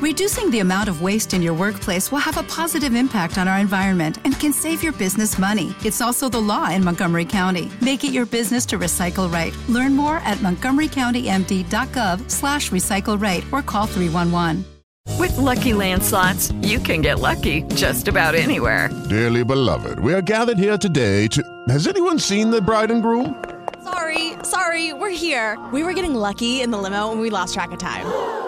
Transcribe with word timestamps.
Reducing 0.00 0.48
the 0.52 0.60
amount 0.60 0.88
of 0.88 1.02
waste 1.02 1.34
in 1.34 1.42
your 1.42 1.54
workplace 1.54 2.12
will 2.12 2.20
have 2.20 2.36
a 2.36 2.44
positive 2.44 2.94
impact 2.94 3.36
on 3.36 3.48
our 3.48 3.58
environment 3.58 4.18
and 4.22 4.38
can 4.38 4.52
save 4.52 4.80
your 4.80 4.92
business 4.92 5.40
money. 5.40 5.74
It's 5.84 6.00
also 6.00 6.28
the 6.28 6.40
law 6.40 6.70
in 6.70 6.84
Montgomery 6.84 7.24
County. 7.24 7.68
Make 7.80 8.04
it 8.04 8.12
your 8.12 8.24
business 8.24 8.64
to 8.66 8.78
recycle 8.78 9.32
right. 9.32 9.52
Learn 9.68 9.96
more 9.96 10.18
at 10.18 10.38
montgomerycountymd.gov 10.38 12.30
slash 12.30 12.70
recycle 12.70 13.20
right 13.20 13.44
or 13.50 13.60
call 13.60 13.86
311. 13.86 14.64
With 15.18 15.36
Lucky 15.36 15.74
Land 15.74 16.04
slots, 16.04 16.52
you 16.62 16.78
can 16.78 17.00
get 17.00 17.18
lucky 17.18 17.62
just 17.74 18.06
about 18.06 18.36
anywhere. 18.36 18.90
Dearly 19.08 19.42
beloved, 19.42 19.98
we 19.98 20.14
are 20.14 20.22
gathered 20.22 20.58
here 20.58 20.78
today 20.78 21.26
to... 21.26 21.42
Has 21.70 21.88
anyone 21.88 22.20
seen 22.20 22.50
the 22.50 22.62
bride 22.62 22.92
and 22.92 23.02
groom? 23.02 23.42
Sorry, 23.82 24.34
sorry, 24.44 24.92
we're 24.92 25.10
here. 25.10 25.58
We 25.72 25.82
were 25.82 25.92
getting 25.92 26.14
lucky 26.14 26.62
in 26.62 26.70
the 26.70 26.78
limo 26.78 27.10
and 27.10 27.20
we 27.20 27.30
lost 27.30 27.54
track 27.54 27.72
of 27.72 27.80
time. 27.80 28.47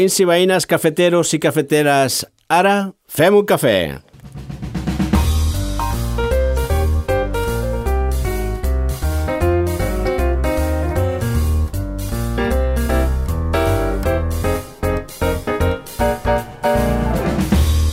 Veïns 0.00 0.14
i 0.16 0.24
veïnes, 0.24 0.64
cafeteros 0.64 1.28
i 1.36 1.38
cafeteres, 1.44 2.22
ara 2.48 2.94
fem 3.04 3.34
un 3.36 3.44
cafè. 3.44 3.74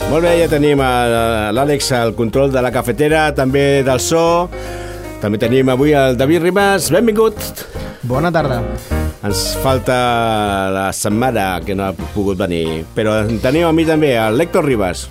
Molt 0.08 0.24
bé, 0.24 0.32
ja 0.40 0.48
tenim 0.48 0.80
l'Àlex 0.80 1.92
al 1.92 2.16
control 2.16 2.54
de 2.54 2.62
la 2.64 2.72
cafetera, 2.72 3.34
també 3.36 3.82
del 3.84 4.00
so. 4.00 4.48
També 5.20 5.36
tenim 5.36 5.68
avui 5.68 5.92
el 5.92 6.16
David 6.16 6.48
Ribas. 6.48 6.88
Benvingut. 6.88 7.68
Bona 8.08 8.32
tarda. 8.32 8.64
Ens 9.18 9.56
falta 9.64 9.94
la 10.70 10.92
setmana 10.94 11.58
que 11.66 11.74
no 11.74 11.88
ha 11.88 11.94
pogut 12.14 12.38
venir, 12.38 12.84
però 12.94 13.16
en 13.24 13.40
tenim 13.42 13.66
a 13.66 13.72
mi 13.74 13.86
també, 13.88 14.12
el 14.14 14.38
Lector 14.38 14.64
Ribas. 14.64 15.08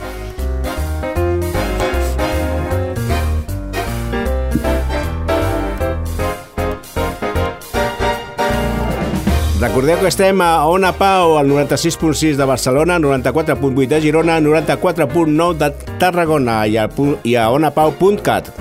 Recordeu 9.59 9.99
que 9.99 10.07
estem 10.07 10.39
a 10.39 10.67
Ona 10.71 10.93
Pau, 10.95 11.35
al 11.37 11.51
96.6 11.51 12.37
de 12.39 12.45
Barcelona, 12.45 12.99
94.8 13.03 13.87
de 13.89 14.01
Girona, 14.01 14.39
94.9 14.39 15.57
de 15.57 15.97
Tarragona 15.99 16.61
a, 16.61 16.67
i 16.67 17.35
a 17.35 17.49
onapau.cat. 17.51 18.53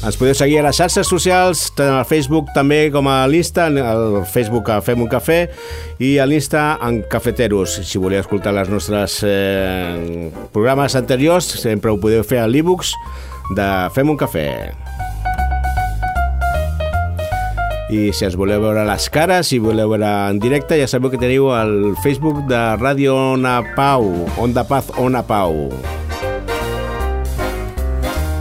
Ens 0.00 0.16
podeu 0.16 0.32
seguir 0.32 0.62
a 0.62 0.64
les 0.64 0.78
xarxes 0.80 1.10
socials, 1.12 1.66
tant 1.76 1.92
al 1.92 2.06
Facebook 2.08 2.48
també 2.56 2.86
com 2.92 3.04
a 3.10 3.18
l'Insta, 3.28 3.66
al 3.68 4.22
Facebook 4.24 4.70
a 4.72 4.78
Fem 4.80 5.02
un 5.04 5.10
cafè 5.12 5.42
i 6.00 6.14
a 6.16 6.24
l'Insta 6.24 6.78
en 6.86 7.02
Cafeteros. 7.12 7.76
Si 7.84 8.00
voleu 8.00 8.22
escoltar 8.24 8.54
els 8.56 8.72
nostres 8.72 9.18
eh, 9.28 10.30
programes 10.56 10.96
anteriors, 10.96 11.52
sempre 11.60 11.92
ho 11.92 12.00
podeu 12.00 12.24
fer 12.24 12.40
a 12.40 12.48
l'e-books 12.48 12.94
de 13.60 13.68
Fem 13.92 14.08
un 14.08 14.16
cafè. 14.16 14.48
I 17.92 18.08
si 18.16 18.24
ens 18.24 18.40
voleu 18.40 18.64
veure 18.64 18.88
les 18.88 19.12
cares, 19.12 19.52
si 19.52 19.60
voleu 19.60 19.92
veure 19.92 20.16
en 20.30 20.40
directe, 20.40 20.80
ja 20.80 20.88
sabeu 20.88 21.12
que 21.12 21.20
teniu 21.20 21.52
el 21.52 21.96
Facebook 22.00 22.46
de 22.48 22.66
Ràdio 22.80 23.20
Ona 23.36 23.58
Pau, 23.76 24.14
Onda 24.40 24.64
Paz 24.64 24.94
Ona 24.96 25.26
Pau. 25.28 25.66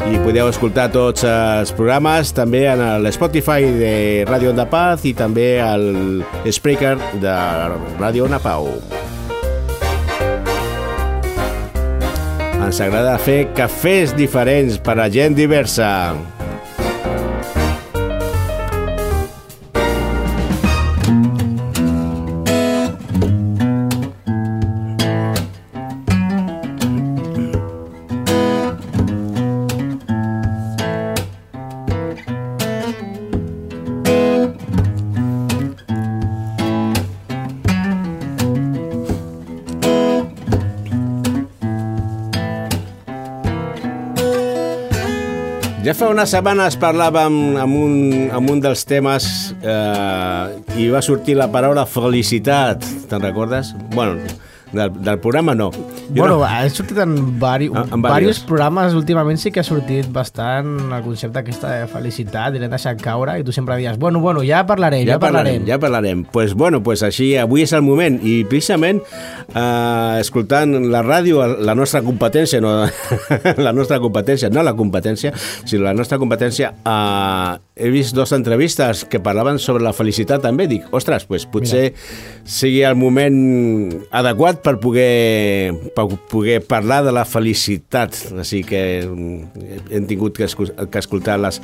I 0.10 0.18
podeu 0.26 0.48
escoltar 0.50 0.88
tots 0.90 1.22
els 1.28 1.70
programes 1.78 2.32
també 2.34 2.64
en 2.72 2.82
l'Spotify 3.04 3.68
de 3.78 3.92
Ràdio 4.26 4.50
Onda 4.56 4.66
Paz 4.70 5.06
i 5.06 5.14
també 5.14 5.60
al 5.62 6.24
Spreaker 6.50 6.96
de 7.22 7.36
Ràdio 8.00 8.26
Ona 8.26 8.42
Pau. 8.42 8.72
Ens 12.58 12.82
agrada 12.82 13.16
fer 13.22 13.44
cafès 13.58 14.18
diferents 14.18 14.82
per 14.82 14.98
a 14.98 15.10
gent 15.14 15.38
diversa. 15.38 15.90
Fa 46.00 46.08
unes 46.14 46.32
setmanes 46.32 46.78
parlàvem 46.80 47.58
amb 47.60 47.76
un, 47.76 47.96
amb 48.32 48.52
un 48.54 48.62
dels 48.64 48.86
temes 48.88 49.26
eh, 49.60 50.78
i 50.80 50.86
va 50.94 51.02
sortir 51.04 51.36
la 51.36 51.50
paraula 51.52 51.84
felicitat, 51.90 52.86
te'n 53.12 53.20
recordes? 53.26 53.74
Bueno, 53.92 54.16
del, 54.74 54.92
del 55.04 55.20
programa 55.20 55.56
no. 55.56 55.72
Jo 55.72 55.80
Bueno, 56.10 56.38
no. 56.40 56.44
ha 56.46 56.70
sortit 56.70 56.98
en, 57.00 57.40
vari, 57.40 57.66
En- 57.68 57.78
en 57.78 57.84
diversos 57.84 58.02
varios. 58.02 58.40
programes 58.42 58.94
últimament 58.94 59.38
sí 59.40 59.52
que 59.52 59.60
ha 59.62 59.64
sortit 59.64 60.12
bastant 60.12 60.92
el 60.94 61.04
concepte 61.04 61.40
aquesta 61.40 61.72
de 61.80 61.88
felicitat 61.88 62.56
i 62.56 62.60
l'hem 62.60 62.70
deixat 62.72 63.02
caure 63.02 63.38
i 63.40 63.44
tu 63.44 63.52
sempre 63.52 63.78
dius, 63.78 63.98
bueno, 63.98 64.20
bueno, 64.20 64.42
ja 64.44 64.66
parlarem, 64.66 65.06
ja, 65.08 65.14
ja 65.14 65.20
parlarem, 65.20 65.62
parlarem. 65.64 65.68
ja 65.68 65.80
parlarem. 65.80 66.24
Pues 66.32 66.54
bueno, 66.54 66.82
pues 66.84 67.04
així 67.04 67.36
avui 67.38 67.64
és 67.64 67.74
el 67.74 67.82
moment 67.82 68.20
i 68.24 68.44
precisament 68.46 69.02
eh, 69.56 70.18
escoltant 70.20 70.76
la 70.92 71.02
ràdio, 71.04 71.42
la 71.60 71.76
nostra 71.76 72.02
competència, 72.06 72.62
no 72.62 72.86
la 73.58 73.74
nostra 73.74 74.00
competència, 74.00 74.50
no 74.50 74.64
la 74.64 74.74
competència, 74.78 75.34
sinó 75.66 75.84
la 75.86 75.94
nostra 75.94 76.18
competència, 76.22 76.74
eh, 76.86 77.58
he 77.80 77.90
vist 77.90 78.16
dues 78.16 78.34
entrevistes 78.36 79.06
que 79.08 79.22
parlaven 79.24 79.60
sobre 79.64 79.84
la 79.86 79.94
felicitat 79.96 80.44
també. 80.44 80.68
Dic, 80.70 80.86
ostres, 80.96 81.26
pues 81.30 81.48
potser 81.50 81.94
sigui 82.44 82.84
el 82.88 82.98
moment 83.00 83.40
adequat 84.12 84.62
per 84.66 84.76
poder, 84.84 85.72
per 85.96 86.06
poder 86.32 86.60
parlar 86.68 87.02
de 87.08 87.16
la 87.16 87.26
felicitat. 87.26 88.20
Així 88.38 88.62
que 88.68 88.84
mm, 89.08 89.66
hem 89.96 90.08
tingut 90.12 90.38
que, 90.38 90.50
que 90.50 91.02
escoltar 91.02 91.40
les, 91.40 91.62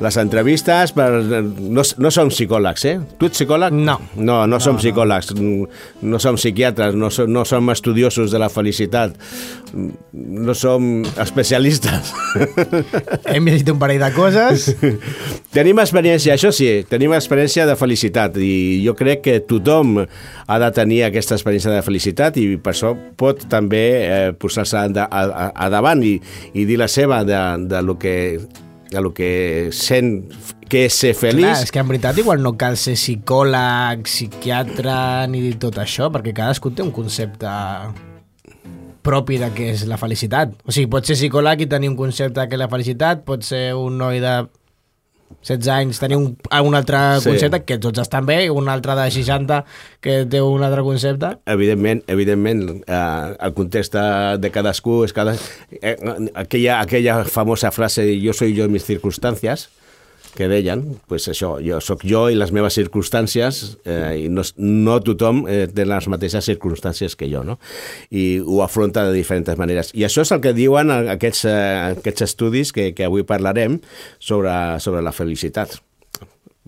les 0.00 0.16
entrevistes, 0.16 0.94
per, 0.96 1.08
no, 1.20 1.82
no 1.84 2.10
som 2.14 2.30
psicòlegs, 2.32 2.84
eh? 2.88 2.94
Tu 3.20 3.28
ets 3.28 3.36
psicòleg? 3.36 3.74
No. 3.76 3.98
No, 4.16 4.22
no, 4.24 4.38
no 4.54 4.60
som 4.62 4.78
psicòlegs, 4.80 5.34
no 5.36 6.20
som 6.22 6.38
psiquiatres, 6.40 6.96
no 6.96 7.10
som, 7.12 7.28
no 7.28 7.44
som 7.48 7.68
estudiosos 7.72 8.32
de 8.32 8.40
la 8.40 8.48
felicitat, 8.52 9.18
no 10.12 10.54
som 10.56 11.04
especialistes. 11.20 12.14
Hem 13.32 13.50
llegit 13.50 13.72
un 13.74 13.80
parell 13.82 14.00
de 14.00 14.10
coses. 14.16 14.70
tenim 15.56 15.82
experiència, 15.84 16.38
això 16.38 16.52
sí, 16.54 16.70
tenim 16.88 17.12
experiència 17.16 17.68
de 17.68 17.76
felicitat 17.76 18.40
i 18.40 18.80
jo 18.84 18.96
crec 18.96 19.24
que 19.26 19.36
tothom 19.44 19.98
ha 20.00 20.58
de 20.64 20.72
tenir 20.74 21.04
aquesta 21.06 21.36
experiència 21.36 21.74
de 21.76 21.84
felicitat 21.84 22.40
i 22.40 22.48
per 22.56 22.72
això 22.72 22.94
pot 23.20 23.44
també 23.52 23.84
eh, 24.00 24.32
posar-se 24.32 24.80
a, 24.80 25.06
a, 25.06 25.46
a 25.52 25.70
davant 25.72 26.02
i, 26.06 26.16
i 26.54 26.64
dir 26.64 26.80
la 26.80 26.88
seva 26.88 27.22
de, 27.28 27.40
de 27.68 27.84
lo 27.84 27.98
que 28.00 28.16
de 28.90 29.00
lo 29.00 29.14
que 29.14 29.70
sent 29.72 30.28
que 30.70 30.84
és 30.86 30.94
ser 30.94 31.14
feliç. 31.18 31.46
Clar, 31.46 31.64
és 31.64 31.72
que 31.74 31.82
en 31.82 31.88
veritat 31.90 32.18
igual 32.22 32.42
no 32.44 32.54
cal 32.58 32.76
ser 32.78 32.94
psicòleg, 32.98 34.04
psiquiatre 34.06 35.26
ni 35.32 35.50
tot 35.58 35.80
això, 35.82 36.10
perquè 36.14 36.34
cadascú 36.36 36.70
té 36.74 36.84
un 36.86 36.94
concepte 36.94 37.50
propi 39.02 39.40
de 39.40 39.48
què 39.56 39.70
és 39.74 39.86
la 39.88 39.98
felicitat. 39.98 40.52
O 40.66 40.74
sigui, 40.74 40.90
pot 40.92 41.08
ser 41.08 41.16
psicòleg 41.18 41.64
i 41.64 41.70
tenir 41.70 41.90
un 41.90 41.98
concepte 41.98 42.38
de 42.38 42.46
què 42.46 42.58
és 42.58 42.62
la 42.62 42.70
felicitat, 42.70 43.24
pot 43.26 43.46
ser 43.46 43.70
un 43.78 43.98
noi 43.98 44.20
de 44.22 44.34
16 45.40 45.68
anys 45.72 46.00
tenir 46.02 46.16
un, 46.18 46.36
un 46.36 46.74
altre 46.74 46.98
Sí. 47.20 47.30
concepte, 47.30 47.62
que 47.64 47.78
tots 47.78 47.98
estan 48.02 48.26
bé, 48.26 48.50
un 48.50 48.68
altre 48.68 48.94
de 48.98 49.10
60 49.10 49.64
que 50.00 50.26
té 50.26 50.42
un 50.42 50.62
altre 50.62 50.82
concepte. 50.82 51.38
Evidentment, 51.46 52.02
evidentment 52.08 52.82
eh, 52.86 53.36
el 53.40 53.54
context 53.54 53.94
de, 53.94 54.50
cadascú 54.50 55.04
és 55.04 55.12
cada... 55.16 55.34
Eh, 55.80 55.96
aquella, 56.34 56.80
aquella 56.80 57.24
famosa 57.24 57.70
frase 57.70 58.20
yo 58.20 58.32
soy 58.32 58.54
yo 58.54 58.64
en 58.64 58.72
mis 58.72 58.84
circunstancias 58.84 59.70
que 60.36 60.48
deien, 60.50 60.82
pues 61.10 61.28
això, 61.30 61.54
jo 61.64 61.80
sóc 61.84 62.04
jo 62.06 62.26
i 62.30 62.38
les 62.38 62.52
meves 62.54 62.76
circumstàncies 62.78 63.60
eh, 63.84 64.24
i 64.24 64.28
no, 64.32 64.44
no 64.56 64.96
tothom 65.04 65.44
eh, 65.50 65.66
té 65.74 65.86
les 65.88 66.08
mateixes 66.12 66.48
circumstàncies 66.52 67.16
que 67.18 67.28
jo, 67.32 67.42
no? 67.46 67.58
I 68.10 68.40
ho 68.40 68.62
afronta 68.64 69.04
de 69.08 69.14
diferents 69.16 69.58
maneres. 69.60 69.94
I 69.94 70.06
això 70.08 70.24
és 70.26 70.32
el 70.34 70.42
que 70.44 70.54
diuen 70.56 70.92
aquests, 70.92 71.44
eh, 71.50 71.60
aquests 71.98 72.28
estudis 72.30 72.74
que, 72.76 72.90
que 72.96 73.06
avui 73.08 73.26
parlarem 73.26 73.80
sobre, 74.18 74.52
sobre 74.80 75.04
la 75.06 75.14
felicitat. 75.16 75.78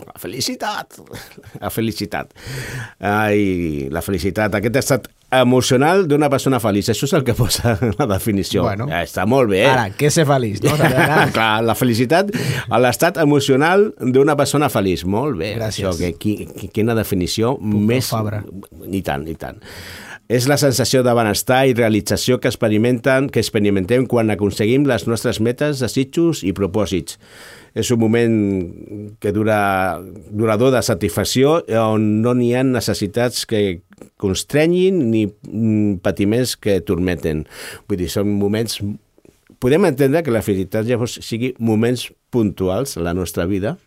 La 0.03 0.17
felicitat! 0.19 0.97
La 1.63 1.69
felicitat. 1.69 2.33
Ai, 2.99 3.89
la 3.93 4.01
felicitat, 4.01 4.55
aquest 4.57 4.79
estat 4.81 5.05
emocional 5.41 6.05
d'una 6.09 6.29
persona 6.31 6.59
feliç. 6.63 6.91
Això 6.93 7.07
és 7.09 7.15
el 7.17 7.25
que 7.27 7.35
posa 7.41 7.75
la 7.97 8.07
definició. 8.11 8.65
Bueno. 8.67 8.87
Ja, 8.91 9.03
està 9.07 9.27
molt 9.29 9.51
bé. 9.53 9.63
Ara, 9.69 9.89
què 9.97 10.11
ser 10.13 10.27
feliç? 10.29 10.61
No? 10.65 10.75
Clar, 11.35 11.51
la 11.65 11.77
felicitat, 11.79 12.31
l'estat 12.83 13.19
emocional 13.23 13.89
d'una 13.99 14.37
persona 14.39 14.71
feliç. 14.73 15.05
Molt 15.05 15.39
bé. 15.41 15.53
Gràcies. 15.57 15.87
Això, 15.87 15.97
que, 15.99 16.13
qui, 16.19 16.37
qui, 16.53 16.71
quina 16.73 16.97
definició 16.97 17.57
més... 17.61 18.11
Fabra. 18.13 18.43
I 18.83 19.03
tant, 19.05 19.27
i 19.31 19.37
tant. 19.39 19.61
És 20.31 20.47
la 20.47 20.55
sensació 20.57 21.01
de 21.03 21.11
benestar 21.13 21.65
i 21.67 21.75
realització 21.75 22.39
que 22.39 22.47
experimenten, 22.47 23.27
que 23.29 23.41
experimentem 23.43 24.05
quan 24.09 24.31
aconseguim 24.31 24.87
les 24.87 25.03
nostres 25.09 25.41
metes, 25.43 25.81
desitjos 25.83 26.45
i 26.47 26.53
propòsits. 26.55 27.19
És 27.75 27.89
un 27.91 27.99
moment 27.99 28.37
que 29.19 29.33
dura, 29.35 29.99
durador 30.29 30.71
de 30.75 30.81
satisfacció 30.85 31.57
on 31.81 32.21
no 32.23 32.35
n'hi 32.37 32.53
ha 32.55 32.63
necessitats 32.63 33.47
que 33.49 33.81
constrenyin 34.21 34.99
ni 35.11 35.25
mm, 35.27 36.01
patiments 36.05 36.55
que 36.57 36.79
tormenten. 36.81 37.45
Vull 37.87 38.01
dir, 38.03 38.09
són 38.13 38.33
moments... 38.39 38.79
Podem 39.63 39.85
entendre 39.87 40.23
que 40.25 40.31
la 40.33 40.41
felicitat 40.43 40.83
llavors 40.89 41.19
sigui 41.23 41.53
moments 41.59 42.09
puntuals 42.33 42.97
a 42.97 43.03
la 43.05 43.13
nostra 43.15 43.45
vida, 43.47 43.77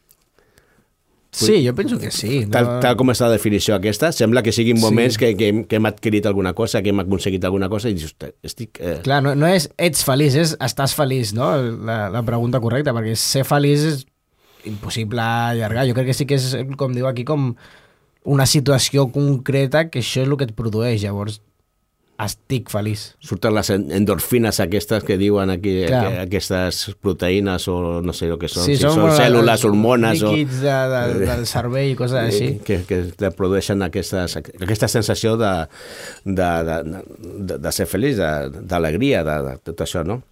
Sí, 1.36 1.66
jo 1.66 1.74
penso 1.74 1.98
que 1.98 2.10
sí. 2.10 2.46
tal, 2.48 2.80
tal 2.80 2.94
com 2.96 3.10
és 3.12 3.20
la 3.20 3.28
definició 3.28 3.74
aquesta, 3.76 4.08
sembla 4.14 4.40
que 4.40 4.54
siguin 4.56 4.78
moments 4.80 5.18
Sí. 5.18 5.20
que, 5.20 5.28
que, 5.36 5.48
hem, 5.52 5.58
que 5.68 5.76
hem 5.76 5.84
adquirit 5.84 6.24
alguna 6.24 6.54
cosa, 6.56 6.80
que 6.80 6.88
hem 6.94 7.00
aconseguit 7.02 7.44
alguna 7.44 7.68
cosa 7.68 7.90
i 7.90 7.94
dius, 7.94 8.14
"Ostres, 8.14 8.32
estic... 8.42 8.80
Eh... 8.80 9.00
Clar, 9.04 9.22
no, 9.22 9.34
no 9.36 9.46
és 9.46 9.68
ets 9.76 10.00
feliç, 10.06 10.34
és 10.34 10.56
estàs 10.64 10.94
feliç, 10.96 11.34
no? 11.36 11.50
La, 11.84 12.08
la 12.08 12.22
pregunta 12.24 12.60
correcta, 12.60 12.94
perquè 12.96 13.12
ser 13.20 13.44
feliç 13.44 13.84
és 13.84 14.06
impossible 14.64 15.20
allargar. 15.20 15.84
Jo 15.86 15.92
crec 15.94 16.06
que 16.06 16.14
sí 16.16 16.24
que 16.24 16.40
és, 16.40 16.56
com 16.78 16.94
diu 16.96 17.06
aquí, 17.06 17.24
com 17.28 17.50
una 18.26 18.44
situació 18.50 19.08
concreta 19.14 19.86
que 19.88 20.02
això 20.02 20.24
és 20.24 20.28
el 20.28 20.36
que 20.40 20.48
et 20.50 20.56
produeix. 20.58 21.00
Llavors, 21.06 21.40
estic 22.16 22.70
feliç. 22.72 23.02
Surten 23.20 23.52
les 23.52 23.68
en- 23.74 23.90
endorfines 23.92 24.56
aquestes 24.64 25.02
que 25.04 25.18
diuen 25.20 25.50
aquí, 25.52 25.74
Clar. 25.84 25.98
que, 26.00 26.20
aquestes 26.22 26.78
proteïnes 27.04 27.66
o 27.68 28.00
no 28.00 28.14
sé 28.16 28.30
el 28.32 28.38
que 28.40 28.48
són, 28.48 28.64
Sí, 28.64 28.78
si 28.78 28.86
són, 28.86 29.02
bueno, 29.02 29.18
cèl·lules, 29.18 29.64
hormones 29.68 30.22
o... 30.24 30.30
Líquids 30.32 30.62
de, 30.64 30.76
de, 30.94 31.26
del 31.28 31.44
cervell 31.50 31.90
i 31.90 31.98
coses 31.98 32.16
així. 32.22 32.46
Eh, 32.54 32.62
que, 32.64 32.78
que 32.88 33.02
te 33.20 33.30
produeixen 33.36 33.84
aquestes, 33.84 34.38
aquesta 34.40 34.88
sensació 34.88 35.34
de, 35.36 35.52
de, 36.24 36.48
de, 36.70 36.78
de, 37.52 37.58
de 37.68 37.72
ser 37.76 37.84
feliç, 37.90 38.16
de- 38.16 38.64
d'alegria, 38.64 39.20
de, 39.28 39.36
de, 39.50 39.54
tot 39.68 39.84
això, 39.84 40.00
no? 40.08 40.22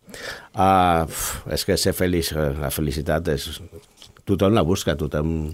Uh, 0.56 1.04
és 1.52 1.68
que 1.68 1.76
ser 1.76 1.92
feliç, 1.92 2.32
eh, 2.32 2.48
la 2.64 2.72
felicitat 2.72 3.28
és... 3.36 3.50
Tothom 4.24 4.56
la 4.56 4.64
busca, 4.64 4.96
tothom... 4.96 5.50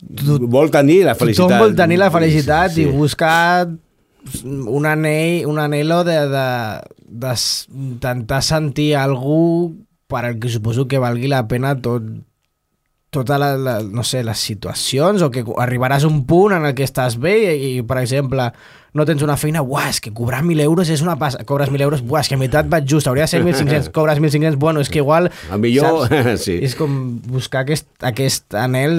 vol 0.00 0.70
tenir 0.70 1.04
la 1.06 1.14
felicitat. 1.14 1.48
Tothom 1.48 1.64
vol 1.64 1.74
tenir 1.78 1.98
la 2.00 2.10
felicitat 2.10 2.72
Sí, 2.74 2.82
i 2.82 2.90
sí. 2.90 2.92
buscar 2.92 3.68
un 4.44 4.86
anell, 4.86 5.46
un 5.46 5.58
anhelo 5.62 6.02
de, 6.04 6.18
de, 6.28 6.46
de 7.06 7.34
intentar 7.72 8.42
sentir 8.42 8.96
algú 8.96 9.76
per 10.06 10.24
al 10.24 10.38
que 10.38 10.48
suposo 10.48 10.86
que 10.86 10.98
valgui 11.02 11.28
la 11.30 11.46
pena 11.48 11.74
tot 11.80 12.02
tota 13.16 13.38
la, 13.38 13.56
la, 13.56 13.76
no 13.80 14.02
sé, 14.04 14.20
les 14.26 14.38
situacions 14.38 15.22
o 15.24 15.30
que 15.32 15.44
arribaràs 15.62 16.04
a 16.04 16.08
un 16.10 16.24
punt 16.28 16.52
en 16.52 16.66
el 16.68 16.74
que 16.76 16.84
estàs 16.84 17.16
bé 17.22 17.36
i, 17.54 17.70
i 17.78 17.84
per 17.86 18.00
exemple, 18.02 18.50
no 18.98 19.06
tens 19.08 19.22
una 19.24 19.38
feina, 19.40 19.62
uah, 19.64 19.86
és 19.88 20.02
que 20.04 20.12
cobrar 20.12 20.42
1.000 20.42 20.60
euros 20.66 20.90
és 20.92 21.00
una 21.04 21.14
passa, 21.20 21.40
cobres 21.48 21.70
1.000 21.72 21.86
euros, 21.86 22.02
uah, 22.04 22.20
és 22.20 22.28
que 22.28 22.36
a 22.36 22.40
meitat 22.42 22.68
vaig 22.68 22.84
just, 22.90 23.08
hauria 23.08 23.24
de 23.24 23.32
ser 23.32 23.40
1.500, 23.44 23.88
cobres 23.94 24.20
1.500, 24.20 24.58
bueno, 24.60 24.84
és 24.84 24.92
que 24.92 25.00
igual... 25.00 25.30
A 25.48 25.56
millor, 25.56 26.10
saps? 26.10 26.44
sí. 26.48 26.58
És 26.66 26.76
com 26.76 27.16
buscar 27.30 27.64
aquest, 27.64 27.88
aquest 28.04 28.58
anel 28.58 28.98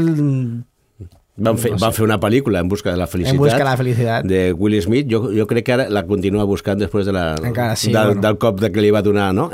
Van 1.38 1.58
fer, 1.62 1.70
van 1.78 1.94
fer 1.94 2.02
una 2.02 2.16
pel·lícula 2.18 2.64
En 2.64 2.70
busca 2.70 2.90
de 2.90 2.98
la 2.98 3.06
felicitat. 3.06 3.36
En 3.36 3.40
busca 3.40 3.60
de 3.60 3.66
la 3.68 3.76
felicitat. 3.78 4.26
De 4.26 4.40
Will 4.58 4.80
Smith. 4.82 5.06
Jo, 5.12 5.20
jo 5.30 5.46
crec 5.46 5.68
que 5.68 5.74
ara 5.76 5.86
la 5.94 6.02
continua 6.08 6.48
buscant 6.50 6.80
després 6.82 7.06
de 7.06 7.14
la, 7.14 7.36
Encara 7.38 7.76
sí, 7.78 7.92
del, 7.94 8.14
bueno. 8.14 8.24
del 8.26 8.40
cop 8.42 8.62
de 8.64 8.72
que 8.74 8.82
li 8.82 8.90
va 8.94 9.04
donar, 9.06 9.28
no? 9.38 9.46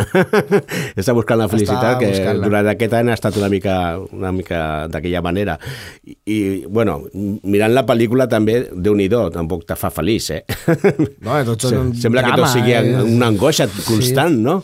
Està 1.00 1.16
buscant 1.16 1.42
la 1.42 1.50
felicitat, 1.52 1.98
que 2.00 2.14
buscant-la. 2.14 2.48
durant 2.48 2.70
aquest 2.72 2.96
any 3.02 3.12
ha 3.12 3.18
estat 3.20 3.36
una 3.42 3.50
mica, 3.52 3.76
una 4.16 4.32
mica 4.32 4.62
d'aquella 4.94 5.24
manera. 5.26 5.58
I, 6.08 6.16
I, 6.24 6.40
bueno, 6.72 7.02
mirant 7.44 7.76
la 7.76 7.84
pel·lícula 7.90 8.30
també, 8.32 8.62
déu 8.72 8.96
nhi 8.96 9.10
tampoc 9.12 9.68
te 9.68 9.76
fa 9.76 9.92
feliç, 9.92 10.30
eh? 10.38 10.42
No, 11.20 11.36
tot 11.52 11.68
un 11.68 11.92
Sembla 12.00 12.24
que 12.24 12.32
drama, 12.32 12.48
tot 12.48 12.56
sigui 12.56 12.78
eh? 12.80 13.04
una 13.04 13.28
angoixa 13.34 13.68
constant, 13.84 14.40
no? 14.40 14.62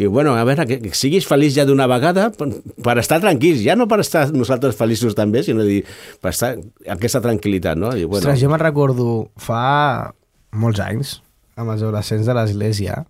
I 0.00 0.06
bueno, 0.08 0.32
a 0.38 0.44
veure, 0.48 0.64
que, 0.64 0.78
que 0.80 0.94
siguis 0.96 1.26
feliç 1.28 1.58
ja 1.58 1.66
d'una 1.68 1.84
vegada 1.90 2.30
per, 2.32 2.46
per 2.82 2.94
estar 3.02 3.18
tranquils, 3.20 3.60
ja 3.60 3.74
no 3.76 3.84
per 3.90 3.98
estar 4.00 4.22
nosaltres 4.32 4.78
feliços 4.78 5.12
també, 5.18 5.42
sinó 5.44 5.66
dir, 5.66 5.82
per 6.22 6.32
estar 6.32 6.54
aquesta 6.88 7.20
tranquil·litat, 7.20 7.76
no? 7.76 7.90
I, 7.92 8.06
bueno, 8.08 8.22
Ostres, 8.24 8.40
jo 8.40 8.48
me'n 8.48 8.62
recordo 8.64 9.08
fa 9.36 10.14
molts 10.56 10.80
anys, 10.80 11.18
amb 11.60 11.74
els 11.74 11.82
adolescents 11.84 12.24
de 12.30 12.34
l'església, 12.38 13.02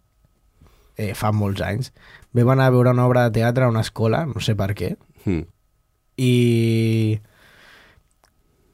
eh, 0.99 1.13
fa 1.15 1.31
molts 1.33 1.63
anys, 1.63 1.93
vam 2.35 2.51
anar 2.57 2.67
a 2.69 2.75
veure 2.75 2.91
una 2.97 3.07
obra 3.07 3.29
de 3.29 3.39
teatre 3.39 3.65
a 3.65 3.71
una 3.71 3.87
escola, 3.87 4.25
no 4.27 4.43
sé 4.43 4.57
per 4.59 4.73
què, 4.75 4.97
mm, 5.25 5.45
i, 6.21 6.35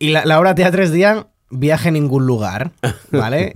i 0.00 0.10
la- 0.12 0.24
l'obra 0.28 0.54
de 0.54 0.62
teatre 0.64 0.84
es 0.88 0.92
deia 0.94 1.26
Viaje 1.48 1.88
a 1.88 1.92
ningún 1.94 2.26
lugar, 2.26 2.72
¿vale? 3.12 3.52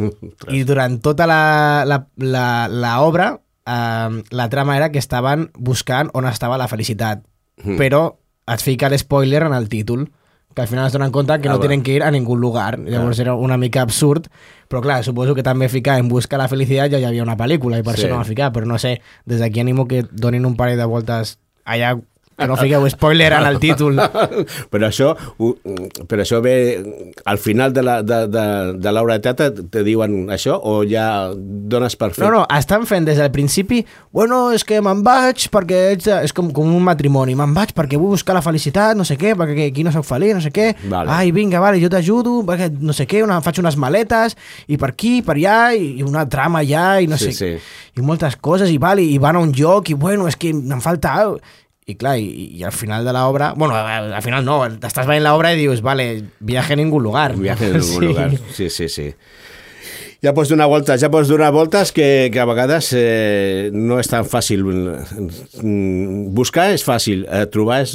I 0.55 0.61
durant 0.63 1.01
tota 1.03 1.27
la, 1.27 1.83
la, 1.85 1.97
la, 2.23 2.45
la 2.71 2.93
obra, 3.03 3.33
eh, 3.67 4.23
la 4.31 4.49
trama 4.49 4.77
era 4.77 4.91
que 4.93 4.99
estaven 4.99 5.51
buscant 5.59 6.11
on 6.15 6.27
estava 6.27 6.59
la 6.59 6.69
felicitat, 6.69 7.23
Mm. 7.65 7.77
però 7.77 8.17
et 8.49 8.61
fica 8.61 8.89
l'espoiler 8.89 9.43
en 9.43 9.53
el 9.53 9.69
títol, 9.69 10.11
que 10.55 10.63
al 10.63 10.67
final 10.69 10.87
es 10.87 10.93
donen 10.93 11.13
compte 11.13 11.39
que 11.41 11.49
Ah, 11.49 11.53
no 11.53 11.59
va. 11.59 11.63
tenen 11.63 11.83
que 11.83 11.93
ir 11.93 12.03
a 12.03 12.11
ningún 12.11 12.41
lugar. 12.41 12.79
Llavors 12.81 13.19
era 13.21 13.35
una 13.35 13.57
mica 13.57 13.83
absurd, 13.83 14.27
però 14.69 14.81
clar, 14.81 15.05
suposo 15.05 15.35
que 15.35 15.43
també 15.45 15.69
ficar 15.69 15.99
en 15.99 16.09
busca 16.09 16.37
la 16.39 16.49
felicitat 16.49 16.91
ja 16.91 16.99
hi 16.99 17.05
havia 17.05 17.23
una 17.23 17.37
pel·lícula 17.37 17.79
i 17.79 17.83
per 17.85 17.97
Sí. 17.97 18.03
això 18.03 18.09
no 18.11 18.17
va 18.17 18.25
ficar, 18.25 18.51
però 18.53 18.65
no 18.67 18.79
sé, 18.79 19.01
des 19.27 19.39
d'aquí 19.41 19.61
animo 19.61 19.87
que 19.87 20.05
donin 20.11 20.45
un 20.47 20.57
parell 20.57 20.79
de 20.79 20.85
voltes 20.87 21.39
allà 21.65 22.01
que 22.41 22.49
no 22.51 22.57
fiqueu 22.59 22.89
spoiler 22.91 23.31
en 23.37 23.47
el 23.47 23.59
títol. 23.63 24.01
però 24.73 24.89
això 24.89 25.13
ho- 25.39 25.55
però 26.09 26.25
això 26.25 26.41
ve 26.43 26.55
al 27.25 27.39
final 27.39 27.73
de 27.77 27.83
la- 27.87 28.01
de, 28.03 28.23
de, 28.33 28.45
de 28.81 28.93
l'obra 28.97 29.19
de 29.19 29.25
teatre 29.29 29.51
te 29.71 29.85
diuen 29.87 30.27
això 30.33 30.57
o 30.57 30.81
ja 30.89 31.31
dones 31.37 31.97
per 32.01 32.11
fet 32.17 32.25
No, 32.25 32.31
no, 32.41 32.43
estan 32.57 32.87
fent 32.89 33.05
des 33.07 33.19
del 33.21 33.31
principi 33.31 33.83
bueno, 34.11 34.51
és 34.57 34.65
que 34.67 34.81
me'n 34.83 35.05
vaig 35.07 35.47
perquè 35.53 35.81
ets, 35.93 36.09
és 36.27 36.33
com, 36.35 36.49
com 36.55 36.67
un 36.75 36.83
matrimoni, 36.83 37.37
me'n 37.39 37.53
vaig 37.55 37.71
perquè 37.77 37.99
vull 38.01 38.15
buscar 38.17 38.35
la 38.35 38.43
felicitat, 38.43 38.97
no 38.99 39.05
sé 39.07 39.17
què, 39.21 39.37
perquè 39.39 39.69
aquí 39.71 39.85
no 39.87 39.93
sóc 39.95 40.05
feliç, 40.09 40.35
no 40.35 40.41
sé 40.43 40.51
què, 40.55 40.71
Vale. 40.91 41.11
ai, 41.13 41.31
vinga, 41.37 41.61
vale, 41.63 41.79
jo 41.83 41.91
t'ajudo, 41.93 42.41
perquè 42.49 42.71
no 42.81 42.95
sé 42.97 43.07
què, 43.11 43.21
una, 43.23 43.39
faig 43.45 43.61
unes 43.63 43.77
maletes, 43.79 44.35
i 44.67 44.79
per 44.81 44.91
aquí, 44.95 45.21
per 45.27 45.37
allà, 45.39 45.59
i, 45.79 45.93
i 46.01 46.07
una 46.07 46.25
trama 46.31 46.63
allà, 46.65 46.89
i 47.05 47.07
no 47.11 47.19
Sí, 47.21 47.31
sé, 47.33 47.57
sí. 47.59 48.01
i 48.01 48.05
moltes 48.07 48.35
coses, 48.41 48.71
i, 48.73 48.79
vale, 48.83 49.03
i 49.07 49.19
van 49.23 49.37
a 49.39 49.45
un 49.45 49.53
lloc, 49.55 49.91
i 49.91 49.95
bueno, 49.95 50.27
és 50.31 50.37
que 50.41 50.51
em 50.55 50.81
falta... 50.83 51.17
i 51.91 51.97
clar, 51.99 52.17
i, 52.23 52.49
i 52.61 52.65
al 52.65 52.73
final 52.73 53.05
de 53.05 53.13
l'obra... 53.17 53.53
Bueno, 53.59 53.75
al 53.77 54.13
al 54.15 54.23
final 54.25 54.45
no, 54.47 54.61
estàs 54.71 55.07
veient 55.11 55.25
l'obra 55.27 55.53
i 55.55 55.61
dius, 55.61 55.83
vale, 55.83 56.09
viaje 56.41 56.75
a 56.75 56.81
ningún 56.81 57.03
lugar. 57.05 57.35
Viaje 57.37 57.69
en 57.71 57.81
algun 57.83 58.07
lugar. 58.13 58.31
Sí, 58.57 58.71
sí, 58.71 58.89
sí. 58.89 59.11
Ja 60.21 60.35
pots 60.37 60.51
donar 60.53 60.67
voltes, 60.69 61.01
ja 61.01 61.09
pots 61.09 61.31
donar 61.33 61.49
voltes 61.55 61.95
que, 61.97 62.29
que 62.29 62.41
a 62.43 62.45
vegades 62.45 62.91
eh, 62.93 63.71
no 63.73 63.97
és 64.03 64.09
tan 64.13 64.27
fàcil. 64.29 64.61
Mm, 64.67 66.35
Buscar 66.37 66.67
és 66.75 66.85
fàcil, 66.85 67.23
eh, 67.25 67.47
trobar 67.53 67.81
és, 67.87 67.95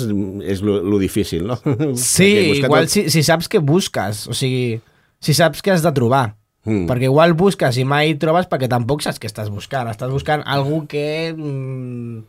és 0.50 0.64
lo, 0.66 0.80
lo 0.82 0.98
difícil, 1.02 1.46
no? 1.52 1.60
Sí, 2.02 2.32
igual 2.58 2.88
tot- 2.88 2.94
si, 2.96 3.06
si 3.14 3.22
saps 3.26 3.50
què 3.52 3.62
busques, 3.62 4.26
o 4.26 4.34
sigui, 4.34 4.80
si 5.22 5.36
saps 5.38 5.62
què 5.62 5.76
has 5.76 5.86
de 5.86 5.94
trobar. 5.96 6.32
Mm. 6.66 6.88
Perquè 6.90 7.06
igual 7.12 7.36
busques 7.38 7.78
i 7.78 7.84
mai 7.86 8.16
trobes 8.18 8.48
perquè 8.50 8.66
tampoc 8.72 9.04
saps 9.06 9.22
què 9.22 9.30
estàs 9.30 9.52
buscant. 9.54 9.86
Estàs 9.94 10.10
buscant 10.10 10.42
algú 10.50 10.82
que... 10.90 11.30
Mm, 11.38 12.24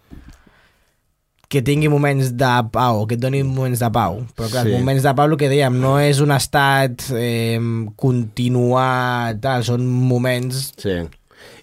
que 1.48 1.62
tingui 1.62 1.88
moments 1.88 2.32
de 2.34 2.52
pau, 2.74 3.04
que 3.06 3.14
et 3.14 3.20
doni 3.22 3.42
moments 3.46 3.78
de 3.78 3.90
pau. 3.94 4.24
Però 4.34 4.48
clar, 4.50 4.64
Sí. 4.66 4.72
moments 4.74 5.02
de 5.06 5.12
pau, 5.14 5.28
el 5.30 5.36
que 5.38 5.48
dèiem, 5.48 5.76
no 5.78 5.98
és 6.02 6.18
un 6.20 6.32
estat 6.34 7.04
eh, 7.14 7.58
continuat, 7.96 9.40
tal, 9.42 9.64
són 9.66 9.86
moments... 9.86 10.72
Sí. 10.80 10.98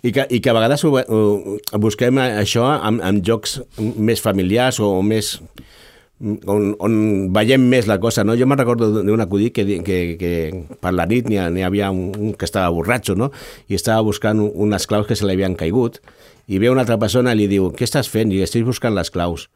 I 0.04 0.12
que, 0.16 0.26
I 0.36 0.40
que 0.44 0.52
a 0.52 0.56
vegades 0.56 0.84
ho, 0.84 0.92
ho, 1.00 1.20
busquem 1.80 2.18
això 2.24 2.66
amb, 2.76 3.02
amb 3.04 3.24
jocs 3.26 3.58
més 3.80 4.20
familiars 4.24 4.80
o 4.84 5.02
més 5.04 5.38
on, 6.48 6.70
on 6.80 6.96
veiem 7.36 7.64
més 7.72 7.88
la 7.90 7.98
cosa, 8.04 8.24
no? 8.28 8.36
Jo 8.40 8.46
me'n 8.48 8.60
recordo 8.60 8.90
d'un 9.04 9.24
acudit 9.24 9.54
que, 9.56 9.64
que, 9.84 9.98
que 10.20 10.32
per 10.84 10.94
la 10.96 11.08
nit 11.10 11.28
n'hi 11.28 11.40
ha- 11.40 11.50
n'hi 11.52 11.64
havia 11.68 11.90
un, 11.92 12.12
un 12.20 12.34
que 12.40 12.48
estava 12.48 12.70
borratxo, 12.76 13.16
no? 13.20 13.32
I 13.68 13.76
estava 13.80 14.04
buscant 14.08 14.40
un- 14.44 14.52
unes 14.68 14.88
claus 14.88 15.08
que 15.08 15.16
se 15.20 15.26
li 15.28 15.36
havien 15.36 15.56
caigut 15.60 16.00
i 16.48 16.60
ve 16.60 16.70
una 16.72 16.84
altra 16.84 17.00
persona 17.00 17.34
i 17.34 17.40
li 17.42 17.48
diu, 17.52 17.72
què 17.76 17.88
estàs 17.88 18.08
fent? 18.12 18.32
I 18.36 18.44
estic 18.44 18.64
buscant 18.68 18.96
les 18.96 19.12
claus. 19.12 19.50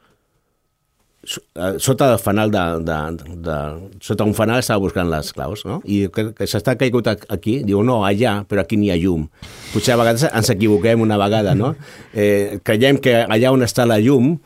Eh, 1.27 1.75
Sota 1.83 2.13
el 2.13 2.19
fanal 2.19 2.51
de, 2.51 2.63
de, 2.87 2.97
de, 3.43 3.55
sota 4.01 4.23
un 4.23 4.33
fanal 4.37 4.61
estava 4.63 4.79
buscant 4.79 5.09
les 5.11 5.31
claus, 5.35 5.65
no? 5.67 5.81
I 5.83 6.05
que, 6.13 6.29
que 6.37 6.47
s'està 6.47 6.77
caigut 6.79 7.09
aquí, 7.11 7.59
diu, 7.67 7.81
no, 7.83 7.99
allà, 8.07 8.39
però 8.47 8.63
aquí 8.63 8.79
n'hi 8.79 8.93
ha 8.93 8.99
llum. 8.99 9.25
Potser 9.73 9.95
a 9.95 9.99
vegades 9.99 10.27
ens 10.29 10.51
equivoquem 10.53 11.03
una 11.03 11.19
vegada, 11.19 11.55
no? 11.57 11.73
Eh, 12.13 12.61
creiem 12.63 13.01
que 13.03 13.19
allà 13.25 13.51
on 13.51 13.65
està 13.67 13.87
la 13.89 13.99
llum 13.99 14.37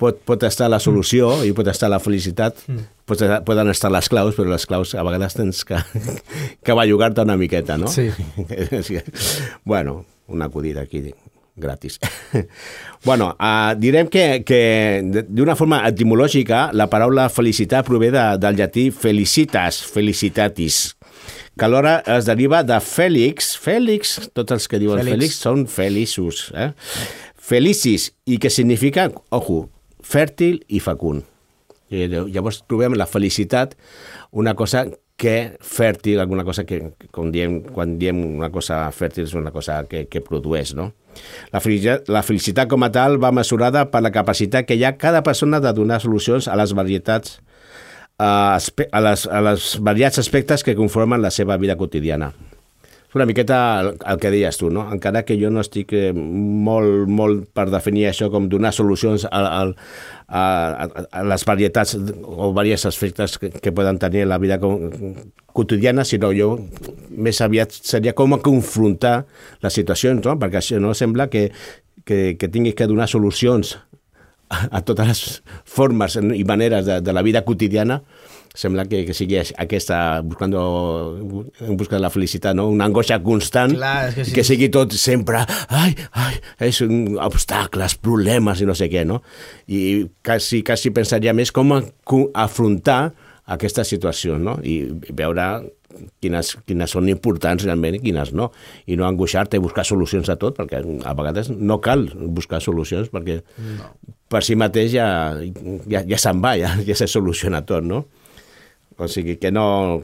pot, 0.00 0.20
pot 0.24 0.46
estar 0.48 0.70
la 0.72 0.80
solució 0.80 1.32
i 1.46 1.52
pot 1.56 1.68
estar 1.72 1.90
la 1.92 2.00
felicitat, 2.02 2.62
pot, 3.08 3.24
poden 3.46 3.72
estar 3.72 3.90
les 3.92 4.08
claus, 4.12 4.36
però 4.38 4.54
les 4.54 4.66
claus 4.70 4.94
a 4.94 5.04
vegades 5.06 5.36
tens 5.36 5.64
que, 5.66 5.80
que 6.64 6.78
bellugar-te 6.78 7.26
una 7.26 7.36
miqueta, 7.40 7.76
no? 7.80 7.90
Sí. 7.90 8.08
bueno, 9.64 10.04
un 10.30 10.46
acudit 10.46 10.78
aquí 10.78 11.10
gratis. 11.60 11.98
bueno, 13.04 13.30
uh, 13.38 13.74
direm 13.78 14.08
que, 14.10 14.42
que 14.46 14.60
de- 15.04 15.24
d'una 15.28 15.54
forma 15.56 15.82
etimològica 15.88 16.70
la 16.76 16.88
paraula 16.92 17.28
felicitat 17.32 17.86
prové 17.86 18.10
de, 18.14 18.24
del 18.42 18.56
llatí 18.58 18.88
felicitas, 18.90 19.82
felicitatis, 19.94 20.80
que 21.58 21.66
alhora 21.68 21.98
es 22.16 22.24
deriva 22.28 22.62
de 22.64 22.78
fèlix, 22.80 23.52
fèlix, 23.60 24.16
tots 24.32 24.56
els 24.56 24.66
que 24.70 24.80
diuen 24.80 25.02
Fèlix. 25.02 25.16
fèlix, 25.18 25.40
són 25.44 25.66
feliços, 25.68 26.46
eh? 26.56 26.70
felicis, 27.50 28.10
i 28.30 28.38
que 28.40 28.50
significa, 28.50 29.08
ojo, 29.34 29.64
fèrtil 30.02 30.62
i 30.68 30.80
fecund. 30.80 31.26
I 31.90 32.04
llavors 32.06 32.60
trobem 32.70 32.94
la 32.94 33.06
felicitat 33.10 33.72
una 34.30 34.52
cosa 34.54 34.84
que 35.20 35.34
fèrtil, 35.60 36.20
alguna 36.22 36.46
cosa 36.48 36.64
que, 36.64 36.80
com 37.12 37.28
diem, 37.32 37.60
quan 37.74 37.98
diem 38.00 38.22
una 38.38 38.48
cosa 38.52 38.86
fèrtil 38.96 39.26
és 39.26 39.36
una 39.36 39.52
cosa 39.52 39.82
que, 39.90 40.06
que 40.08 40.22
produeix, 40.24 40.72
no? 40.78 40.90
La 41.52 41.60
felicitat, 41.60 42.08
la 42.08 42.22
felicitat 42.24 42.70
com 42.70 42.86
a 42.86 42.90
tal 42.94 43.18
va 43.20 43.32
mesurada 43.34 43.84
per 43.92 44.00
la 44.00 44.12
capacitat 44.14 44.64
que 44.64 44.78
hi 44.78 44.86
ha 44.86 44.96
cada 44.96 45.24
persona 45.26 45.60
de 45.60 45.72
donar 45.76 46.00
solucions 46.00 46.48
a 46.48 46.56
les 46.56 46.72
varietats 46.72 47.40
a, 48.20 48.56
a, 48.56 49.00
les, 49.04 49.26
a 49.26 49.42
les 49.50 49.74
variats 49.80 50.22
aspectes 50.22 50.64
que 50.64 50.76
conformen 50.78 51.20
la 51.20 51.32
seva 51.34 51.58
vida 51.60 51.76
quotidiana. 51.76 52.32
És 53.10 53.16
una 53.18 53.24
miqueta 53.26 53.56
el, 53.80 53.88
el 54.06 54.18
que 54.22 54.30
deies 54.30 54.54
tu, 54.54 54.68
no? 54.70 54.84
Encara 54.94 55.24
que 55.26 55.34
jo 55.34 55.48
no 55.50 55.64
estic 55.64 55.90
eh, 55.98 56.12
molt, 56.14 57.08
molt 57.10 57.48
per 57.58 57.64
definir 57.72 58.04
això 58.06 58.28
com 58.30 58.46
donar 58.46 58.70
solucions 58.70 59.24
a, 59.26 59.40
a, 59.40 59.64
a, 60.28 60.42
a, 60.86 61.02
a 61.18 61.24
les 61.26 61.44
varietats 61.48 61.96
o 61.98 62.52
diversos 62.54 62.92
aspectes 62.94 63.34
que, 63.42 63.50
que 63.50 63.74
poden 63.74 63.98
tenir 63.98 64.28
la 64.30 64.38
vida 64.38 64.60
com, 64.62 64.78
quotidiana, 65.50 66.06
sinó 66.06 66.30
jo 66.30 66.52
més 67.10 67.42
aviat 67.42 67.74
seria 67.74 68.14
com 68.14 68.38
confrontar 68.38 69.24
les 69.58 69.74
situacions, 69.74 70.22
no? 70.22 70.38
Perquè 70.38 70.62
això 70.62 70.78
no 70.78 70.94
sembla 70.94 71.26
que, 71.34 71.48
que, 72.06 72.36
que 72.38 72.46
tinguis 72.46 72.78
que 72.78 72.86
donar 72.86 73.10
solucions 73.10 73.74
a, 74.54 74.68
a 74.70 74.86
totes 74.86 75.10
les 75.10 75.24
formes 75.66 76.14
i 76.14 76.46
maneres 76.46 76.86
de, 76.86 77.02
de 77.02 77.18
la 77.18 77.26
vida 77.26 77.42
quotidiana 77.42 78.04
sembla 78.54 78.84
que, 78.90 79.04
que 79.06 79.14
sigui 79.14 79.38
aquesta 79.38 80.20
buscando, 80.26 81.14
en 81.60 81.76
busca 81.76 81.96
de 81.96 82.02
la 82.02 82.10
felicitat, 82.10 82.56
no? 82.58 82.66
una 82.68 82.88
angoixa 82.90 83.20
constant 83.22 83.76
Clar, 83.76 84.12
que 84.14 84.24
sí. 84.26 84.34
que 84.34 84.44
sigui 84.46 84.70
tot 84.74 84.94
sempre 84.98 85.44
ai, 85.68 85.94
ai, 86.18 86.38
és 86.66 86.80
un 86.86 87.18
obstacles, 87.22 87.94
problemes 88.02 88.60
i 88.60 88.68
no 88.68 88.74
sé 88.74 88.90
què, 88.90 89.04
no? 89.06 89.20
I 89.70 90.08
quasi, 90.26 90.64
quasi 90.66 90.90
pensaria 90.94 91.34
més 91.36 91.54
com 91.54 91.76
a, 91.76 91.82
afrontar 92.42 93.12
aquesta 93.50 93.84
situació, 93.86 94.38
no? 94.38 94.58
I 94.62 94.82
veure 95.14 95.46
quines, 96.22 96.52
quines 96.66 96.92
són 96.94 97.08
importants 97.10 97.64
realment 97.66 97.98
i 97.98 98.02
quines 98.02 98.32
no. 98.36 98.50
I 98.86 98.98
no 98.98 99.06
angoixar-te 99.08 99.58
i 99.58 99.62
buscar 99.62 99.84
solucions 99.86 100.30
a 100.30 100.38
tot, 100.40 100.58
perquè 100.58 100.82
a 100.82 101.14
vegades 101.18 101.50
no 101.54 101.80
cal 101.82 102.08
buscar 102.34 102.62
solucions, 102.64 103.10
perquè 103.12 103.40
no. 103.40 103.92
per 104.30 104.42
si 104.46 104.58
mateix 104.58 104.94
ja, 104.94 105.08
ja, 105.90 106.04
ja 106.06 106.20
se'n 106.20 106.42
va, 106.42 106.56
ja, 106.60 106.76
ja 106.86 106.98
se 106.98 107.10
soluciona 107.10 107.64
tot, 107.66 107.86
no? 107.86 108.04
O 109.00 109.08
sigui 109.08 109.38
que 109.40 109.50
no... 109.50 110.02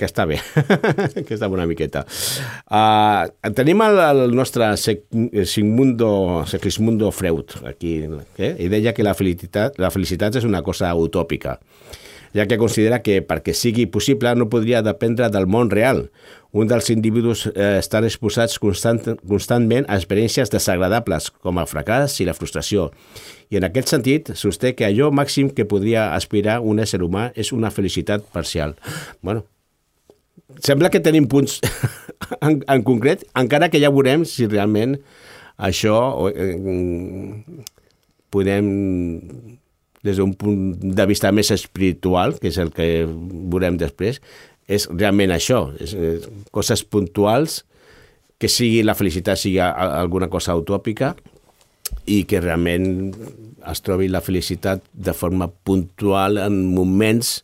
que 0.00 0.06
està 0.08 0.24
bé, 0.24 0.38
que 1.28 1.34
està 1.36 1.48
una 1.52 1.66
miqueta. 1.68 2.06
Uh, 2.72 3.28
tenim 3.52 3.82
el, 3.84 3.98
el 4.00 4.32
nostre 4.32 4.70
Sec- 4.80 5.04
Sigmundo, 5.44 6.46
Segismundo 6.48 7.10
Freud 7.12 7.52
aquí, 7.68 7.98
eh? 8.40 8.54
i 8.64 8.70
deia 8.72 8.94
que 8.96 9.04
la 9.04 9.12
felicitat, 9.18 9.76
la 9.76 9.90
felicitat 9.92 10.40
és 10.40 10.46
una 10.48 10.62
cosa 10.64 10.94
utòpica, 10.96 11.58
ja 12.32 12.46
que 12.48 12.56
considera 12.56 13.02
que 13.04 13.18
perquè 13.26 13.52
sigui 13.52 13.84
possible 13.92 14.32
no 14.40 14.48
podria 14.48 14.80
dependre 14.86 15.28
del 15.28 15.44
món 15.50 15.68
real. 15.68 16.06
Un 16.52 16.66
dels 16.66 16.90
individus 16.90 17.44
eh, 17.46 17.76
estan 17.78 18.06
exposats 18.08 18.58
constant, 18.58 18.98
constantment 19.28 19.86
a 19.86 19.98
experiències 20.00 20.50
desagradables, 20.50 21.28
com 21.30 21.60
el 21.62 21.68
fracàs 21.70 22.16
i 22.18 22.26
la 22.26 22.34
frustració. 22.34 22.88
I 23.54 23.60
en 23.60 23.68
aquest 23.68 23.92
sentit, 23.94 24.32
sosté 24.34 24.74
que 24.74 24.88
allò 24.88 25.12
màxim 25.14 25.52
que 25.54 25.68
podria 25.70 26.08
aspirar 26.16 26.58
un 26.66 26.82
ésser 26.82 27.02
humà 27.06 27.28
és 27.38 27.52
una 27.54 27.70
felicitat 27.70 28.26
parcial. 28.34 28.74
Bueno, 29.22 29.44
sembla 30.58 30.90
que 30.90 31.02
tenim 31.04 31.30
punts 31.30 31.60
en, 32.46 32.64
en 32.66 32.82
concret, 32.82 33.22
encara 33.38 33.70
que 33.70 33.82
ja 33.82 33.94
veurem 33.94 34.26
si 34.26 34.50
realment 34.50 34.98
això 35.70 35.96
eh, 36.34 36.54
podem 38.34 38.74
des 40.02 40.16
d'un 40.16 40.32
punt 40.32 40.78
de 40.80 41.06
vista 41.06 41.30
més 41.32 41.50
espiritual, 41.52 42.38
que 42.40 42.48
és 42.48 42.58
el 42.58 42.70
que 42.72 43.04
veurem 43.06 43.76
després, 43.80 44.20
és 44.70 44.86
realment 44.92 45.34
això, 45.34 45.64
és, 45.82 45.94
és 45.94 46.28
coses 46.54 46.84
puntuals, 46.86 47.64
que 48.40 48.48
sigui 48.48 48.80
la 48.86 48.96
felicitat 48.96 49.36
sigui 49.36 49.58
alguna 49.60 50.30
cosa 50.32 50.56
utòpica 50.56 51.12
i 52.08 52.22
que 52.24 52.40
realment 52.40 53.10
es 53.68 53.82
trobi 53.84 54.08
la 54.08 54.22
felicitat 54.24 54.82
de 54.92 55.12
forma 55.12 55.50
puntual 55.50 56.40
en 56.40 56.62
moments 56.72 57.40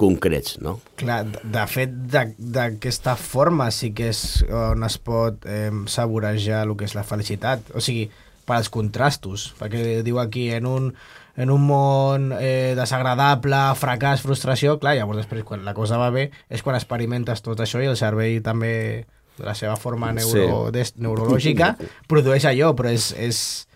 concrets, 0.00 0.56
no? 0.64 0.78
Clar, 0.98 1.20
de, 1.28 1.64
fet, 1.70 1.92
d'aquesta 2.38 3.14
forma 3.20 3.68
sí 3.74 3.92
que 3.94 4.08
és 4.10 4.22
on 4.48 4.86
es 4.86 4.96
pot 4.98 5.44
eh, 5.46 5.70
saborejar 5.90 6.64
el 6.66 6.74
que 6.78 6.88
és 6.88 6.96
la 6.96 7.04
felicitat. 7.06 7.68
O 7.76 7.82
sigui, 7.84 8.08
per 8.44 8.58
als 8.58 8.72
contrastos, 8.72 9.52
perquè 9.60 10.00
diu 10.06 10.18
aquí, 10.22 10.48
en 10.56 10.66
un, 10.70 10.90
en 11.36 11.50
un 11.50 11.64
món 11.66 12.28
eh, 12.38 12.74
desagradable, 12.78 13.58
fracàs, 13.80 14.22
frustració, 14.22 14.76
clar, 14.78 14.94
llavors 14.98 15.18
després, 15.24 15.42
quan 15.44 15.64
la 15.66 15.74
cosa 15.74 15.98
va 15.98 16.10
bé, 16.14 16.28
és 16.48 16.62
quan 16.62 16.76
experimentes 16.78 17.42
tot 17.42 17.58
això 17.60 17.82
i 17.82 17.88
el 17.90 17.96
cervell 17.98 18.40
també, 18.46 19.04
de 19.38 19.44
la 19.48 19.54
seva 19.58 19.74
forma 19.76 20.12
neuro, 20.14 20.66
Sí. 20.68 20.72
des, 20.76 20.94
neurològica, 20.96 21.72
produeix 22.06 22.44
allò, 22.46 22.70
però 22.78 22.92
és, 22.94 23.10
és, 23.18 23.66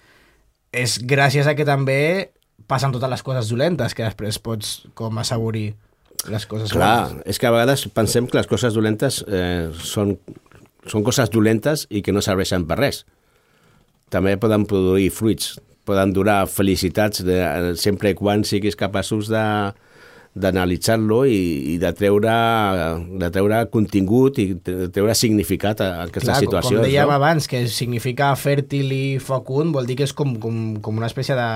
és 0.72 0.98
gràcies 1.02 1.46
a 1.50 1.56
que 1.58 1.66
també 1.66 2.30
passen 2.68 2.92
totes 2.92 3.10
les 3.10 3.22
coses 3.26 3.48
dolentes 3.50 3.94
que 3.94 4.04
després 4.06 4.38
pots 4.38 4.84
com 4.94 5.18
assaborir 5.18 5.72
les 6.28 6.44
coses 6.46 6.70
Clar, 6.74 7.08
bones. 7.08 7.22
és 7.26 7.38
que 7.38 7.46
a 7.46 7.50
vegades 7.54 7.86
pensem 7.94 8.26
que 8.28 8.36
les 8.38 8.46
coses 8.50 8.74
dolentes 8.74 9.24
eh, 9.26 9.70
són, 9.82 10.16
són 10.86 11.02
coses 11.06 11.30
dolentes 11.30 11.86
i 11.90 12.02
que 12.02 12.12
no 12.12 12.20
serveixen 12.22 12.66
per 12.68 12.78
res. 12.78 13.04
També 14.10 14.36
poden 14.40 14.64
produir 14.66 15.10
fruits, 15.10 15.56
poden 15.88 16.12
durar 16.12 16.42
felicitats 16.52 17.24
de, 17.24 17.40
sempre 17.80 18.12
quan 18.18 18.44
siguis 18.44 18.76
capaços 18.78 19.30
de, 19.32 19.44
d'analitzar-lo 20.40 21.24
i, 21.26 21.74
i 21.74 21.78
de, 21.82 21.90
treure, 21.96 22.34
de 23.20 23.30
treure 23.34 23.60
contingut 23.72 24.38
i 24.42 24.46
de 24.54 24.88
treure 24.94 25.14
significat 25.18 25.80
a 25.84 25.88
aquestes 26.06 26.28
Clar, 26.30 26.38
situacions. 26.44 26.80
com 26.80 26.86
dèiem 26.86 27.08
no? 27.10 27.16
abans, 27.16 27.48
que 27.50 27.64
significa 27.72 28.30
fèrtil 28.38 28.92
i 28.94 29.02
fecund, 29.22 29.72
vol 29.74 29.86
dir 29.88 29.96
que 29.98 30.06
és 30.08 30.14
com, 30.16 30.36
com, 30.42 30.58
com 30.84 30.98
una 31.00 31.08
espècie 31.10 31.36
de 31.38 31.48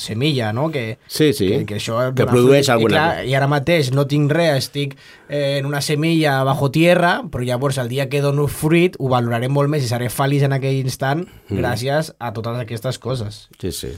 semilla, 0.00 0.52
no? 0.56 0.68
Que, 0.72 0.98
Sí, 1.06 1.32
sí, 1.32 1.48
que, 1.48 1.62
que, 1.66 1.78
això 1.80 2.00
que 2.14 2.26
produeix 2.26 2.66
fruit. 2.66 2.74
alguna 2.76 2.96
I, 2.96 3.00
cosa. 3.00 3.24
I 3.30 3.34
ara 3.40 3.50
mateix 3.50 3.92
no 3.96 4.06
tinc 4.10 4.32
res, 4.32 4.64
estic 4.66 4.96
eh, 5.28 5.58
en 5.60 5.66
una 5.66 5.80
semilla 5.80 6.40
bajo 6.44 6.70
tierra, 6.70 7.20
però 7.30 7.44
llavors 7.46 7.78
el 7.78 7.88
dia 7.88 8.08
que 8.08 8.20
dono 8.24 8.46
fruit 8.48 8.96
ho 8.98 9.08
valoraré 9.12 9.48
molt 9.48 9.70
més 9.72 9.84
i 9.84 9.88
seré 9.90 10.10
feliç 10.10 10.42
en 10.48 10.56
aquell 10.56 10.80
instant 10.80 11.26
Mm. 11.50 11.58
gràcies 11.58 12.12
a 12.22 12.28
totes 12.32 12.56
aquestes 12.60 12.98
coses. 13.02 13.48
Sí, 13.60 13.72
sí. 13.72 13.88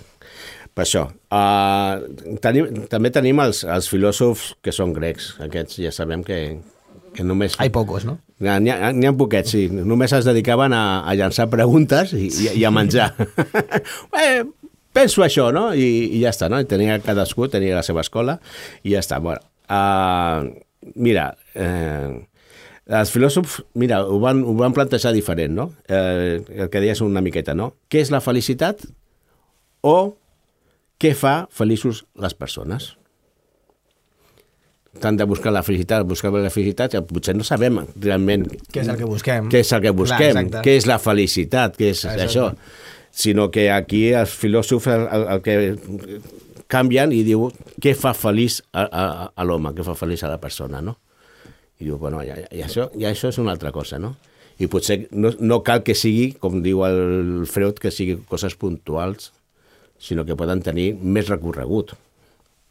Per 0.73 0.87
això. 0.87 1.07
Uh, 1.29 2.37
tenim, 2.41 2.85
també 2.89 3.11
tenim 3.13 3.41
els, 3.45 3.63
els 3.69 3.89
filòsofs 3.93 4.55
que 4.65 4.73
són 4.73 4.95
grecs. 4.97 5.35
Aquests 5.45 5.83
ja 5.85 5.93
sabem 5.93 6.25
que, 6.25 6.39
que 7.13 7.27
només... 7.27 7.59
Hay 7.61 7.73
pocos, 7.75 8.07
no? 8.09 8.17
N'hi 8.43 8.73
ha, 8.73 8.91
ha 8.91 9.13
poquets, 9.19 9.53
sí. 9.53 9.67
Només 9.73 10.15
es 10.17 10.27
dedicaven 10.27 10.73
a, 10.75 11.03
a 11.05 11.15
llançar 11.19 11.51
preguntes 11.53 12.15
i, 12.17 12.27
i, 12.31 12.49
i 12.63 12.65
a 12.65 12.73
menjar. 12.75 13.13
eh, 14.23 14.43
penso 14.97 15.27
això, 15.27 15.51
no? 15.55 15.69
I, 15.77 15.89
I 16.17 16.25
ja 16.25 16.33
està, 16.33 16.49
no? 16.53 16.61
I 16.63 16.69
tenia 16.69 16.99
cadascú, 17.05 17.51
tenia 17.53 17.77
la 17.79 17.85
seva 17.87 18.05
escola 18.05 18.39
i 18.83 18.97
ja 18.97 19.05
està. 19.05 19.21
Bueno, 19.23 19.45
uh, 19.69 20.49
mira, 20.97 21.29
eh, 21.53 22.17
els 22.93 23.13
filòsofs, 23.15 23.61
mira, 23.79 24.03
ho 24.09 24.19
van, 24.25 24.43
ho 24.43 24.57
van 24.59 24.75
plantejar 24.75 25.13
diferent, 25.15 25.55
no? 25.55 25.69
Eh, 25.87 26.41
el 26.65 26.73
que 26.73 26.83
deies 26.83 27.05
una 27.05 27.23
miqueta, 27.23 27.55
no? 27.55 27.75
Què 27.93 28.03
és 28.03 28.11
la 28.11 28.25
felicitat 28.25 28.83
o 29.87 30.17
què 31.03 31.15
fa 31.19 31.47
feliços 31.51 32.05
les 32.23 32.35
persones? 32.39 32.93
Tant 35.03 35.17
de 35.17 35.25
buscar 35.25 35.51
la 35.55 35.63
felicitat, 35.65 36.05
buscar 36.07 36.31
la 36.35 36.51
felicitat, 36.53 36.95
ja 36.95 37.01
potser 37.03 37.33
no 37.35 37.47
sabem 37.49 37.81
realment 37.97 38.45
Què 38.71 38.83
és 38.85 38.91
el 38.93 38.99
que 39.01 39.09
busquem? 39.09 39.49
què 39.51 39.63
és 39.65 39.73
el 39.73 39.83
que 39.87 39.93
busquem, 39.97 40.51
Clar, 40.51 40.63
què 40.67 40.77
és 40.77 40.87
la 40.87 40.99
felicitat, 41.01 41.79
què 41.79 41.91
és 41.95 42.05
Exacte. 42.05 42.27
això. 42.29 42.51
Sinó 43.13 43.49
que 43.53 43.67
aquí 43.73 44.07
els 44.17 44.37
filòsofs 44.37 44.89
el, 44.93 45.07
el, 45.17 45.27
el 45.35 45.43
que 45.45 46.21
canvien 46.73 47.13
i 47.13 47.23
diu 47.27 47.49
què 47.83 47.97
fa 47.99 48.13
feliç 48.17 48.61
a, 48.73 48.85
a, 48.85 49.07
a 49.33 49.49
l'home, 49.49 49.73
què 49.77 49.85
fa 49.85 49.97
feliç 49.97 50.25
a 50.25 50.33
la 50.33 50.39
persona, 50.41 50.81
no? 50.85 50.99
I 51.81 51.89
diu, 51.89 51.99
bueno, 51.99 52.23
ja, 52.25 52.39
ja, 52.45 52.69
això, 52.69 52.87
ja 52.95 53.11
això 53.11 53.33
és 53.33 53.41
una 53.43 53.53
altra 53.57 53.73
cosa, 53.75 53.99
no? 54.01 54.15
I 54.61 54.69
potser 54.71 55.07
no, 55.11 55.33
no 55.41 55.63
cal 55.67 55.83
que 55.85 55.97
sigui, 55.99 56.35
com 56.41 56.61
diu 56.65 56.85
el 56.87 57.49
Freud, 57.51 57.81
que 57.83 57.91
sigui 57.91 58.21
coses 58.29 58.55
puntuals, 58.61 59.33
sinó 60.03 60.27
que 60.27 60.37
poden 60.39 60.63
tenir 60.67 60.93
més 60.99 61.31
recorregut. 61.31 61.95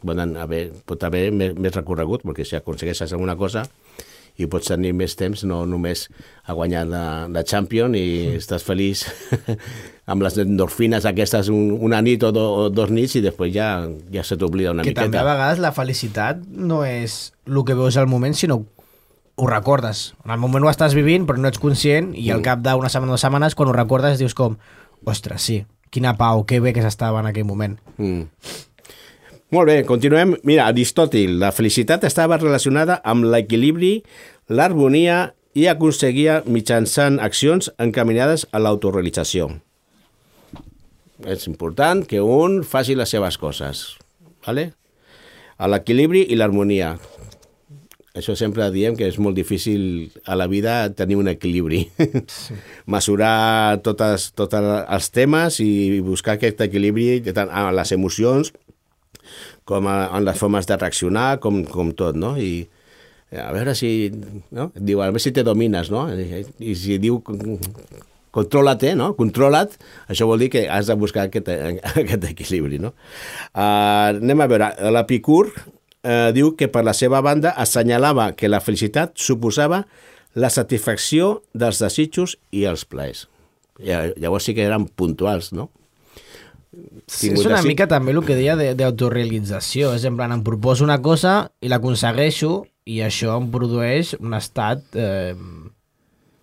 Poden 0.01 0.35
haver, 0.41 0.65
pot 0.89 1.03
haver 1.05 1.29
més, 1.31 1.53
més 1.55 1.75
recorregut, 1.75 2.25
perquè 2.25 2.45
si 2.47 2.57
aconsegueixes 2.57 3.13
alguna 3.13 3.37
cosa 3.39 3.67
i 4.39 4.47
pots 4.49 4.71
tenir 4.71 4.93
més 4.95 5.13
temps, 5.19 5.43
no 5.45 5.61
només 5.69 6.05
a 6.49 6.55
guanyar 6.57 6.85
la, 6.89 7.03
la 7.29 7.43
Champions 7.47 7.97
i 7.99 8.37
estàs 8.37 8.63
feliç 8.65 9.03
amb 10.11 10.23
les 10.23 10.37
endorfines 10.41 11.05
aquestes 11.05 11.51
un, 11.53 11.75
una 11.83 11.99
nit 12.01 12.23
o, 12.23 12.31
do, 12.33 12.45
o 12.63 12.69
dos 12.73 12.93
nits 12.93 13.17
i 13.19 13.23
després 13.23 13.51
ja, 13.53 13.69
ja 14.13 14.23
se 14.25 14.39
t'oblida 14.39 14.73
una 14.73 14.85
que 14.85 14.93
miqueta. 14.93 15.07
també 15.07 15.19
a 15.21 15.27
vegades 15.27 15.61
la 15.61 15.73
felicitat 15.75 16.41
no 16.47 16.81
és 16.87 17.33
el 17.47 17.59
que 17.67 17.77
veus 17.77 17.99
al 17.99 18.09
moment, 18.11 18.35
sinó 18.37 18.63
ho 19.41 19.47
recordes. 19.47 20.11
En 20.25 20.33
el 20.35 20.41
moment 20.41 20.65
ho 20.65 20.71
estàs 20.71 20.95
vivint, 20.97 21.25
però 21.27 21.39
no 21.39 21.49
ets 21.49 21.61
conscient, 21.61 22.11
i 22.15 22.29
al 22.33 22.43
cap 22.45 22.61
d'una 22.63 22.91
setmana 22.91 23.11
o 23.11 23.15
dues 23.15 23.23
setmanes, 23.25 23.55
quan 23.57 23.71
ho 23.71 23.75
recordes, 23.75 24.19
dius 24.21 24.35
com, 24.37 24.57
ostres, 25.07 25.47
sí, 25.47 25.61
quina 25.91 26.15
pau, 26.17 26.45
que 26.47 26.61
bé 26.63 26.73
que 26.73 26.83
s'estava 26.83 27.21
en 27.21 27.29
aquell 27.29 27.47
moment. 27.47 27.77
Mm. 27.97 28.25
Molt 29.51 29.67
bé, 29.67 29.81
continuem. 29.83 30.37
Mira, 30.47 30.69
Aristòtil, 30.71 31.35
la 31.41 31.51
felicitat 31.51 32.05
estava 32.07 32.39
relacionada 32.39 33.01
amb 33.03 33.27
l'equilibri, 33.27 33.97
l'harmonia 34.47 35.33
i 35.53 35.67
aconseguia 35.67 36.39
mitjançant 36.47 37.19
accions 37.19 37.67
encaminades 37.83 38.47
a 38.55 38.63
l'autorealització. 38.63 39.49
És 41.27 41.43
important 41.51 42.05
que 42.07 42.23
un 42.23 42.61
faci 42.63 42.95
les 42.95 43.11
seves 43.11 43.37
coses, 43.37 43.83
¿vale? 44.47 44.71
a 45.61 45.67
l'equilibri 45.69 46.23
i 46.33 46.37
l'harmonia. 46.39 46.95
Això 48.11 48.35
sempre 48.35 48.65
diem 48.73 48.97
que 48.99 49.07
és 49.07 49.15
molt 49.23 49.37
difícil 49.39 50.11
a 50.27 50.35
la 50.35 50.49
vida 50.51 50.89
tenir 50.91 51.15
un 51.15 51.31
equilibri. 51.31 51.85
Sí. 52.27 52.57
Mesurar 52.91 53.79
totes, 53.85 54.31
tots 54.35 54.59
els 54.59 55.07
temes 55.15 55.61
i 55.63 56.01
buscar 56.03 56.35
aquest 56.35 56.59
equilibri 56.67 57.21
tant 57.31 57.47
en 57.47 57.71
les 57.77 57.95
emocions 57.95 58.51
com 59.63 59.87
a, 59.87 60.09
en 60.11 60.27
les 60.27 60.37
formes 60.37 60.67
de 60.67 60.75
reaccionar, 60.75 61.39
com, 61.39 61.63
com 61.63 61.95
tot, 61.95 62.19
no? 62.19 62.35
I 62.35 62.67
a 63.39 63.51
veure 63.55 63.75
si... 63.79 64.11
No? 64.51 64.71
Diu, 64.75 64.99
a 64.99 65.07
veure 65.07 65.23
si 65.23 65.31
te 65.31 65.45
domines, 65.47 65.91
no? 65.93 66.09
I, 66.11 66.43
i 66.59 66.75
si 66.75 66.99
diu 66.99 67.21
controla-te, 68.35 68.91
no? 68.99 69.11
Controla't, 69.15 69.77
això 70.11 70.27
vol 70.27 70.43
dir 70.43 70.49
que 70.51 70.65
has 70.71 70.91
de 70.91 70.97
buscar 70.99 71.29
aquest, 71.29 71.47
aquest 72.03 72.27
equilibri, 72.31 72.79
no? 72.83 72.91
Uh, 73.53 74.17
anem 74.17 74.43
a 74.43 74.51
veure, 74.51 74.73
l'Epicur 74.97 75.45
uh, 76.03 76.31
diu 76.35 76.53
que 76.57 76.67
per 76.67 76.83
la 76.87 76.93
seva 76.93 77.21
banda 77.21 77.51
assenyalava 77.57 78.31
que 78.35 78.49
la 78.49 78.59
felicitat 78.61 79.13
suposava 79.15 79.85
la 80.35 80.49
satisfacció 80.49 81.41
dels 81.53 81.79
desitjos 81.83 82.37
i 82.55 82.63
els 82.69 82.85
plaers. 82.85 83.27
Llavors 83.81 84.45
sí 84.45 84.53
que 84.55 84.63
eren 84.63 84.85
puntuals, 84.87 85.51
no? 85.51 85.69
Sí, 87.11 87.31
és 87.33 87.43
una 87.45 87.59
mica 87.65 87.87
també 87.91 88.13
el 88.13 88.21
que 88.23 88.35
deia 88.37 88.55
de- 88.55 88.73
d'autorealització. 88.79 89.93
És 89.95 90.05
en 90.07 90.15
plan, 90.15 90.31
em 90.31 90.43
proposo 90.43 90.85
una 90.85 91.01
cosa 91.01 91.51
i 91.59 91.67
l'aconsegueixo 91.67 92.65
i 92.85 93.01
això 93.03 93.35
em 93.41 93.49
produeix 93.51 94.13
un 94.19 94.33
estat 94.37 94.83
eh, 94.95 95.35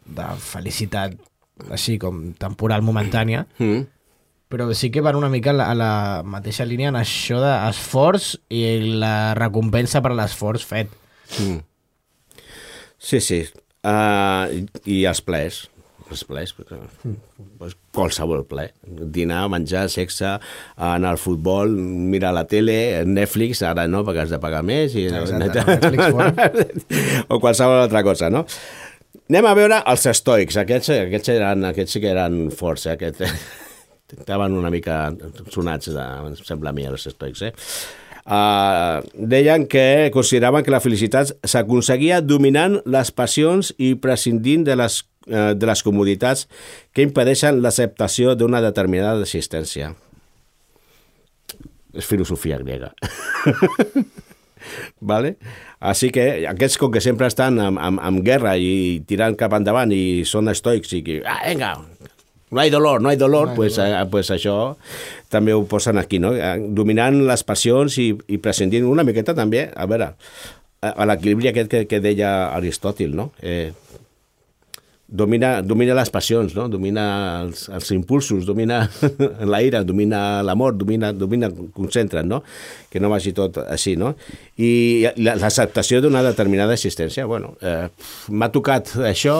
de 0.04 0.26
felicitat 0.38 1.14
així 1.74 1.96
com 1.98 2.32
temporal, 2.38 2.82
momentània, 2.82 3.46
Mm. 3.58 3.86
Però 4.48 4.68
sí 4.74 4.90
que 4.90 5.04
van 5.04 5.16
una 5.16 5.28
mica 5.28 5.52
a 5.52 5.56
la, 5.56 5.70
a 5.70 5.76
la 5.76 5.92
mateixa 6.24 6.66
línia 6.68 6.88
en 6.88 6.98
això 7.00 7.40
d'esforç 7.42 8.34
i 8.48 8.62
la 9.00 9.34
recompensa 9.36 10.00
per 10.04 10.14
l'esforç 10.16 10.64
fet. 10.66 10.94
Mm. 11.38 11.58
Sí, 12.98 13.20
sí. 13.20 13.42
Uh, 13.84 14.64
i, 14.88 15.04
els 15.06 15.20
plaers. 15.22 15.66
Els 16.08 16.24
plaers, 16.24 16.54
perquè, 16.56 16.78
pues, 17.60 17.76
qualsevol 17.92 18.46
ple. 18.48 18.70
Dinar, 19.12 19.44
menjar, 19.52 19.84
sexe, 19.92 20.38
anar 20.80 21.12
al 21.12 21.20
futbol, 21.20 21.76
mirar 21.76 22.32
la 22.32 22.46
tele, 22.48 23.04
Netflix, 23.04 23.60
ara 23.60 23.84
no, 23.90 24.00
perquè 24.08 24.24
has 24.24 24.32
de 24.32 24.40
pagar 24.40 24.64
més. 24.64 24.96
I, 24.96 25.10
Exacte, 25.12 25.66
Netflix 25.68 27.28
o 27.32 27.40
qualsevol 27.44 27.84
altra 27.84 28.02
cosa, 28.06 28.32
no? 28.32 28.46
Anem 29.28 29.44
a 29.44 29.56
veure 29.56 29.84
els 29.84 30.08
estoics. 30.08 30.56
Aquests, 30.64 30.94
aquests, 31.04 31.36
eren, 31.36 31.68
aquests 31.68 31.98
sí 31.98 32.00
que 32.00 32.14
eren 32.16 32.46
forts, 32.56 32.88
eh? 32.88 32.96
Aquests, 32.96 33.67
estaven 34.16 34.56
una 34.56 34.72
mica 34.72 35.08
sonats, 35.52 35.90
de, 35.92 36.04
em 36.28 36.36
sembla 36.40 36.72
a 36.72 36.76
mi, 36.76 36.86
els 36.88 37.08
estoics, 37.10 37.44
eh? 37.48 37.52
Uh, 38.28 39.00
deien 39.16 39.62
que 39.64 40.10
consideraven 40.12 40.60
que 40.60 40.72
la 40.74 40.82
felicitat 40.84 41.30
s'aconseguia 41.48 42.18
dominant 42.20 42.74
les 42.84 43.08
passions 43.08 43.70
i 43.80 43.94
prescindint 43.96 44.66
de 44.66 44.76
les, 44.76 44.98
uh, 45.32 45.54
de 45.56 45.70
les 45.70 45.82
comoditats 45.86 46.44
que 46.92 47.06
impedeixen 47.06 47.62
l'acceptació 47.64 48.36
d'una 48.36 48.60
determinada 48.60 49.24
existència. 49.24 49.94
És 51.96 52.04
filosofia 52.04 52.60
grega. 52.60 52.92
vale? 55.00 55.36
Així 55.80 56.10
que 56.14 56.24
aquests, 56.50 56.76
com 56.80 56.92
que 56.92 57.00
sempre 57.00 57.28
estan 57.30 57.58
amb, 57.62 57.80
amb, 57.80 58.02
amb 58.02 58.22
guerra 58.26 58.56
i 58.60 59.00
tirant 59.08 59.36
cap 59.38 59.54
endavant 59.56 59.92
i 59.94 60.24
són 60.28 60.50
estoics 60.52 60.92
i 60.98 61.02
que, 61.06 61.20
ah, 61.24 61.40
vinga, 61.46 61.76
no 62.50 62.62
hi 62.64 62.70
dolor, 62.72 63.02
no 63.04 63.12
hi 63.12 63.16
dolor, 63.20 63.50
no 63.50 63.54
pues, 63.58 63.78
eh, 63.82 63.90
pues 64.10 64.30
això 64.34 64.76
també 65.28 65.52
ho 65.52 65.64
posen 65.68 65.98
aquí, 66.00 66.18
no? 66.22 66.34
Eh, 66.36 66.54
Dominant 66.68 67.20
les 67.28 67.42
passions 67.44 67.98
i, 68.00 68.10
i 68.28 68.38
prescindint 68.38 68.86
una 68.88 69.04
miqueta 69.04 69.34
també, 69.36 69.66
a 69.74 69.86
veure, 69.90 70.12
a, 70.80 70.94
a 70.94 71.06
l'equilibri 71.10 71.50
aquest 71.52 71.68
que, 71.72 71.84
que 71.90 72.00
deia 72.00 72.32
Aristòtil, 72.56 73.12
no? 73.18 73.30
Eh, 73.42 73.72
domina, 75.08 75.62
domina 75.64 75.94
les 75.96 76.10
passions, 76.12 76.52
no? 76.56 76.66
domina 76.68 77.04
els, 77.42 77.66
els 77.72 77.90
impulsos, 77.96 78.44
domina 78.44 78.82
la 79.52 79.62
ira, 79.64 79.80
domina 79.84 80.42
l'amor, 80.44 80.74
domina, 80.76 81.12
domina, 81.16 81.48
concentra't, 81.74 82.26
no? 82.28 82.42
que 82.92 83.00
no 83.00 83.08
vagi 83.12 83.32
tot 83.36 83.56
així. 83.64 83.96
No? 83.96 84.14
I 84.60 85.08
la- 85.16 85.36
l'acceptació 85.40 86.02
d'una 86.04 86.22
determinada 86.26 86.76
existència. 86.76 87.24
Bueno, 87.26 87.54
eh, 87.64 87.88
m'ha 88.28 88.50
tocat 88.52 88.92
això, 89.08 89.38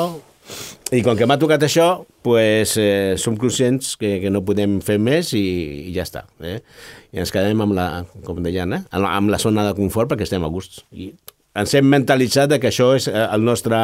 i 0.88 1.02
com 1.04 1.18
que 1.18 1.26
m'ha 1.28 1.36
tocat 1.36 1.60
això, 1.66 1.86
pues, 2.24 2.72
eh, 2.80 3.14
som 3.20 3.34
conscients 3.36 3.92
que, 4.00 4.14
que 4.22 4.30
no 4.32 4.40
podem 4.46 4.78
fer 4.80 4.96
més 4.96 5.34
i, 5.36 5.42
i 5.90 5.92
ja 5.92 6.06
està. 6.06 6.22
Eh? 6.40 6.62
I 7.12 7.20
ens 7.24 7.32
quedem 7.34 7.60
amb 7.60 7.76
la, 7.76 7.88
com 8.24 8.40
deien, 8.44 8.72
eh? 8.72 8.80
amb, 8.96 9.28
la, 9.28 9.40
zona 9.42 9.66
de 9.66 9.74
confort 9.76 10.08
perquè 10.08 10.24
estem 10.24 10.46
a 10.46 10.50
gust. 10.52 10.80
I 10.96 11.10
ens 11.60 11.74
hem 11.76 11.92
mentalitzat 11.92 12.56
que 12.56 12.70
això 12.70 12.94
és 12.96 13.10
eh, 13.12 13.26
el 13.26 13.44
nostre, 13.44 13.76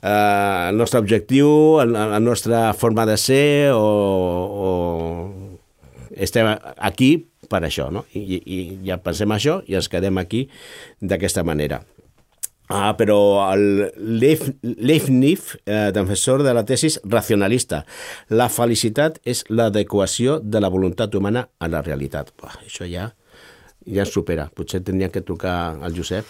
eh, 0.00 0.70
el 0.70 0.80
nostre 0.80 1.02
objectiu, 1.04 1.82
la 1.84 2.20
nostra 2.22 2.70
forma 2.72 3.04
de 3.08 3.18
ser 3.20 3.44
o, 3.76 3.84
o 4.64 4.72
estem 6.16 6.48
aquí 6.78 7.14
per 7.52 7.60
això, 7.66 7.90
no? 7.92 8.06
I, 8.16 8.40
i 8.40 8.60
ja 8.88 8.96
pensem 9.04 9.36
això 9.36 9.60
i 9.68 9.76
ens 9.76 9.92
quedem 9.92 10.16
aquí 10.22 10.46
d'aquesta 11.00 11.44
manera. 11.44 11.82
Ah, 12.72 12.94
però 12.96 13.16
el 13.52 13.92
Leif, 13.96 14.46
Leibniz, 14.62 15.58
eh, 15.66 15.90
defensor 15.92 16.42
de 16.42 16.54
la 16.56 16.64
tesis 16.64 17.00
racionalista, 17.04 17.84
la 18.32 18.48
felicitat 18.48 19.18
és 19.28 19.44
l'adequació 19.52 20.38
de 20.40 20.62
la 20.64 20.70
voluntat 20.72 21.14
humana 21.14 21.50
a 21.60 21.68
la 21.68 21.82
realitat. 21.84 22.32
Uah, 22.40 22.62
això 22.64 22.88
ja 22.88 23.10
ja 23.86 24.06
supera. 24.06 24.48
Potser 24.54 24.80
tindria 24.86 25.10
que 25.10 25.20
trucar 25.26 25.76
al 25.82 25.96
Josep 25.96 26.24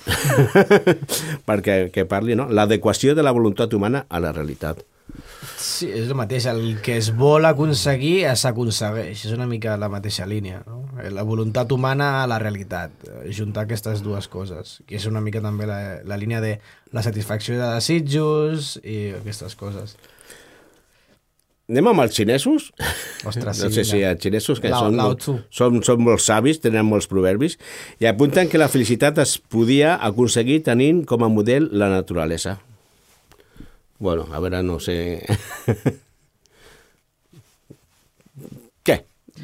perquè 1.49 1.91
que 1.93 2.07
parli, 2.09 2.35
no? 2.35 2.49
L'adequació 2.49 3.15
de 3.15 3.23
la 3.23 3.35
voluntat 3.37 3.75
humana 3.77 4.07
a 4.09 4.21
la 4.25 4.33
realitat. 4.33 4.83
Sí, 5.59 5.88
és 5.91 6.09
el 6.09 6.15
mateix. 6.17 6.47
El 6.51 6.79
que 6.83 6.97
es 6.97 7.11
vol 7.17 7.45
aconseguir 7.45 8.25
s'aconsegueix. 8.38 9.25
És 9.27 9.33
una 9.35 9.47
mica 9.47 9.77
la 9.77 9.88
mateixa 9.93 10.27
línia. 10.27 10.62
No? 10.67 10.81
La 11.12 11.23
voluntat 11.27 11.71
humana 11.73 12.23
a 12.23 12.27
la 12.31 12.38
realitat. 12.43 12.91
Juntar 13.37 13.67
aquestes 13.67 14.03
dues 14.03 14.29
coses. 14.33 14.79
Que 14.87 14.97
és 14.97 15.07
una 15.11 15.21
mica 15.21 15.43
també 15.45 15.67
la, 15.69 15.79
la 16.05 16.17
línia 16.21 16.41
de 16.41 16.57
la 16.93 17.03
satisfacció 17.05 17.59
de 17.61 17.69
desitjos 17.75 18.79
i 18.83 19.12
aquestes 19.21 19.55
coses. 19.59 19.97
Anem 21.73 21.87
amb 21.93 22.03
els 22.03 22.17
xinesos? 22.19 22.67
Ostres, 23.25 23.61
no 23.62 23.71
sé 23.71 23.85
sí, 23.85 23.91
si 23.93 24.01
la- 24.03 24.11
els 24.12 24.21
xinesos, 24.21 24.59
que 24.61 24.69
Lao- 24.69 24.88
són, 24.88 24.97
Lao 24.99 25.15
Tzu. 25.17 25.37
són, 25.49 25.79
són 25.87 26.03
molt 26.05 26.21
savis, 26.21 26.59
tenen 26.61 26.85
molts 26.85 27.07
proverbis, 27.09 27.55
i 28.03 28.09
apunten 28.11 28.49
que 28.51 28.59
la 28.61 28.69
felicitat 28.69 29.17
es 29.23 29.38
podia 29.38 29.95
aconseguir 29.97 30.62
tenint 30.67 31.05
com 31.09 31.23
a 31.25 31.31
model 31.33 31.71
la 31.73 31.88
naturalesa. 31.88 32.59
Bueno, 34.03 34.27
a 34.35 34.41
veure, 34.43 34.62
no 34.67 34.81
sé... 34.83 35.23
Què? 38.83 38.97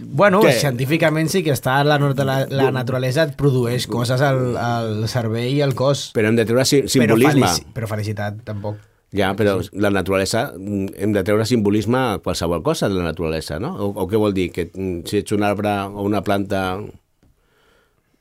Bueno, 0.03 0.41
Què? 0.43 0.53
científicament 0.59 1.31
sí 1.31 1.45
que 1.47 1.55
està 1.55 1.77
la, 1.87 1.99
la, 2.01 2.39
la 2.51 2.71
naturalesa 2.75 3.29
et 3.29 3.37
produeix 3.39 3.87
coses 3.91 4.21
al, 4.25 4.57
al 4.59 5.07
cervell 5.11 5.53
i 5.55 5.63
al 5.65 5.77
cos. 5.79 6.09
Però 6.17 6.27
hem 6.31 6.39
de 6.39 6.47
treure 6.49 6.67
si- 6.67 6.85
simbolisme. 6.91 7.39
Però, 7.39 7.55
felici, 7.55 7.73
però 7.77 7.91
felicitat, 7.91 8.43
tampoc. 8.49 8.83
Ja, 9.15 9.31
però 9.39 9.57
la 9.81 9.89
naturalesa, 9.95 10.49
hem 10.59 11.15
de 11.15 11.23
treure 11.25 11.47
simbolisme 11.49 11.97
a 12.01 12.19
qualsevol 12.21 12.61
cosa 12.67 12.91
de 12.91 12.99
la 12.99 13.07
naturalesa, 13.07 13.57
no? 13.63 13.71
O, 13.79 13.93
o 14.03 14.09
què 14.11 14.19
vol 14.21 14.35
dir? 14.37 14.51
Que 14.53 14.67
mm, 14.69 15.07
si 15.09 15.23
ets 15.23 15.33
un 15.33 15.47
arbre 15.47 15.71
o 15.89 16.03
una 16.05 16.21
planta, 16.27 16.81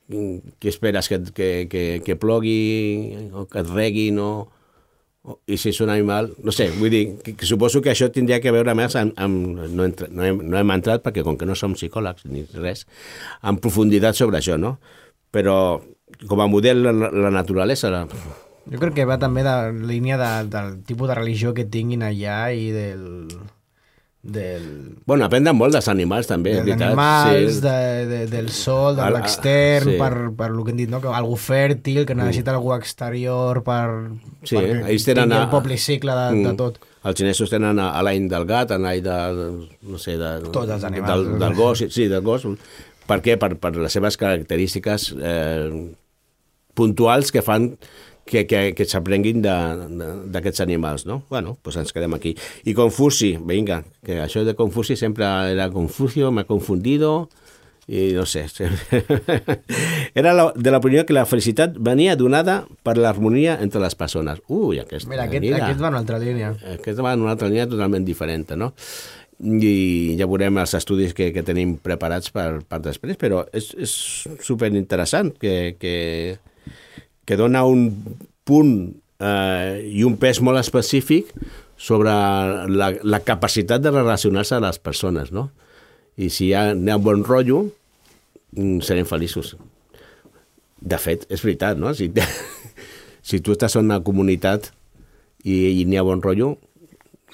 mm, 0.07 0.53
què 0.61 0.69
esperes? 0.71 1.09
Que, 1.11 1.19
que, 1.33 1.49
que, 1.71 1.83
que 2.05 2.15
plogui 2.15 2.61
o 3.33 3.49
que 3.51 3.65
et 3.65 3.73
reguin 3.73 4.21
o, 4.23 4.29
o... 4.45 4.56
I 5.47 5.57
si 5.59 5.71
és 5.73 5.81
un 5.83 5.91
animal... 5.91 6.29
No 6.45 6.53
sé, 6.55 6.69
vull 6.77 6.91
dir, 6.93 7.03
que, 7.23 7.33
que 7.35 7.49
suposo 7.49 7.81
que 7.83 7.91
això 7.91 8.07
tindria 8.13 8.39
que 8.43 8.53
veure 8.55 8.75
més 8.77 8.95
amb... 8.99 9.13
amb 9.19 9.59
no, 9.67 9.83
entra, 9.83 10.07
no, 10.11 10.23
hem, 10.23 10.39
no 10.43 10.59
hem 10.59 10.73
entrat, 10.77 11.03
perquè 11.03 11.25
com 11.27 11.39
que 11.39 11.47
no 11.49 11.57
som 11.59 11.75
psicòlegs 11.75 12.27
ni 12.31 12.45
res, 12.55 12.85
en 13.43 13.59
profunditat 13.63 14.19
sobre 14.19 14.39
això, 14.39 14.55
no? 14.61 14.77
Però 15.35 15.57
com 16.29 16.41
a 16.41 16.47
model 16.51 16.85
la, 16.87 16.93
la 17.11 17.33
naturalesa... 17.33 17.91
La, 17.93 18.05
Jo 18.67 18.79
crec 18.81 18.97
que 18.97 19.07
va 19.07 19.15
també 19.19 19.45
de 19.47 19.53
línia 19.87 20.17
de, 20.19 20.31
del 20.51 20.73
tipus 20.87 21.07
de 21.07 21.15
religió 21.15 21.53
que 21.55 21.67
tinguin 21.71 22.03
allà 22.03 22.39
i 22.51 22.71
del... 22.75 23.05
del 24.23 24.97
Bueno, 25.05 25.25
aprenen 25.25 25.55
molt 25.55 25.71
dels 25.77 25.87
animals, 25.87 26.27
també, 26.27 26.51
és 26.51 26.57
dels 26.57 26.67
veritat. 26.67 26.87
animals, 26.91 27.53
sí. 27.55 27.61
de, 27.61 28.05
de, 28.09 28.19
del 28.31 28.49
sol, 28.51 28.95
de 28.97 29.05
l'extern, 29.13 29.91
sí. 29.91 29.97
per, 29.99 30.11
per 30.35 30.49
el 30.51 30.63
que 30.65 30.71
hem 30.73 30.77
dit, 30.81 30.89
no? 30.91 30.99
que 31.03 31.07
algú 31.07 31.37
fèrtil, 31.39 32.03
que 32.05 32.15
necessita 32.17 32.51
algú 32.55 32.73
exterior 32.75 33.61
per, 33.63 33.85
Sí, 34.43 34.57
perquè 34.57 34.81
ells 34.91 35.05
tenen 35.07 35.31
a- 35.31 35.43
el 35.45 35.49
poble 35.53 35.77
cicle 35.77 36.11
de, 36.17 36.27
de 36.43 36.51
Mm. 36.51 36.57
tot. 36.59 36.79
Els 37.07 37.15
xinesos 37.15 37.49
tenen 37.49 37.79
a, 37.79 37.91
a 37.95 38.01
l'any 38.03 38.27
del 38.27 38.43
gat, 38.49 38.71
a 38.75 38.77
l'any 38.77 38.99
de, 39.05 39.17
no 39.87 39.97
sé, 40.01 40.17
de, 40.19 40.33
Tots 40.51 40.69
els 40.75 40.83
animals. 40.83 41.07
Del, 41.29 41.39
del 41.39 41.53
gos, 41.55 41.85
sí, 41.87 42.07
del 42.11 42.21
gos. 42.25 42.43
Per 43.07 43.21
què? 43.23 43.37
Per, 43.39 43.53
per 43.55 43.71
les 43.77 43.93
seves 43.95 44.17
característiques 44.19 45.13
eh, 45.21 45.93
puntuals 46.75 47.31
que 47.31 47.41
fan 47.41 47.77
que, 48.27 48.45
que, 48.49 48.61
que 48.77 48.85
s'aprenguin 48.85 49.41
d'aquests 49.41 50.61
animals, 50.65 51.07
no? 51.09 51.21
Bueno, 51.31 51.57
doncs 51.63 51.81
ens 51.83 51.95
quedem 51.95 52.13
aquí. 52.17 52.35
I 52.67 52.75
Confuci, 52.77 53.35
vinga, 53.39 53.81
que 54.05 54.21
això 54.23 54.43
de 54.45 54.55
Confuci 54.59 54.99
sempre 54.99 55.27
era 55.53 55.71
Confucio, 55.73 56.31
m'ha 56.35 56.45
confundido, 56.49 57.29
i 57.87 58.11
no 58.11 58.25
sé. 58.27 58.43
Era 60.19 60.33
la, 60.35 60.49
de 60.51 60.71
l'opinió 60.73 61.05
que 61.07 61.15
la 61.15 61.23
felicitat 61.25 61.77
venia 61.79 62.17
donada 62.19 62.57
per 62.83 62.97
l'harmonia 62.99 63.55
entre 63.63 63.79
les 63.79 63.95
persones. 63.95 64.41
Ui, 64.51 64.81
aquesta... 64.81 65.07
Mira, 65.07 65.23
aquest, 65.29 65.47
aquest 65.55 65.79
va 65.79 65.87
en 65.87 65.95
una 65.95 66.01
altra 66.03 66.19
línia. 66.19 66.51
Aquesta 66.73 67.05
va 67.05 67.13
en 67.15 67.23
una 67.23 67.31
altra 67.37 67.47
línia 67.47 67.69
totalment 67.71 68.03
diferent, 68.03 68.51
no? 68.59 68.73
I 69.39 70.17
ja 70.19 70.27
veurem 70.27 70.59
els 70.59 70.73
estudis 70.75 71.13
que, 71.15 71.29
que 71.31 71.45
tenim 71.47 71.77
preparats 71.79 72.33
per, 72.35 72.49
per 72.67 72.81
després, 72.83 73.15
però 73.21 73.45
és, 73.55 73.69
és 73.79 73.95
superinteressant 74.43 75.31
que, 75.39 75.77
que, 75.79 75.95
que 77.27 77.35
dona 77.35 77.65
un 77.67 77.89
punt 78.47 78.73
eh, 79.19 79.83
i 79.83 80.05
un 80.07 80.15
pes 80.21 80.39
molt 80.41 80.61
específic 80.61 81.33
sobre 81.77 82.09
la, 82.71 82.91
la 83.03 83.21
capacitat 83.25 83.83
de 83.83 83.91
relacionar-se 83.93 84.57
a 84.57 84.63
les 84.63 84.79
persones, 84.81 85.33
no? 85.35 85.49
I 86.17 86.31
si 86.33 86.47
hi 86.47 86.53
ha, 86.57 86.71
hi 86.73 86.89
ha 86.89 86.97
un 86.97 87.05
bon 87.05 87.25
rotllo, 87.27 87.65
mm, 88.55 88.79
serem 88.87 89.05
feliços. 89.05 89.53
De 90.81 90.97
fet, 91.01 91.27
és 91.29 91.43
veritat, 91.43 91.77
no? 91.77 91.93
Si, 91.97 92.09
si 93.27 93.41
tu 93.43 93.53
estàs 93.53 93.77
en 93.77 93.85
una 93.91 94.01
comunitat 94.05 94.71
i, 95.43 95.81
i 95.81 95.85
n'hi 95.85 95.99
ha 95.99 96.07
bon 96.07 96.23
rotllo, 96.23 96.55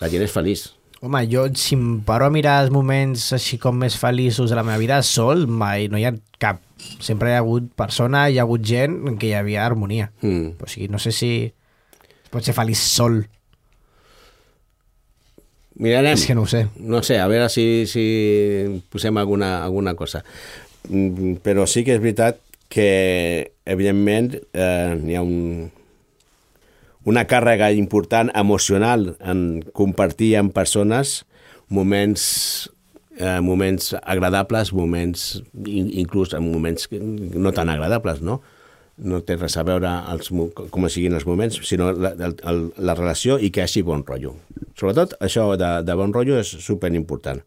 la 0.01 0.09
gent 0.11 0.25
és 0.25 0.33
feliç. 0.33 0.67
Home, 1.03 1.19
jo, 1.27 1.45
si 1.59 1.75
em 1.75 1.99
paro 2.07 2.29
a 2.29 2.31
mirar 2.31 2.61
els 2.63 2.71
moments 2.71 3.25
així 3.35 3.57
com 3.59 3.75
més 3.75 3.95
feliços 3.99 4.51
de 4.51 4.55
la 4.55 4.63
meva 4.63 4.79
vida, 4.79 5.01
sol, 5.03 5.45
mai, 5.47 5.89
no 5.91 5.99
hi 5.99 6.07
ha 6.07 6.13
cap. 6.39 6.61
Sempre 7.03 7.31
hi 7.31 7.37
ha 7.37 7.43
hagut 7.43 7.69
persona, 7.77 8.27
hi 8.29 8.39
ha 8.39 8.45
hagut 8.47 8.63
gent 8.65 9.01
en 9.09 9.19
què 9.19 9.31
hi 9.31 9.37
havia 9.37 9.65
harmonia. 9.65 10.11
Mm. 10.21 10.55
O 10.61 10.69
sigui, 10.71 10.89
no 10.91 11.01
sé 11.03 11.11
si 11.15 11.31
es 11.49 12.31
pot 12.31 12.45
ser 12.45 12.55
feliç 12.57 12.81
sol. 12.81 13.23
Mirarem. 15.83 16.13
És 16.13 16.25
que 16.29 16.35
no 16.37 16.45
ho 16.45 16.49
sé. 16.49 16.67
No 16.77 17.01
sé, 17.03 17.17
a 17.19 17.27
veure 17.27 17.49
si, 17.49 17.85
si 17.89 18.81
posem 18.93 19.17
alguna, 19.17 19.63
alguna 19.63 19.95
cosa. 19.97 20.23
Mm, 20.89 21.39
Però 21.43 21.65
sí 21.69 21.83
que 21.83 21.97
és 21.97 22.03
veritat 22.03 22.39
que, 22.73 23.53
evidentment, 23.65 24.33
eh, 24.53 24.93
hi 25.05 25.17
ha 25.17 25.23
un, 25.25 25.71
una 27.09 27.25
càrrega 27.29 27.71
important 27.75 28.31
emocional 28.33 29.13
en 29.19 29.63
compartir 29.75 30.35
amb 30.39 30.53
persones 30.55 31.23
moments 31.73 32.23
eh, 33.23 33.39
moments 33.41 33.93
agradables, 34.01 34.73
moments 34.75 35.39
in- 35.65 35.91
inclús 36.03 36.33
en 36.35 36.43
moments 36.51 36.89
no 36.91 37.53
tan 37.55 37.71
agradables, 37.71 38.19
no? 38.21 38.41
No 38.97 39.23
té 39.25 39.39
res 39.39 39.55
a 39.57 39.63
veure 39.65 39.89
els, 40.13 40.27
com 40.69 40.83
siguin 40.91 41.15
els 41.17 41.23
moments, 41.25 41.55
sinó 41.65 41.87
la, 41.97 42.11
el, 42.29 42.59
la 42.77 42.93
relació 42.99 43.39
i 43.41 43.49
que 43.49 43.63
hi 43.63 43.65
hagi 43.65 43.81
bon 43.87 44.03
rotllo. 44.05 44.35
Sobretot 44.77 45.15
això 45.23 45.47
de, 45.57 45.71
de 45.87 45.95
bon 45.97 46.13
rotllo 46.13 46.37
és 46.37 46.51
superimportant. 46.61 47.41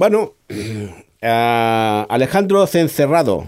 Bueno, 0.00 0.30
eh, 1.20 2.06
Alejandro 2.08 2.64
Cencerrado, 2.66 3.42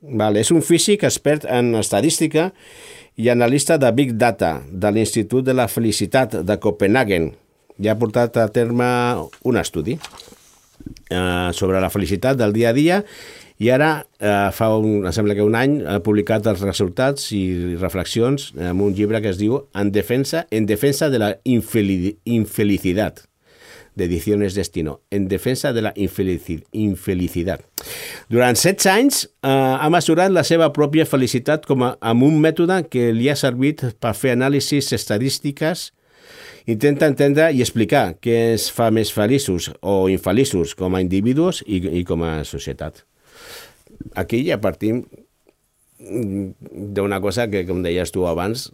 vale, 0.00 0.40
és 0.40 0.50
un 0.54 0.62
físic 0.64 1.04
expert 1.04 1.44
en 1.44 1.74
estadística 1.76 2.48
i 3.18 3.28
analista 3.28 3.76
de 3.82 3.90
Big 3.92 4.14
Data 4.16 4.62
de 4.70 4.90
l'Institut 4.94 5.44
de 5.44 5.52
la 5.60 5.68
Felicitat 5.68 6.38
de 6.46 6.56
Copenhagen. 6.62 7.32
Ja 7.82 7.94
ha 7.94 8.00
portat 8.00 8.36
a 8.40 8.48
terme 8.52 8.86
un 9.46 9.58
estudi 9.60 9.98
eh, 11.10 11.50
sobre 11.52 11.80
la 11.80 11.90
felicitat 11.90 12.38
del 12.38 12.52
dia 12.56 12.70
a 12.70 12.76
dia 12.76 13.02
i 13.58 13.72
ara, 13.74 14.04
eh, 14.20 14.50
fa 14.54 14.70
un, 14.78 15.06
em 15.06 15.14
sembla 15.14 15.34
que 15.34 15.42
un 15.42 15.56
any, 15.58 15.80
ha 15.82 15.98
publicat 16.04 16.46
els 16.46 16.62
resultats 16.62 17.32
i 17.34 17.74
reflexions 17.80 18.52
en 18.54 18.82
un 18.84 18.94
llibre 18.94 19.18
que 19.22 19.32
es 19.32 19.40
diu 19.40 19.64
En 19.74 19.90
defensa, 19.90 20.46
en 20.50 20.66
defensa 20.66 21.10
de 21.10 21.18
la 21.18 21.32
infeli 21.44 22.18
infelicidad 22.24 23.24
de 23.98 24.04
Ediciones 24.04 24.54
Destino, 24.54 25.00
en 25.10 25.26
defensa 25.26 25.72
de 25.72 25.82
la 25.82 25.92
infelici 25.96 26.62
infelicidad. 26.70 27.60
Durant 28.28 28.54
16 28.54 28.86
anys 28.86 29.24
eh, 29.26 29.50
ha 29.50 29.90
mesurat 29.90 30.30
la 30.30 30.44
seva 30.46 30.70
pròpia 30.72 31.04
felicitat 31.04 31.66
com 31.66 31.82
a, 31.82 31.96
amb 32.00 32.22
un 32.22 32.38
mètode 32.40 32.84
que 32.92 33.10
li 33.12 33.26
ha 33.28 33.36
servit 33.36 33.82
per 33.98 34.14
fer 34.14 34.36
anàlisis 34.36 34.94
estadístiques 34.94 35.90
Intenta 36.68 37.08
entendre 37.08 37.46
i 37.56 37.62
explicar 37.64 38.18
què 38.20 38.34
ens 38.52 38.66
fa 38.74 38.90
més 38.92 39.08
feliços 39.14 39.70
o 39.80 40.02
infeliços 40.12 40.74
com 40.76 40.92
a 40.92 41.00
individus 41.00 41.62
i, 41.64 41.80
i 42.00 42.02
com 42.04 42.20
a 42.26 42.42
societat. 42.44 43.06
Aquí 44.20 44.42
ja 44.44 44.60
partim 44.60 45.02
d'una 45.98 47.22
cosa 47.24 47.48
que, 47.48 47.64
com 47.66 47.80
deies 47.82 48.12
tu 48.12 48.26
abans, 48.28 48.68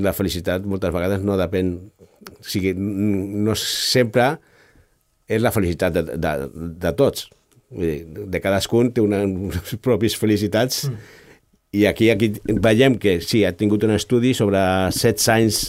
la 0.00 0.14
felicitat 0.16 0.64
moltes 0.64 0.94
vegades 0.94 1.24
no 1.26 1.36
depèn... 1.40 1.76
O 2.24 2.48
sigui, 2.48 2.72
no 2.74 3.52
sempre 3.60 4.38
és 5.28 5.44
la 5.44 5.52
felicitat 5.52 5.92
de, 5.92 6.16
de, 6.16 6.32
de 6.80 6.92
tots. 6.96 7.28
Vull 7.74 7.90
dir, 7.90 8.24
de 8.32 8.40
cadascun 8.40 8.88
té 8.96 9.04
unes 9.04 9.76
pròpies 9.84 10.16
felicitats 10.16 10.86
mm. 10.88 11.14
i 11.76 11.86
aquí, 11.92 12.08
aquí 12.12 12.32
veiem 12.48 12.96
que 13.00 13.18
sí, 13.20 13.44
ha 13.44 13.52
tingut 13.52 13.84
un 13.84 13.92
estudi 13.98 14.32
sobre 14.36 14.64
16 14.96 15.32
anys 15.36 15.64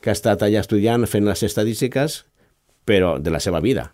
que 0.00 0.10
ha 0.10 0.16
estat 0.16 0.42
allà 0.46 0.60
estudiant, 0.64 1.04
fent 1.06 1.24
les 1.28 1.42
estadístiques, 1.46 2.24
però 2.88 3.18
de 3.20 3.30
la 3.30 3.40
seva 3.40 3.60
vida. 3.60 3.92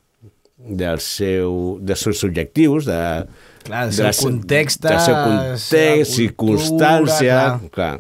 del 0.57 1.01
seu, 1.05 1.77
dels 1.85 2.01
seus 2.01 2.23
objectius, 2.25 2.87
de, 2.89 3.27
Clar, 3.67 3.83
el 3.85 3.91
de 3.91 3.97
seu 3.99 4.07
la 4.07 4.13
se- 4.17 4.23
context, 4.25 4.81
del 4.87 5.01
seu 5.05 5.15
context, 5.15 6.15
circumstància... 6.17 7.37
cultura, 7.61 7.71
Clar. 7.75 7.99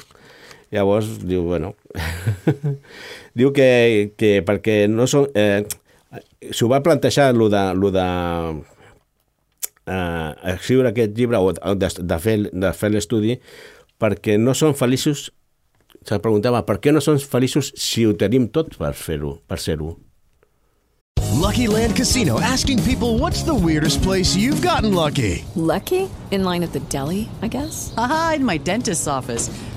Llavors, 0.72 1.10
diu, 1.20 1.42
bueno... 1.44 1.74
diu 3.36 3.52
que, 3.52 4.12
que 4.16 4.40
perquè 4.46 4.86
no 4.88 5.04
són... 5.06 5.28
Eh, 5.36 5.66
S'ho 6.50 6.68
va 6.72 6.80
plantejar, 6.82 7.34
lo 7.36 7.50
de, 7.52 7.62
lo 7.76 7.90
de 7.92 8.06
eh, 9.86 10.34
escriure 10.54 10.90
aquest 10.94 11.16
llibre 11.16 11.38
o 11.38 11.52
de, 11.52 11.88
de 11.98 12.18
fer, 12.22 12.36
de 12.52 12.72
fer 12.76 12.90
l'estudi 12.94 13.36
perquè 14.00 14.36
no 14.40 14.54
són 14.56 14.74
feliços 14.78 15.28
se'l 16.06 16.22
preguntava 16.22 16.62
per 16.66 16.78
què 16.80 16.94
no 16.94 17.02
som 17.04 17.18
feliços 17.18 17.72
si 17.76 18.06
ho 18.06 18.14
tenim 18.14 18.48
tot 18.48 18.76
per 18.78 18.94
fer-ho, 18.94 19.38
per 19.46 19.58
ser-ho. 19.62 19.96
Lucky 21.36 21.66
Land 21.68 21.96
Casino 21.96 22.40
asking 22.40 22.82
people 22.84 23.18
what's 23.18 23.42
the 23.42 23.54
weirdest 23.54 24.02
place 24.02 24.34
you've 24.34 24.62
gotten 24.62 24.94
lucky? 24.94 25.44
Lucky? 25.54 26.08
In 26.30 26.42
line 26.44 26.64
at 26.64 26.72
the 26.72 26.80
deli, 26.80 27.28
I 27.42 27.48
guess? 27.48 27.94
Aha, 27.96 28.34
in 28.36 28.44
my 28.44 28.56
dentist's 28.56 29.06
office. 29.06 29.50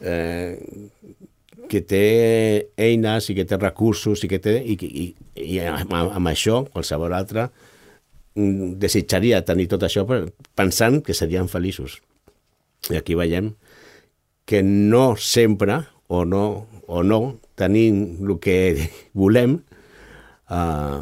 eh, 0.00 0.58
que 1.70 1.80
té 1.80 2.06
eines 2.76 3.28
i 3.30 3.36
que 3.36 3.46
té 3.48 3.58
recursos 3.60 4.24
i 4.24 4.30
que 4.30 4.40
té 4.42 4.58
i, 4.60 4.76
i, 4.76 5.06
i 5.40 5.60
amb, 5.64 5.94
amb 5.94 6.30
això 6.30 6.62
qualsevol 6.72 7.14
altre 7.16 7.48
mm, 8.36 8.74
desitjaria 8.82 9.44
tenir 9.46 9.68
tot 9.72 9.86
això 9.86 10.04
pensant 10.54 11.00
que 11.04 11.16
serien 11.16 11.48
feliços. 11.48 12.00
I 12.92 13.00
aquí 13.00 13.16
veiem 13.16 13.54
que 14.44 14.60
no 14.62 15.14
sempre 15.16 15.80
o 16.08 16.24
no, 16.28 16.66
o 16.86 17.02
no 17.02 17.20
tenim 17.56 18.26
el 18.26 18.36
que 18.44 18.58
volem 19.20 19.58
eh, 20.50 21.00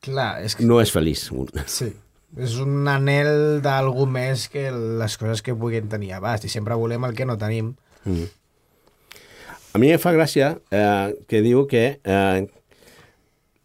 Clar, 0.00 0.30
és 0.44 0.56
que... 0.56 0.64
no 0.64 0.80
és 0.80 0.92
feliç. 0.92 1.26
Sí. 1.68 1.90
És 2.38 2.58
un 2.62 2.86
anel 2.88 3.58
d'algú 3.64 4.04
més 4.06 4.46
que 4.52 4.68
les 4.70 5.16
coses 5.18 5.42
que 5.42 5.54
puguin 5.58 5.88
tenir 5.90 6.12
abast 6.14 6.44
i 6.46 6.48
sempre 6.52 6.76
volem 6.78 7.02
el 7.08 7.14
que 7.18 7.26
no 7.26 7.34
tenim. 7.40 7.72
Mm. 8.04 8.28
A 9.74 9.78
mi 9.78 9.90
em 9.94 9.98
fa 10.02 10.12
gràcia 10.14 10.52
eh, 10.70 11.14
que 11.30 11.40
diu 11.42 11.64
que 11.70 11.98
eh, 12.02 12.40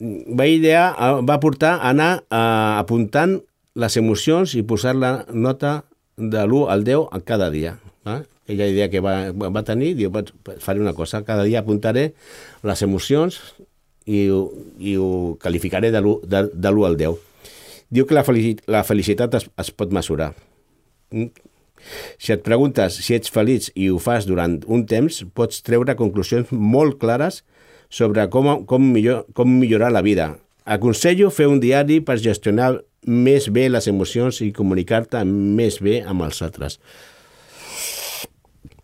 va 0.02 0.48
idea, 0.50 0.88
eh, 0.98 1.22
va 1.26 1.40
portar 1.42 1.76
a 1.80 1.90
anar 1.94 2.12
eh, 2.30 2.80
apuntant 2.82 3.38
les 3.76 3.98
emocions 4.00 4.54
i 4.56 4.64
posar 4.64 4.96
la 4.96 5.26
nota 5.34 5.84
de 6.18 6.42
l'1 6.46 6.70
al 6.72 6.84
10 6.88 7.10
a 7.12 7.20
cada 7.22 7.50
dia. 7.52 7.76
Eh? 8.06 8.22
Aquella 8.46 8.68
idea 8.70 8.90
que 8.94 9.02
va, 9.02 9.32
va 9.34 9.64
tenir, 9.66 9.96
diu, 9.98 10.12
"Vaig- 10.14 10.32
faré 10.62 10.80
una 10.80 10.94
cosa, 10.94 11.24
cada 11.26 11.44
dia 11.44 11.60
apuntaré 11.60 12.14
les 12.64 12.82
emocions 12.86 13.40
i, 14.06 14.30
i 14.80 14.96
ho 14.98 15.38
qualificaré 15.42 15.90
de 15.92 16.02
l'1 16.02 16.22
de, 16.22 16.44
de 16.54 16.70
l'1 16.70 16.86
al 16.86 16.98
10. 16.98 17.16
Diu 17.94 18.08
que 18.08 18.16
la, 18.18 18.24
felici 18.26 18.56
la 18.72 18.84
felicitat 18.88 19.36
es, 19.38 19.50
es 19.62 19.72
pot 19.72 19.94
mesurar. 19.94 20.32
Mm? 21.14 21.30
Si 22.18 22.34
et 22.34 22.42
preguntes 22.46 22.98
si 23.06 23.14
ets 23.14 23.30
feliç 23.32 23.70
i 23.78 23.92
ho 23.94 24.00
fas 24.02 24.26
durant 24.26 24.58
un 24.72 24.86
temps, 24.90 25.22
pots 25.38 25.62
treure 25.66 25.98
conclusions 26.00 26.50
molt 26.52 26.98
clares 27.02 27.44
sobre 27.94 28.26
com, 28.34 28.66
com, 28.66 28.88
millor, 28.96 29.26
com 29.38 29.52
millorar 29.52 29.92
la 29.94 30.02
vida. 30.06 30.32
Aconsello 30.66 31.30
fer 31.30 31.46
un 31.52 31.62
diari 31.62 32.00
per 32.02 32.18
gestionar 32.18 32.74
més 33.06 33.52
bé 33.54 33.68
les 33.70 33.86
emocions 33.88 34.42
i 34.42 34.50
comunicar-te 34.56 35.22
més 35.30 35.78
bé 35.84 36.00
amb 36.02 36.26
els 36.26 36.42
altres. 36.42 36.80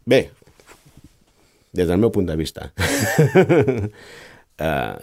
Bé, 0.06 0.28
des 1.74 1.88
del 1.90 1.98
meu 2.02 2.12
punt 2.14 2.28
de 2.30 2.36
vista, 2.38 2.70
eh, 4.68 4.94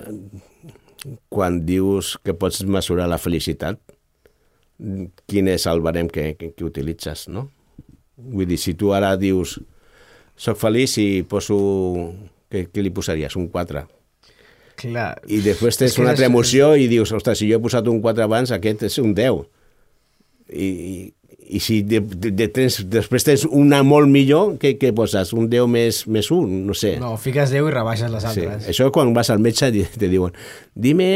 quan 1.33 1.63
dius 1.67 2.17
que 2.25 2.35
pots 2.37 2.63
mesurar 2.67 3.09
la 3.11 3.21
felicitat, 3.21 3.81
quin 5.29 5.51
és 5.51 5.67
el 5.67 5.83
barem 5.83 6.09
que, 6.13 6.33
que, 6.39 6.53
que 6.55 6.67
utilitzes, 6.67 7.27
no? 7.33 7.49
Vull 8.19 8.49
dir, 8.51 8.59
si 8.59 8.75
tu 8.79 8.93
ara 8.95 9.15
dius 9.19 9.59
soc 10.39 10.59
feliç 10.61 10.99
i 11.03 11.09
poso... 11.29 11.59
Què, 12.49 12.65
què 12.73 12.81
li 12.81 12.91
posaries? 12.95 13.35
Un 13.37 13.51
4. 13.53 13.83
Clar. 14.79 15.11
I 15.29 15.43
després 15.45 15.75
És 15.75 15.81
tens 15.83 15.99
una 16.01 16.15
altra 16.15 16.29
emoció 16.31 16.71
i 16.79 16.87
dius, 16.89 17.13
ostres, 17.13 17.43
si 17.43 17.49
jo 17.51 17.59
he 17.59 17.63
posat 17.63 17.91
un 17.91 17.99
4 18.05 18.25
abans, 18.25 18.53
aquest 18.55 18.87
és 18.89 18.97
un 19.03 19.13
10. 19.17 19.43
I, 20.49 20.69
i, 20.69 20.95
i 21.49 21.61
si 21.65 21.81
de, 21.83 22.01
de, 22.01 22.31
de, 22.37 22.49
tens, 22.53 22.81
després 22.91 23.25
tens 23.25 23.45
una 23.49 23.81
molt 23.87 24.11
millor, 24.13 24.57
què, 24.61 24.75
què 24.81 24.93
poses? 24.97 25.33
Un 25.33 25.49
10 25.51 25.69
més, 25.73 26.03
més 26.07 26.31
1? 26.35 26.61
No 26.69 26.77
sé. 26.77 26.97
No, 27.01 27.15
fiques 27.21 27.51
10 27.55 27.69
i 27.71 27.75
rebaixes 27.75 28.11
les 28.13 28.27
Sí, 28.29 28.45
altres. 28.45 28.69
això 28.69 28.91
quan 28.93 29.15
vas 29.17 29.31
al 29.31 29.41
metge 29.41 29.71
te 29.73 30.09
diuen 30.09 30.33
dime 30.75 31.09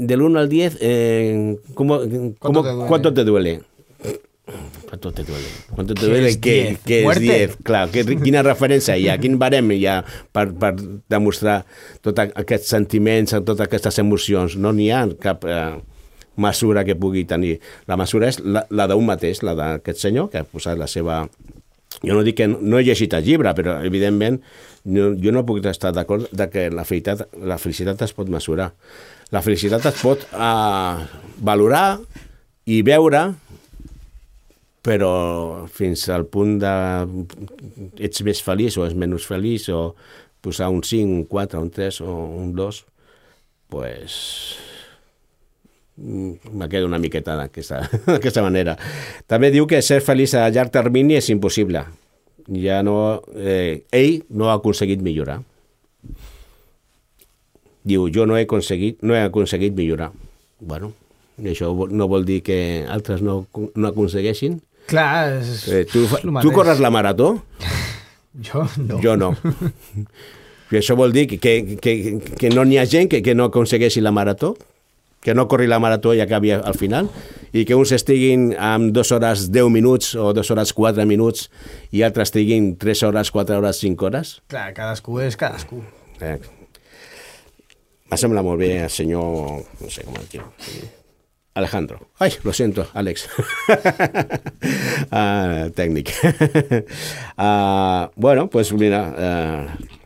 del 0.00 0.22
1 0.22 0.38
al 0.38 0.48
10 0.48 0.78
eh, 0.80 1.56
¿cómo, 1.74 2.00
cómo, 2.38 2.62
te 2.62 2.68
duele? 2.70 2.88
¿cuánto 2.88 3.14
te 3.14 3.24
duele? 3.24 3.60
¿Cuánto 4.88 5.12
te 5.12 5.22
duele? 5.22 5.46
¿Cuánto 5.74 5.94
te 5.94 6.00
¿Qué 6.00 6.06
duele? 6.06 6.26
10? 6.34 6.40
què 6.82 6.96
és 6.98 7.04
Muerte. 7.04 7.26
10? 7.26 7.56
Clar, 7.62 7.84
que, 7.92 8.02
quina 8.18 8.42
referència 8.42 8.96
hi 8.98 9.06
ha? 9.08 9.14
Quin 9.22 9.36
barem 9.38 9.70
hi 9.76 9.84
ha 9.86 10.00
per, 10.34 10.48
per 10.58 10.72
demostrar 11.12 11.60
tots 12.02 12.26
aquests 12.26 12.72
sentiments, 12.74 13.36
totes 13.46 13.62
aquestes 13.68 14.00
emocions? 14.02 14.56
No 14.58 14.72
n'hi 14.74 14.90
ha 14.90 15.04
cap 15.22 15.46
eh, 15.46 15.78
mesura 16.40 16.84
que 16.88 16.98
pugui 16.98 17.26
tenir. 17.28 17.58
La 17.90 17.98
mesura 18.00 18.30
és 18.30 18.40
la, 18.42 18.64
la 18.70 18.88
d'un 18.90 19.06
mateix, 19.06 19.44
la 19.46 19.56
d'aquest 19.58 20.06
senyor, 20.08 20.30
que 20.32 20.42
ha 20.42 20.48
posat 20.48 20.80
la 20.80 20.88
seva 20.90 21.24
jo 22.00 22.14
no 22.14 22.22
dic 22.24 22.38
que 22.38 22.46
no, 22.48 22.78
he 22.78 22.84
llegit 22.86 23.12
el 23.18 23.26
llibre, 23.26 23.52
però 23.56 23.76
evidentment 23.84 24.38
no, 24.88 25.10
jo 25.20 25.34
no 25.34 25.44
puc 25.44 25.60
estar 25.68 25.92
d'acord 25.92 26.30
de 26.32 26.46
que 26.52 26.68
la 26.72 26.86
felicitat, 26.88 27.26
la 27.44 27.58
felicitat 27.60 28.06
es 28.06 28.14
pot 28.16 28.30
mesurar. 28.32 28.70
La 29.34 29.42
felicitat 29.44 29.84
es 29.90 30.00
pot 30.00 30.24
uh, 30.32 31.02
valorar 31.44 32.00
i 32.70 32.80
veure, 32.86 33.26
però 34.86 35.12
fins 35.68 36.06
al 36.08 36.24
punt 36.32 36.56
de 36.62 36.72
ets 38.00 38.24
més 38.24 38.40
feliç 38.40 38.78
o 38.78 38.86
ets 38.86 38.96
menys 38.96 39.28
feliç 39.28 39.68
o 39.74 39.90
posar 40.40 40.70
un 40.72 40.80
5, 40.80 41.20
un 41.20 41.28
4, 41.28 41.60
un 41.60 41.70
3 41.74 42.00
o 42.06 42.16
un 42.40 42.54
2, 42.56 42.82
pues 43.68 44.16
me 46.00 46.68
quedo 46.68 46.86
una 46.86 46.98
miqueta 46.98 47.36
d'aquesta 47.40 48.42
manera. 48.42 48.76
També 49.28 49.50
diu 49.52 49.66
que 49.68 49.82
ser 49.82 50.00
feliç 50.00 50.34
a 50.34 50.46
llarg 50.50 50.72
termini 50.72 51.18
és 51.20 51.28
impossible. 51.30 51.84
Ja 52.50 52.80
no, 52.82 53.20
eh, 53.36 53.84
ell 53.94 54.22
no 54.30 54.48
ha 54.50 54.56
aconseguit 54.58 55.02
millorar. 55.04 55.40
Diu, 57.84 58.08
jo 58.12 58.26
no 58.28 58.36
he 58.36 58.44
aconseguit, 58.44 58.98
no 59.02 59.14
he 59.16 59.22
aconseguit 59.24 59.72
millorar. 59.76 60.10
Bueno, 60.60 60.92
això 61.40 61.70
no 61.88 62.08
vol 62.10 62.26
dir 62.28 62.40
que 62.44 62.58
altres 62.88 63.22
no, 63.24 63.46
no 63.74 63.88
aconsegueixin. 63.88 64.58
Clar, 64.90 65.38
és, 65.40 65.64
Eh, 65.68 65.84
tu, 65.88 66.02
és 66.04 66.26
tu 66.42 66.52
corres 66.52 66.80
la 66.82 66.90
marató? 66.90 67.36
Jo 68.46 68.62
no. 68.78 69.00
Jo 69.02 69.16
no. 69.18 69.32
I 70.70 70.76
això 70.78 70.94
vol 70.94 71.10
dir 71.10 71.24
que, 71.26 71.38
que, 71.42 71.78
que, 71.82 71.94
que 72.38 72.50
no 72.54 72.62
n'hi 72.62 72.76
ha 72.78 72.84
gent 72.86 73.08
que, 73.10 73.18
que 73.26 73.34
no 73.34 73.48
aconsegueixi 73.50 73.98
la 74.04 74.12
marató, 74.14 74.52
que 75.20 75.34
no 75.34 75.46
corri 75.48 75.66
la 75.68 75.78
marató 75.78 76.14
i 76.16 76.20
acabi 76.24 76.52
al 76.56 76.76
final, 76.78 77.10
i 77.52 77.66
que 77.68 77.76
uns 77.76 77.92
estiguin 77.92 78.54
amb 78.58 78.94
dues 78.94 79.10
hores 79.12 79.48
10 79.52 79.68
minuts 79.72 80.14
o 80.16 80.30
dues 80.36 80.50
hores 80.50 80.72
4 80.76 81.04
minuts 81.06 81.50
i 81.92 82.04
altres 82.06 82.30
estiguin 82.30 82.72
3 82.80 83.02
hores, 83.08 83.32
4 83.34 83.58
hores, 83.58 83.82
5 83.84 84.08
hores. 84.08 84.38
Clar, 84.48 84.70
cadascú 84.76 85.20
és 85.20 85.36
cadascú. 85.36 85.82
Eh, 86.20 86.38
M'ha 88.10 88.16
semblat 88.18 88.42
molt 88.42 88.58
bé 88.58 88.72
el 88.82 88.90
senyor... 88.90 89.60
no 89.78 89.90
sé 89.92 90.02
com 90.02 90.16
es 90.18 90.26
diu. 90.32 90.42
Alejandro. 91.54 92.00
Ay, 92.18 92.32
lo 92.42 92.52
siento, 92.52 92.88
Alex. 92.92 93.28
tècnic. 95.78 96.10
uh, 97.38 98.10
bueno, 98.16 98.48
pues 98.50 98.72
mira, 98.72 99.02
uh, 99.14 99.99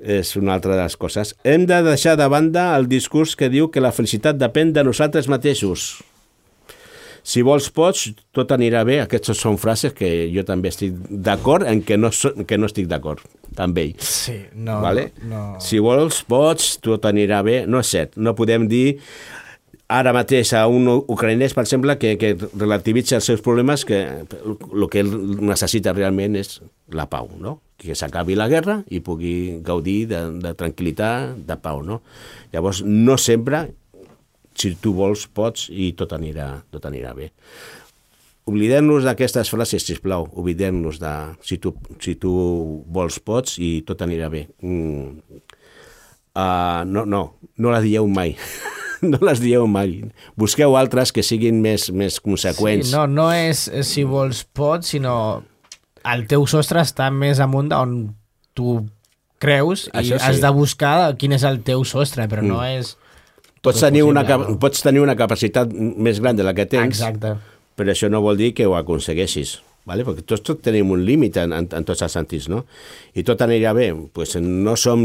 és 0.00 0.34
una 0.36 0.54
altra 0.56 0.76
de 0.76 0.82
les 0.82 0.96
coses. 0.96 1.34
Hem 1.44 1.66
de 1.68 1.80
deixar 1.86 2.16
de 2.18 2.28
banda 2.28 2.70
el 2.76 2.88
discurs 2.88 3.36
que 3.36 3.50
diu 3.52 3.70
que 3.70 3.82
la 3.82 3.92
felicitat 3.92 4.38
depèn 4.40 4.72
de 4.76 4.84
nosaltres 4.86 5.28
mateixos. 5.28 6.00
Si 7.22 7.42
vols 7.44 7.68
pots, 7.76 8.06
tot 8.32 8.52
anirà 8.54 8.80
bé. 8.88 9.00
Aquestes 9.02 9.40
són 9.42 9.58
frases 9.60 9.92
que 9.96 10.08
jo 10.32 10.44
també 10.48 10.70
estic 10.72 10.96
d'acord 11.10 11.68
en 11.68 11.82
que 11.84 11.98
no, 12.00 12.10
que 12.48 12.58
no 12.58 12.70
estic 12.70 12.88
d'acord 12.88 13.20
amb 13.60 13.76
ell. 13.82 13.92
Sí, 14.00 14.38
no, 14.54 14.80
vale? 14.80 15.10
no. 15.28 15.44
Si 15.60 15.82
vols 15.82 16.22
pots, 16.24 16.78
tot 16.80 17.04
anirà 17.08 17.42
bé. 17.46 17.62
No 17.68 17.84
és 17.84 17.92
cert. 17.92 18.16
No 18.16 18.34
podem 18.38 18.66
dir 18.70 19.00
ara 19.90 20.14
mateix 20.14 20.52
a 20.54 20.64
un 20.70 20.86
ucraïnès, 20.88 21.54
per 21.56 21.66
exemple, 21.66 21.96
que, 22.00 22.14
que 22.20 22.36
relativitza 22.38 23.18
els 23.18 23.26
seus 23.26 23.42
problemes, 23.44 23.84
que 23.84 24.00
el 24.22 24.86
que 24.90 25.02
ell 25.02 25.12
necessita 25.42 25.94
realment 25.96 26.38
és 26.40 26.60
la 26.94 27.08
pau, 27.10 27.28
no? 27.42 27.58
Que 27.80 27.96
s'acabi 27.96 28.36
la 28.36 28.48
guerra 28.52 28.80
i 28.92 29.00
pugui 29.04 29.60
gaudir 29.64 30.04
de, 30.10 30.20
de 30.42 30.54
tranquil·litat, 30.58 31.40
de 31.48 31.56
pau. 31.60 31.82
No? 31.86 32.00
Llavors, 32.52 32.82
no 32.84 33.16
sempre, 33.20 33.66
si 34.54 34.74
tu 34.80 34.94
vols, 34.96 35.26
pots 35.32 35.68
i 35.72 35.92
tot 35.96 36.12
anirà, 36.16 36.52
tot 36.72 36.88
anirà 36.90 37.14
bé. 37.16 37.30
Oblidem-nos 38.50 39.04
d'aquestes 39.06 39.50
frases, 39.52 39.84
sisplau. 39.86 40.26
Oblidem-nos 40.40 40.98
de 41.00 41.12
si 41.46 41.60
tu, 41.62 41.74
si 42.02 42.16
tu 42.18 42.32
vols, 42.90 43.20
pots 43.22 43.58
i 43.62 43.78
tot 43.86 44.02
anirà 44.04 44.30
bé. 44.32 44.46
Mm. 44.64 45.40
Uh, 46.30 46.82
no, 46.86 47.04
no, 47.04 47.22
no 47.58 47.72
la 47.72 47.80
dieu 47.84 48.06
mai. 48.10 48.34
no 49.12 49.20
les 49.28 49.42
dieu 49.42 49.66
mai. 49.70 50.00
Busqueu 50.40 50.76
altres 50.78 51.12
que 51.14 51.24
siguin 51.26 51.60
més, 51.62 51.88
més 51.92 52.18
conseqüents. 52.22 52.90
Sí, 52.90 52.96
no, 52.96 53.06
no 53.06 53.28
és 53.34 53.68
si 53.86 54.04
vols 54.08 54.42
pots, 54.56 54.94
sinó 54.96 55.14
el 56.04 56.26
teu 56.30 56.46
sostre 56.46 56.80
està 56.80 57.10
més 57.12 57.40
amunt 57.40 57.68
d'on 57.72 58.14
tu 58.54 58.80
creus 59.40 59.86
Això 59.92 60.16
i 60.16 60.18
sí. 60.18 60.24
has 60.26 60.40
de 60.42 60.50
buscar 60.52 61.14
quin 61.20 61.32
és 61.32 61.44
el 61.48 61.62
teu 61.64 61.84
sostre, 61.84 62.26
però 62.28 62.42
no 62.44 62.60
Mm. 62.60 62.80
és... 62.80 62.96
Pots 63.60 63.80
tenir, 63.80 64.02
una, 64.08 64.22
cap- 64.24 64.46
pots 64.60 64.80
tenir 64.80 65.00
una 65.04 65.14
capacitat 65.16 65.68
més 65.72 66.20
gran 66.20 66.36
de 66.36 66.42
la 66.44 66.54
que 66.56 66.64
tens, 66.64 67.00
Exacte. 67.00 67.34
però 67.76 67.92
això 67.92 68.08
no 68.08 68.22
vol 68.24 68.36
dir 68.40 68.54
que 68.56 68.64
ho 68.66 68.74
aconsegueixis. 68.76 69.58
Vale? 69.84 70.04
Perquè 70.04 70.22
tots, 70.28 70.42
tots 70.44 70.62
tenim 70.62 70.90
un 70.92 71.00
límit 71.04 71.36
en, 71.40 71.52
en, 71.56 71.66
en 71.72 71.84
tots 71.84 72.02
els 72.04 72.12
sentits, 72.12 72.48
no? 72.52 72.64
I 73.16 73.22
tot 73.24 73.40
anirà 73.40 73.72
bé. 73.74 73.90
Pues 74.12 74.36
no 74.36 74.76
som 74.76 75.00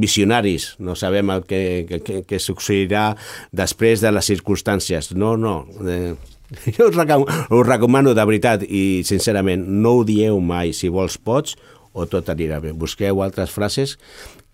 visionaris, 0.00 0.74
no 0.80 0.94
sabem 0.96 1.30
el 1.30 1.44
que, 1.44 1.84
que, 1.88 2.00
que, 2.00 2.22
que 2.24 2.38
succeirà 2.40 3.14
després 3.52 4.00
de 4.00 4.10
les 4.16 4.24
circumstàncies. 4.32 5.12
No, 5.14 5.36
no. 5.36 5.66
Eh, 5.86 6.14
jo 6.76 6.88
us 6.90 6.96
recomano, 6.96 7.46
us 7.50 7.66
recomano 7.68 8.14
de 8.16 8.24
veritat 8.26 8.64
i 8.66 9.02
sincerament, 9.06 9.64
no 9.66 9.98
ho 10.00 10.04
dieu 10.08 10.40
mai. 10.40 10.72
Si 10.76 10.90
vols 10.92 11.18
pots 11.18 11.56
o 11.94 12.06
tot 12.10 12.28
anirà 12.32 12.60
bé. 12.62 12.72
Busqueu 12.74 13.22
altres 13.22 13.52
frases 13.54 13.96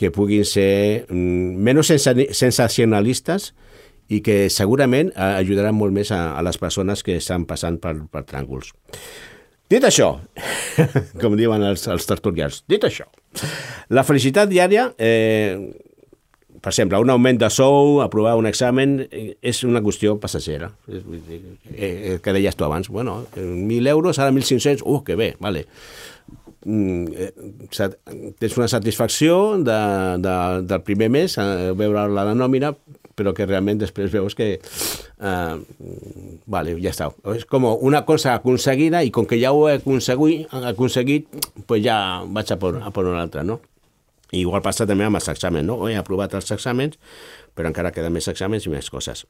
que 0.01 0.11
puguin 0.13 0.45
ser 0.49 1.07
mm, 1.09 1.57
menys 1.65 1.93
sensa- 1.93 2.15
sensacionalistes 2.37 3.53
i 4.11 4.21
que 4.27 4.49
segurament 4.51 5.13
eh, 5.15 5.35
ajudaran 5.41 5.77
molt 5.77 5.95
més 5.95 6.11
a, 6.13 6.35
a 6.37 6.45
les 6.45 6.59
persones 6.61 7.05
que 7.07 7.17
estan 7.21 7.47
passant 7.49 7.79
per, 7.83 7.95
per 8.11 8.25
tràngols. 8.29 8.73
Dit 9.71 9.85
això, 9.87 10.17
com 11.23 11.37
diuen 11.39 11.63
els, 11.63 11.85
els 11.87 12.09
tertulians, 12.09 12.65
dit 12.69 12.83
això, 12.83 13.07
la 13.95 14.03
felicitat 14.03 14.51
diària, 14.51 14.89
eh, 14.99 15.55
per 16.61 16.73
exemple, 16.73 16.99
un 17.01 17.11
augment 17.11 17.41
de 17.41 17.49
sou, 17.51 18.01
aprovar 18.05 18.37
un 18.37 18.47
examen, 18.47 18.99
eh, 19.11 19.37
és 19.41 19.63
una 19.65 19.81
qüestió 19.81 20.19
passagera. 20.21 20.71
Eh, 20.89 21.01
eh, 21.75 22.19
que 22.23 22.35
deies 22.37 22.57
tu 22.57 22.65
abans, 22.65 22.89
bueno, 22.89 23.27
1.000 23.37 23.89
euros, 23.89 24.19
ara 24.19 24.31
1.500, 24.31 24.83
uh, 24.85 25.03
que 25.05 25.17
bé, 25.17 25.35
vale. 25.41 25.67
Mm, 26.65 27.07
tens 28.39 28.57
una 28.59 28.69
satisfacció 28.69 29.57
de, 29.57 29.81
de, 30.21 30.35
del 30.69 30.83
primer 30.85 31.09
mes, 31.09 31.39
veure 31.81 32.05
la, 32.13 32.27
nòmina, 32.37 32.75
però 33.17 33.33
que 33.37 33.47
realment 33.49 33.81
després 33.81 34.13
veus 34.13 34.37
que 34.37 34.51
eh, 34.57 35.57
vale, 36.51 36.77
ja 36.81 36.93
està. 36.93 37.11
És 37.37 37.47
com 37.49 37.67
una 37.73 38.05
cosa 38.09 38.35
aconseguida 38.37 39.03
i 39.05 39.13
com 39.15 39.29
que 39.29 39.41
ja 39.41 39.53
ho 39.57 39.67
he 39.69 39.79
aconseguit, 39.81 40.53
aconseguit 40.73 41.29
pues 41.67 41.85
ja 41.85 42.21
vaig 42.29 42.53
a 42.53 42.61
per, 42.61 42.77
a 42.81 42.93
per 42.93 43.07
una 43.09 43.25
altra, 43.25 43.45
no? 43.45 43.61
I 44.31 44.45
igual 44.45 44.63
passa 44.63 44.87
també 44.87 45.07
amb 45.07 45.19
els 45.19 45.29
exàmens, 45.33 45.67
no? 45.67 45.81
He 45.89 45.97
aprovat 45.99 46.35
els 46.39 46.51
exàmens, 46.55 46.99
però 47.55 47.71
encara 47.71 47.93
queden 47.95 48.15
més 48.15 48.29
exàmens 48.31 48.67
i 48.67 48.73
més 48.73 48.91
coses. 48.91 49.25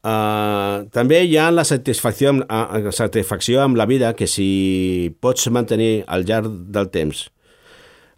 Uh, 0.00 0.86
també 0.96 1.18
hi 1.26 1.34
ha 1.36 1.50
la 1.52 1.64
satisfacció, 1.68 2.30
amb, 2.32 2.44
uh, 2.48 2.88
satisfacció 2.96 3.60
amb 3.60 3.76
la 3.76 3.84
vida 3.84 4.14
que 4.16 4.24
si 4.24 5.12
pots 5.20 5.50
mantenir 5.52 6.06
al 6.08 6.24
llarg 6.24 6.48
del 6.72 6.88
temps. 6.88 7.26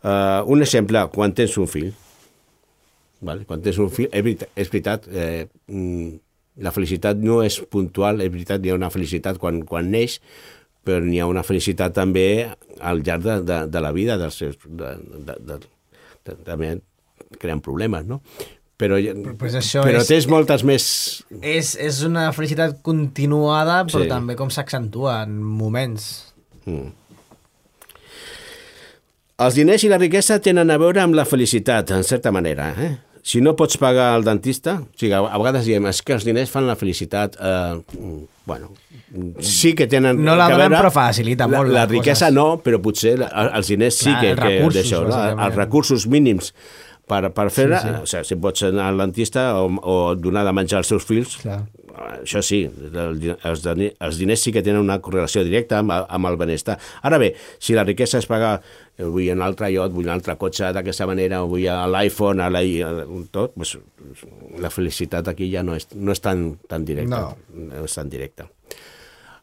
Uh, 0.02 0.46
un 0.50 0.62
exemple, 0.62 1.02
quan 1.14 1.34
tens 1.34 1.56
un 1.58 1.66
fill, 1.70 1.90
vale? 3.22 3.46
quan 3.46 3.62
tens 3.62 3.80
un 3.82 3.90
fill, 3.90 4.10
és 4.10 4.22
veritat, 4.22 4.50
és 4.54 4.70
veritat 4.70 5.08
eh, 5.10 5.46
mm, 5.70 6.08
la 6.62 6.72
felicitat 6.74 7.18
no 7.22 7.40
és 7.42 7.58
puntual, 7.70 8.22
és 8.22 8.30
veritat, 8.30 8.62
hi 8.62 8.70
ha 8.70 8.78
una 8.78 8.90
felicitat 8.92 9.38
quan, 9.42 9.62
quan 9.66 9.90
neix, 9.90 10.20
però 10.84 11.00
n'hi 11.04 11.20
ha 11.22 11.26
una 11.30 11.44
felicitat 11.46 11.94
també 11.94 12.26
al 12.80 13.02
llarg 13.06 13.22
de, 13.26 13.36
de, 13.46 13.58
de 13.70 13.80
la 13.84 13.92
vida 13.94 14.16
dels 14.18 14.34
seus... 14.42 14.56
De, 14.66 14.94
de, 15.28 15.36
de, 15.38 15.60
de, 16.26 16.34
també 16.46 16.74
creen 17.40 17.60
problemes, 17.64 18.06
no? 18.06 18.20
Però, 18.82 18.96
pues 19.38 19.54
això 19.54 19.84
però 19.86 20.00
és- 20.02 20.08
tens 20.10 20.26
moltes 20.26 20.64
més... 20.66 20.84
És, 21.40 21.76
és 21.78 22.00
una 22.06 22.28
felicitat 22.34 22.80
continuada, 22.82 23.84
però 23.86 24.02
Sí. 24.02 24.10
també 24.10 24.34
com 24.38 24.50
s'accentua 24.50 25.20
en 25.22 25.36
moments. 25.42 26.08
Mm. 26.66 26.90
Els 29.42 29.56
diners 29.58 29.82
i 29.86 29.90
la 29.90 29.98
riquesa 29.98 30.36
tenen 30.42 30.70
a 30.70 30.76
veure 30.78 31.00
amb 31.02 31.14
la 31.18 31.24
felicitat, 31.26 31.90
en 31.96 32.04
certa 32.06 32.30
manera. 32.34 32.68
Eh? 32.78 32.90
Si 33.26 33.40
no 33.42 33.54
pots 33.58 33.78
pagar 33.78 34.12
el 34.18 34.26
dentista, 34.26 34.76
o 34.82 34.98
sigui, 34.98 35.14
a 35.14 35.38
vegades 35.38 35.66
diem 35.66 35.86
és 35.90 36.02
que 36.02 36.14
els 36.16 36.26
diners 36.26 36.50
fan 36.50 36.66
la 36.68 36.76
felicitat. 36.78 37.38
Eh, 37.38 38.06
bueno, 38.44 38.72
sí 39.40 39.74
que 39.74 39.86
tenen 39.86 40.24
No 40.24 40.34
la 40.36 40.46
que 40.48 40.52
donen, 40.56 40.70
veure- 40.70 40.80
però 40.82 40.90
facilita 40.90 41.46
molt 41.48 41.70
La, 41.70 41.80
la 41.84 41.86
riquesa 41.86 42.26
coses. 42.26 42.34
no, 42.34 42.46
però 42.62 42.80
potser 42.82 43.16
els 43.22 43.68
diners 43.70 43.98
sí 43.98 44.10
Clar, 44.10 44.20
que, 44.20 44.30
els 44.32 44.40
que 44.40 44.48
recursos, 44.48 44.80
d'això, 44.82 45.02
no? 45.02 45.10
bàsicament. 45.12 45.44
els 45.46 45.54
recursos 45.60 46.06
mínims 46.06 46.54
per, 47.06 47.30
per 47.34 47.50
fer-la, 47.50 47.80
Sí, 47.82 47.88
sí. 47.88 47.94
o 48.02 48.06
sigui, 48.06 48.24
si 48.24 48.36
pots 48.36 48.62
anar 48.70 48.88
al 48.92 48.98
dentista 48.98 49.46
o, 49.60 49.68
o 49.82 50.14
donar 50.16 50.44
de 50.46 50.52
menjar 50.52 50.78
als 50.80 50.88
seus 50.88 51.04
fills, 51.04 51.36
Clar. 51.42 51.60
això 52.22 52.40
sí, 52.42 52.62
els, 52.64 53.66
els 53.66 54.18
diners 54.18 54.40
sí 54.42 54.52
que 54.54 54.62
tenen 54.62 54.80
una 54.80 54.98
correlació 55.02 55.42
directa 55.44 55.78
amb, 55.82 55.92
amb 55.92 56.26
el 56.30 56.36
benestar. 56.40 56.78
Ara 57.02 57.18
bé, 57.18 57.34
si 57.60 57.74
la 57.76 57.84
riquesa 57.84 58.18
és 58.22 58.26
pagar 58.30 58.60
vull 58.98 59.30
un 59.32 59.42
altre 59.44 59.70
iot, 59.72 59.92
vull 59.94 60.06
un 60.06 60.14
altre 60.14 60.36
cotxe 60.40 60.72
d'aquesta 60.74 61.06
manera, 61.08 61.42
vull 61.48 61.64
a 61.70 61.84
l'iPhone, 61.88 62.42
a 62.44 62.50
la, 62.52 62.62
tot, 63.32 63.54
pues, 63.56 63.76
la 64.60 64.70
felicitat 64.70 65.28
aquí 65.32 65.48
ja 65.52 65.64
no 65.64 65.76
és, 65.78 65.88
no 65.94 66.12
és 66.12 66.20
tan, 66.20 66.52
tan 66.68 66.84
directa. 66.84 67.22
No. 67.32 67.62
no 67.70 67.86
és 67.86 67.96
tan 67.96 68.12
directa. 68.12 68.48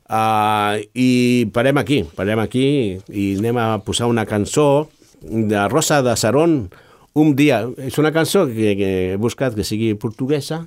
Uh, 0.10 0.82
I 0.98 1.50
parem 1.54 1.78
aquí, 1.78 2.02
parem 2.18 2.40
aquí 2.42 2.68
i 3.14 3.26
anem 3.38 3.60
a 3.62 3.68
posar 3.86 4.08
una 4.10 4.26
cançó 4.26 4.90
de 5.22 5.68
Rosa 5.70 6.02
de 6.02 6.16
Sarón, 6.18 6.72
un 7.14 7.36
dia. 7.36 7.62
És 7.78 8.00
una 8.02 8.14
cançó 8.16 8.48
que, 8.50 8.74
que 8.80 8.90
he 9.14 9.20
buscat 9.22 9.58
que 9.58 9.66
sigui 9.68 9.94
portuguesa, 10.00 10.64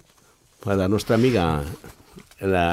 per 0.62 0.76
la 0.78 0.86
nostra 0.86 1.16
amiga 1.18 1.64
la 2.42 2.66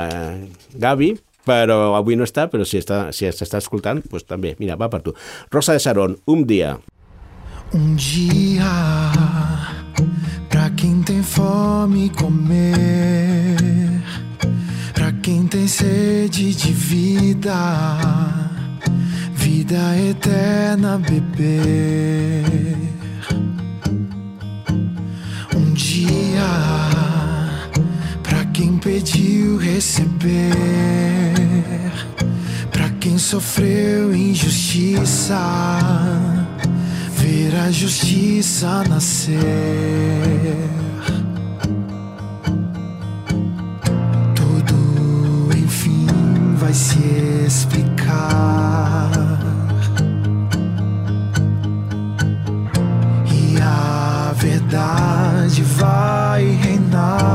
Gavi, 0.78 1.16
però 1.50 1.96
avui 1.98 2.18
no 2.20 2.28
està, 2.28 2.46
però 2.52 2.66
si 2.68 2.78
està, 2.78 3.10
si 3.16 3.26
s'està 3.26 3.58
escoltant, 3.64 4.04
doncs 4.06 4.28
també. 4.30 4.54
Mira, 4.62 4.78
va 4.78 4.90
per 4.92 5.02
tu. 5.06 5.16
Rosa 5.52 5.74
de 5.74 5.82
Sarón, 5.82 6.18
un 6.30 6.46
dia. 6.46 6.78
Um 7.74 7.96
dia, 7.96 8.70
pra 10.50 10.70
quem 10.78 11.04
tem 11.04 11.22
fome 11.22 12.10
comer, 12.18 14.02
pra 14.94 15.12
quem 15.22 15.46
tem 15.48 15.68
sede 15.68 16.54
de 16.54 16.72
vida, 16.74 17.60
vida 19.36 19.84
eterna 19.98 20.98
beber. 20.98 22.76
Um 25.56 25.74
dia, 25.74 26.99
quem 28.60 28.78
pediu 28.78 29.56
receber, 29.56 30.52
pra 32.70 32.90
quem 33.00 33.18
sofreu 33.18 34.14
injustiça 34.14 35.40
ver 37.16 37.56
a 37.56 37.72
justiça 37.72 38.84
nascer. 38.84 39.40
Tudo 44.36 45.58
enfim 45.58 46.06
vai 46.58 46.74
se 46.74 47.00
explicar. 47.48 49.10
E 53.32 53.58
a 53.62 54.34
verdade 54.36 55.64
vai 55.64 56.44
reinar. 56.62 57.29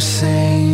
Dia 0.00 0.69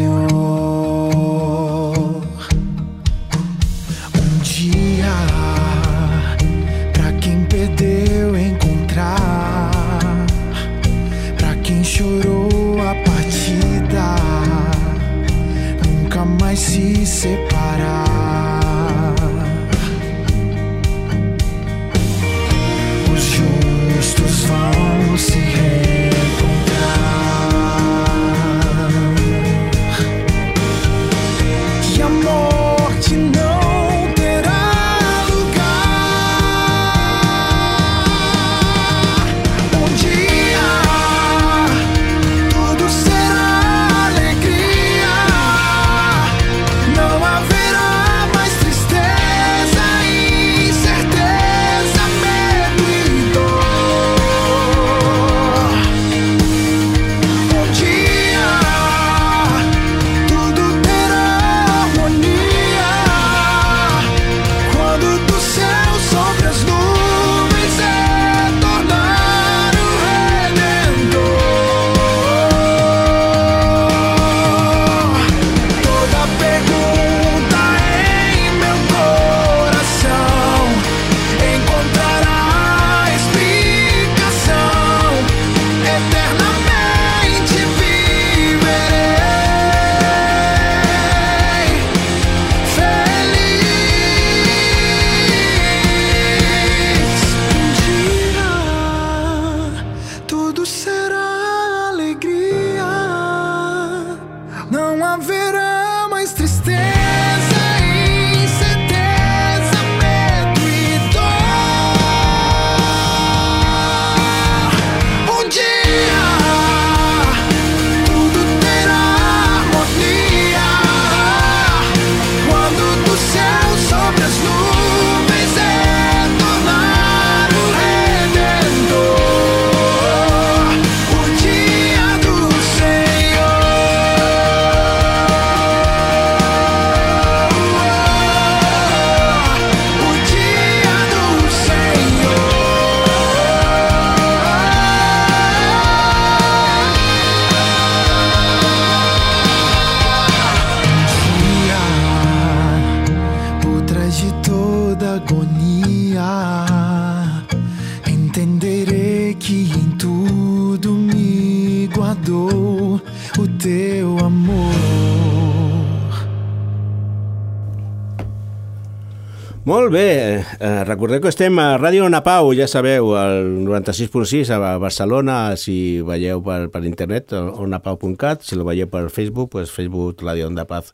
eh, 170.60 170.84
recordeu 170.84 171.20
que 171.20 171.28
estem 171.32 171.58
a 171.58 171.76
Ràdio 171.78 172.04
Ona 172.06 172.22
Pau, 172.24 172.52
ja 172.56 172.66
sabeu, 172.70 173.12
al 173.18 173.44
96.6 173.66 174.50
a 174.54 174.76
Barcelona, 174.82 175.56
si 175.60 176.00
veieu 176.06 176.42
per, 176.44 176.68
per 176.72 176.82
internet, 176.88 177.32
onapau.cat, 177.36 178.42
si 178.46 178.56
lo 178.56 178.64
veieu 178.68 178.88
per 178.88 179.08
Facebook, 179.10 179.50
pues 179.52 179.70
Facebook 179.70 180.22
Ràdio 180.24 180.48
Onda 180.48 180.64
Paz 180.68 180.92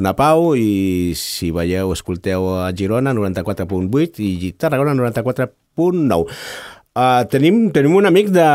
Ona 0.00 0.14
Pau, 0.16 0.54
i 0.56 1.12
si 1.18 1.50
veieu, 1.52 1.92
escolteu 1.92 2.46
a 2.62 2.70
Girona, 2.72 3.12
94.8, 3.12 4.20
i 4.24 4.52
Tarragona, 4.56 4.94
94.9. 4.96 6.26
Uh, 6.92 7.24
tenim, 7.32 7.66
tenim 7.72 7.94
un 7.96 8.06
amic 8.08 8.28
de... 8.32 8.46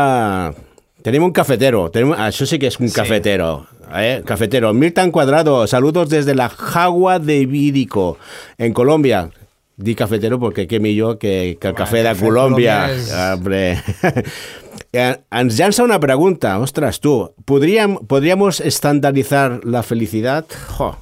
Tenim 1.02 1.22
un 1.22 1.30
cafetero, 1.32 1.84
tenim, 1.94 2.10
això 2.18 2.42
sí 2.46 2.58
que 2.58 2.66
és 2.66 2.76
un 2.80 2.88
Sí. 2.90 2.94
cafetero, 2.96 3.66
eh? 3.94 4.20
Cafetero, 4.26 4.72
Milton 4.74 5.12
Cuadrado, 5.14 5.64
saludos 5.68 6.08
desde 6.10 6.34
la 6.34 6.48
Jagua 6.48 7.20
de 7.20 7.46
Vírico, 7.46 8.18
en 8.58 8.72
Colombia. 8.74 9.30
Di 9.80 9.94
cafetero 9.94 10.40
porque 10.40 10.66
qué 10.66 10.80
millor 10.80 11.18
que, 11.18 11.56
que 11.60 11.68
el 11.68 11.74
cafè 11.78 12.02
de 12.02 12.16
Colòmbia. 12.18 12.90
és- 12.90 13.12
Hombre. 13.14 13.78
Eh, 14.92 15.16
Ens 15.30 15.54
llança 15.58 15.84
una 15.84 16.00
pregunta, 16.00 16.58
ostras, 16.58 16.98
tú, 16.98 17.30
¿podríamos, 17.44 18.02
¿podríamos 18.08 18.58
estandarizar 18.60 19.60
la 19.64 19.82
felicidad? 19.84 20.46
Jo, 20.76 20.96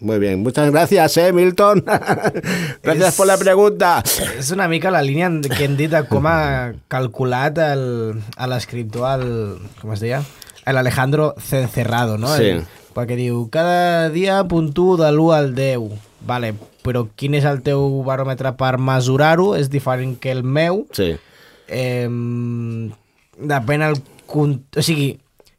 muy 0.00 0.18
bien, 0.18 0.42
muchas 0.42 0.70
gracias, 0.70 1.16
eh, 1.16 1.32
Milton. 1.32 1.82
gracias 2.82 3.08
És- 3.08 3.16
por 3.16 3.26
la 3.26 3.38
pregunta. 3.38 4.02
És 4.38 4.50
una 4.52 4.68
mica 4.68 4.90
la 4.92 5.02
línia 5.02 5.30
que 5.56 5.64
hem 5.64 5.76
dit 5.76 5.90
de 5.90 6.04
com 6.06 6.26
ha 6.28 6.74
calculat 6.92 7.58
el, 7.58 8.20
l'escriptor, 8.48 9.18
el, 9.20 9.58
com 9.80 9.92
es 9.96 10.00
deia? 10.04 10.22
L'Alejandro 10.66 11.34
Cencerrado, 11.40 12.18
no? 12.18 12.30
Sí. 12.36 12.52
El, 12.54 12.64
perquè 12.94 13.16
diu, 13.16 13.48
cada 13.50 14.10
dia 14.14 14.44
puntuo 14.46 14.98
de 15.00 15.08
l'1 15.10 15.32
al 15.34 15.54
10. 15.56 16.11
Vale, 16.26 16.52
però 16.84 17.06
quin 17.18 17.34
és 17.34 17.44
el 17.48 17.62
teu 17.66 18.02
baròmetre 18.06 18.52
per 18.58 18.76
mesurar-ho? 18.78 19.52
És 19.58 19.70
diferent 19.72 20.16
que 20.22 20.30
el 20.30 20.42
meu. 20.44 20.84
Sí. 20.94 21.12
Eh, 21.68 22.08
depèn 23.38 23.82
el... 23.88 23.98
O 24.32 24.82
sigui, 24.82 25.10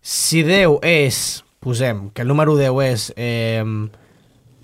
si 0.01 0.41
10 0.47 0.79
és, 0.87 1.17
posem, 1.63 2.07
que 2.15 2.23
el 2.23 2.31
número 2.31 2.55
10 2.57 2.79
és 2.87 3.03
eh, 3.15 3.61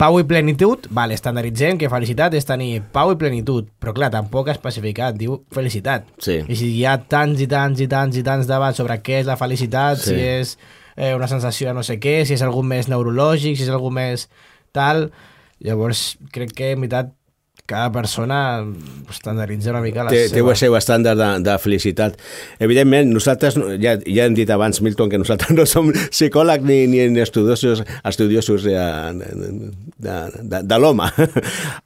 pau 0.00 0.16
i 0.18 0.24
plenitud, 0.26 0.88
vale, 0.96 1.14
estandarditzem 1.14 1.78
que 1.78 1.90
felicitat 1.92 2.34
és 2.34 2.48
tenir 2.48 2.80
pau 2.92 3.12
i 3.12 3.18
plenitud, 3.20 3.68
però 3.78 3.92
clar, 3.94 4.08
tampoc 4.14 4.48
ha 4.50 4.56
especificat, 4.56 5.14
diu 5.20 5.42
felicitat. 5.54 6.08
Sí. 6.24 6.40
I 6.48 6.56
si 6.58 6.72
hi 6.78 6.84
ha 6.88 6.96
tants 6.98 7.40
i 7.44 7.48
tants 7.50 7.84
i 7.84 7.88
tants 7.92 8.18
i 8.18 8.24
tants 8.26 8.48
debats 8.50 8.80
sobre 8.82 8.98
què 9.04 9.20
és 9.20 9.28
la 9.30 9.38
felicitat, 9.40 10.00
Sí. 10.02 10.14
si 10.16 10.20
és 10.26 10.56
eh, 10.96 11.12
una 11.14 11.28
sensació 11.30 11.68
de 11.70 11.76
no 11.78 11.84
sé 11.86 12.00
què, 12.02 12.24
si 12.26 12.34
és 12.34 12.42
algú 12.42 12.64
més 12.66 12.88
neurològic, 12.90 13.56
si 13.60 13.68
és 13.68 13.74
algú 13.76 13.92
més 13.94 14.26
tal... 14.72 15.10
Llavors, 15.60 16.16
crec 16.32 16.54
que, 16.56 16.72
en 16.72 16.80
veritat, 16.84 17.12
cada 17.70 17.92
persona 17.94 18.40
estandaritza 19.10 19.70
una 19.70 19.80
mica 19.84 20.02
la 20.04 20.10
Té, 20.10 20.24
té 20.28 20.40
seva... 20.40 20.54
el 20.54 20.58
seu 20.58 20.74
estàndard 20.78 21.18
de, 21.20 21.28
de 21.46 21.54
felicitat. 21.62 22.16
Evidentment, 22.62 23.12
nosaltres, 23.14 23.56
no- 23.60 23.70
ja, 23.78 23.94
ja 24.02 24.26
hem 24.26 24.34
dit 24.34 24.50
abans, 24.50 24.80
Milton, 24.82 25.10
que 25.12 25.20
nosaltres 25.22 25.54
no 25.54 25.66
som 25.70 25.92
psicòlegs 25.94 26.66
ni, 26.66 26.80
ni, 26.90 27.04
ni 27.14 27.22
estudiosos, 27.22 27.84
estudiosos 28.06 28.66
de, 28.66 28.74
de, 29.20 29.52
de, 30.02 30.16
de, 30.42 30.62
de 30.66 30.80
l'home. 30.82 31.06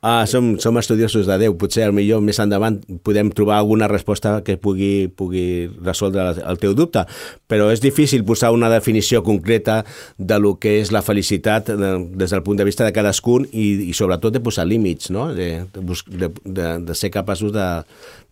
Uh, 0.00 0.24
som, 0.32 0.54
som 0.62 0.80
estudiosos 0.80 1.28
de 1.28 1.38
Déu. 1.44 1.56
Potser, 1.60 1.90
millor, 1.94 2.22
més 2.24 2.40
endavant 2.40 2.80
podem 3.04 3.32
trobar 3.34 3.60
alguna 3.60 3.88
resposta 3.90 4.38
que 4.46 4.56
pugui, 4.60 5.08
pugui 5.12 5.44
resoldre 5.84 6.30
el 6.44 6.60
teu 6.62 6.72
dubte, 6.76 7.04
però 7.50 7.68
és 7.74 7.82
difícil 7.84 8.24
posar 8.24 8.54
una 8.56 8.70
definició 8.72 9.22
concreta 9.26 9.82
de 10.16 10.40
lo 10.40 10.56
que 10.62 10.78
és 10.80 10.92
la 10.94 11.04
felicitat 11.04 11.68
de, 11.74 11.92
des 12.16 12.32
del 12.32 12.44
punt 12.46 12.60
de 12.60 12.66
vista 12.68 12.86
de 12.86 12.94
cadascun 12.96 13.48
i, 13.52 13.90
i 13.90 13.92
sobretot 13.96 14.34
de 14.34 14.42
posar 14.44 14.64
límits, 14.68 15.10
no? 15.14 15.28
De, 15.34 15.64
de, 15.74 15.82
de, 16.06 16.30
de, 16.44 16.68
de 16.86 16.94
ser 16.94 17.10
capaços 17.14 17.52
de, 17.54 17.66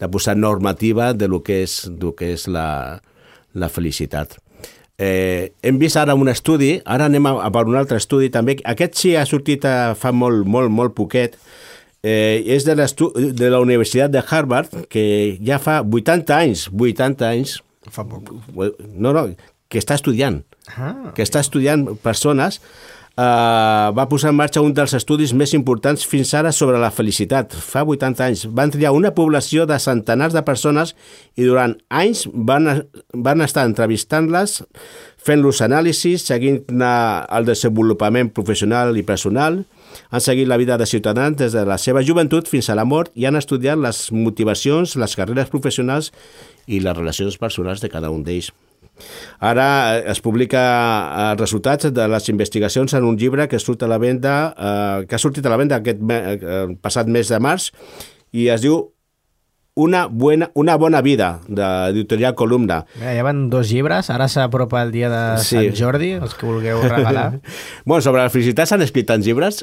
de 0.00 0.08
posar 0.08 0.36
normativa 0.36 1.12
de 1.14 1.28
lo 1.28 1.42
que 1.42 1.62
és, 1.66 1.82
del 1.90 2.14
que 2.18 2.32
és 2.36 2.46
la, 2.48 3.00
la 3.54 3.68
felicitat. 3.68 4.38
Eh, 5.02 5.52
hem 5.66 5.80
vist 5.80 5.98
ara 5.98 6.14
un 6.14 6.30
estudi, 6.30 6.76
ara 6.86 7.08
anem 7.10 7.26
a, 7.26 7.34
a 7.46 7.50
per 7.54 7.64
un 7.66 7.78
altre 7.80 7.98
estudi 7.98 8.30
també. 8.30 8.58
Aquest 8.68 9.00
sí 9.00 9.16
ha 9.16 9.26
sortit 9.26 9.66
a, 9.66 9.92
fa 9.98 10.14
molt, 10.14 10.46
molt, 10.46 10.70
molt 10.70 10.94
poquet. 10.98 11.38
Eh, 12.02 12.42
és 12.50 12.64
de, 12.66 12.74
de 12.74 13.50
la 13.50 13.60
Universitat 13.62 14.10
de 14.10 14.22
Harvard, 14.22 14.86
que 14.90 15.36
ja 15.42 15.60
fa 15.62 15.80
80 15.82 16.38
anys, 16.38 16.68
80 16.70 17.28
anys... 17.28 17.60
Fa 17.90 18.04
poc. 18.06 18.30
No, 18.94 19.10
no, 19.10 19.26
que 19.66 19.80
està 19.82 19.96
estudiant 19.98 20.42
Ah. 20.76 21.12
que 21.14 21.24
està 21.24 21.40
estudiant 21.42 21.84
persones, 22.02 22.60
eh, 23.16 23.88
va 23.96 24.08
posar 24.08 24.32
en 24.32 24.38
marxa 24.38 24.62
un 24.64 24.72
dels 24.76 24.94
estudis 24.96 25.34
més 25.36 25.52
importants 25.56 26.06
fins 26.08 26.32
ara 26.38 26.52
sobre 26.52 26.80
la 26.80 26.90
felicitat. 26.94 27.52
Fa 27.52 27.84
80 27.84 28.24
anys. 28.26 28.46
Van 28.48 28.72
triar 28.72 28.94
una 28.96 29.12
població 29.14 29.66
de 29.66 29.78
centenars 29.82 30.34
de 30.34 30.44
persones 30.46 30.94
i 31.36 31.46
durant 31.48 31.76
anys 31.88 32.26
van, 32.32 32.86
van 33.12 33.44
estar 33.44 33.66
entrevistant-les, 33.68 34.62
fent-los 35.22 35.62
anàlisis, 35.62 36.24
seguint 36.26 36.64
el 36.82 37.46
desenvolupament 37.46 38.32
professional 38.34 38.96
i 38.98 39.06
personal, 39.06 39.62
han 40.10 40.24
seguit 40.24 40.48
la 40.48 40.56
vida 40.56 40.78
de 40.80 40.88
ciutadans 40.88 41.36
des 41.36 41.52
de 41.52 41.66
la 41.68 41.78
seva 41.78 42.02
joventut 42.02 42.48
fins 42.48 42.70
a 42.70 42.76
la 42.78 42.88
mort 42.88 43.12
i 43.14 43.28
han 43.28 43.36
estudiat 43.36 43.78
les 43.78 44.06
motivacions, 44.12 44.96
les 44.96 45.16
carreres 45.16 45.52
professionals 45.52 46.12
i 46.66 46.80
les 46.80 46.96
relacions 46.96 47.36
personals 47.38 47.84
de 47.84 47.92
cada 47.92 48.10
un 48.10 48.24
d'ells. 48.24 48.52
Ara 49.42 49.66
eh, 49.96 50.04
es 50.12 50.20
publica 50.24 50.62
eh, 50.62 51.26
els 51.32 51.40
resultats 51.40 51.90
de 51.94 52.08
les 52.08 52.28
investigacions 52.32 52.94
en 52.94 53.06
un 53.08 53.18
llibre 53.18 53.48
que 53.48 53.60
surt 53.62 53.82
a 53.82 53.90
la 53.90 53.98
venda, 54.02 54.36
eh, 54.52 55.06
que 55.06 55.16
ha 55.16 55.22
sortit 55.22 55.46
a 55.46 55.52
la 55.52 55.60
venda 55.60 55.80
aquest 55.80 56.02
eh, 56.02 56.64
passat 56.82 57.10
mes 57.10 57.32
de 57.32 57.40
març 57.42 57.72
i 58.32 58.48
es 58.52 58.64
diu 58.64 58.84
una, 59.74 60.06
buena, 60.06 60.50
una 60.54 60.76
bona 60.76 61.00
vida, 61.00 61.40
d'editorial 61.48 62.34
Columna. 62.36 62.82
Mira, 62.98 63.14
ja 63.16 63.22
van 63.24 63.46
dos 63.48 63.70
llibres, 63.72 64.10
ara 64.12 64.26
s'apropa 64.28 64.82
el 64.84 64.90
dia 64.92 65.08
de 65.08 65.22
Sí. 65.40 65.56
Sant 65.56 65.76
Jordi, 65.78 66.10
els 66.18 66.34
que 66.36 66.44
vulgueu 66.46 66.82
regalar. 66.82 67.40
bueno, 67.86 68.02
sobre 68.04 68.20
la 68.22 68.28
felicitat 68.28 68.68
s'han 68.68 68.82
escrit 68.84 69.06
tants 69.08 69.24
llibres, 69.24 69.62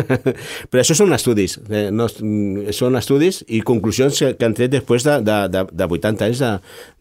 però 0.70 0.80
això 0.80 0.96
són 0.96 1.12
estudis, 1.16 1.58
eh, 1.68 1.90
no, 1.92 2.06
mm, 2.08 2.72
són 2.72 2.96
estudis 2.96 3.42
i 3.52 3.60
conclusions 3.60 4.16
que, 4.22 4.32
que 4.38 4.48
han 4.48 4.56
tret 4.56 4.72
després 4.72 5.04
de, 5.04 5.18
de, 5.26 5.36
de, 5.52 5.64
de 5.70 5.88
80 5.98 6.24
anys 6.30 6.40
de- 6.40 6.54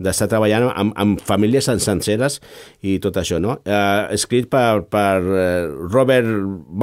d'estar 0.03 0.27
de, 0.27 0.33
treballant 0.35 0.67
amb, 0.73 0.93
amb 0.99 1.23
famílies 1.23 1.67
sen- 1.69 1.79
senceres 1.83 2.41
i 2.83 2.97
tot 3.03 3.17
això, 3.21 3.39
no? 3.39 3.59
Eh, 3.63 4.07
escrit 4.17 4.49
per, 4.51 4.83
per 4.91 5.15
eh, 5.23 5.71
Robert 5.93 6.27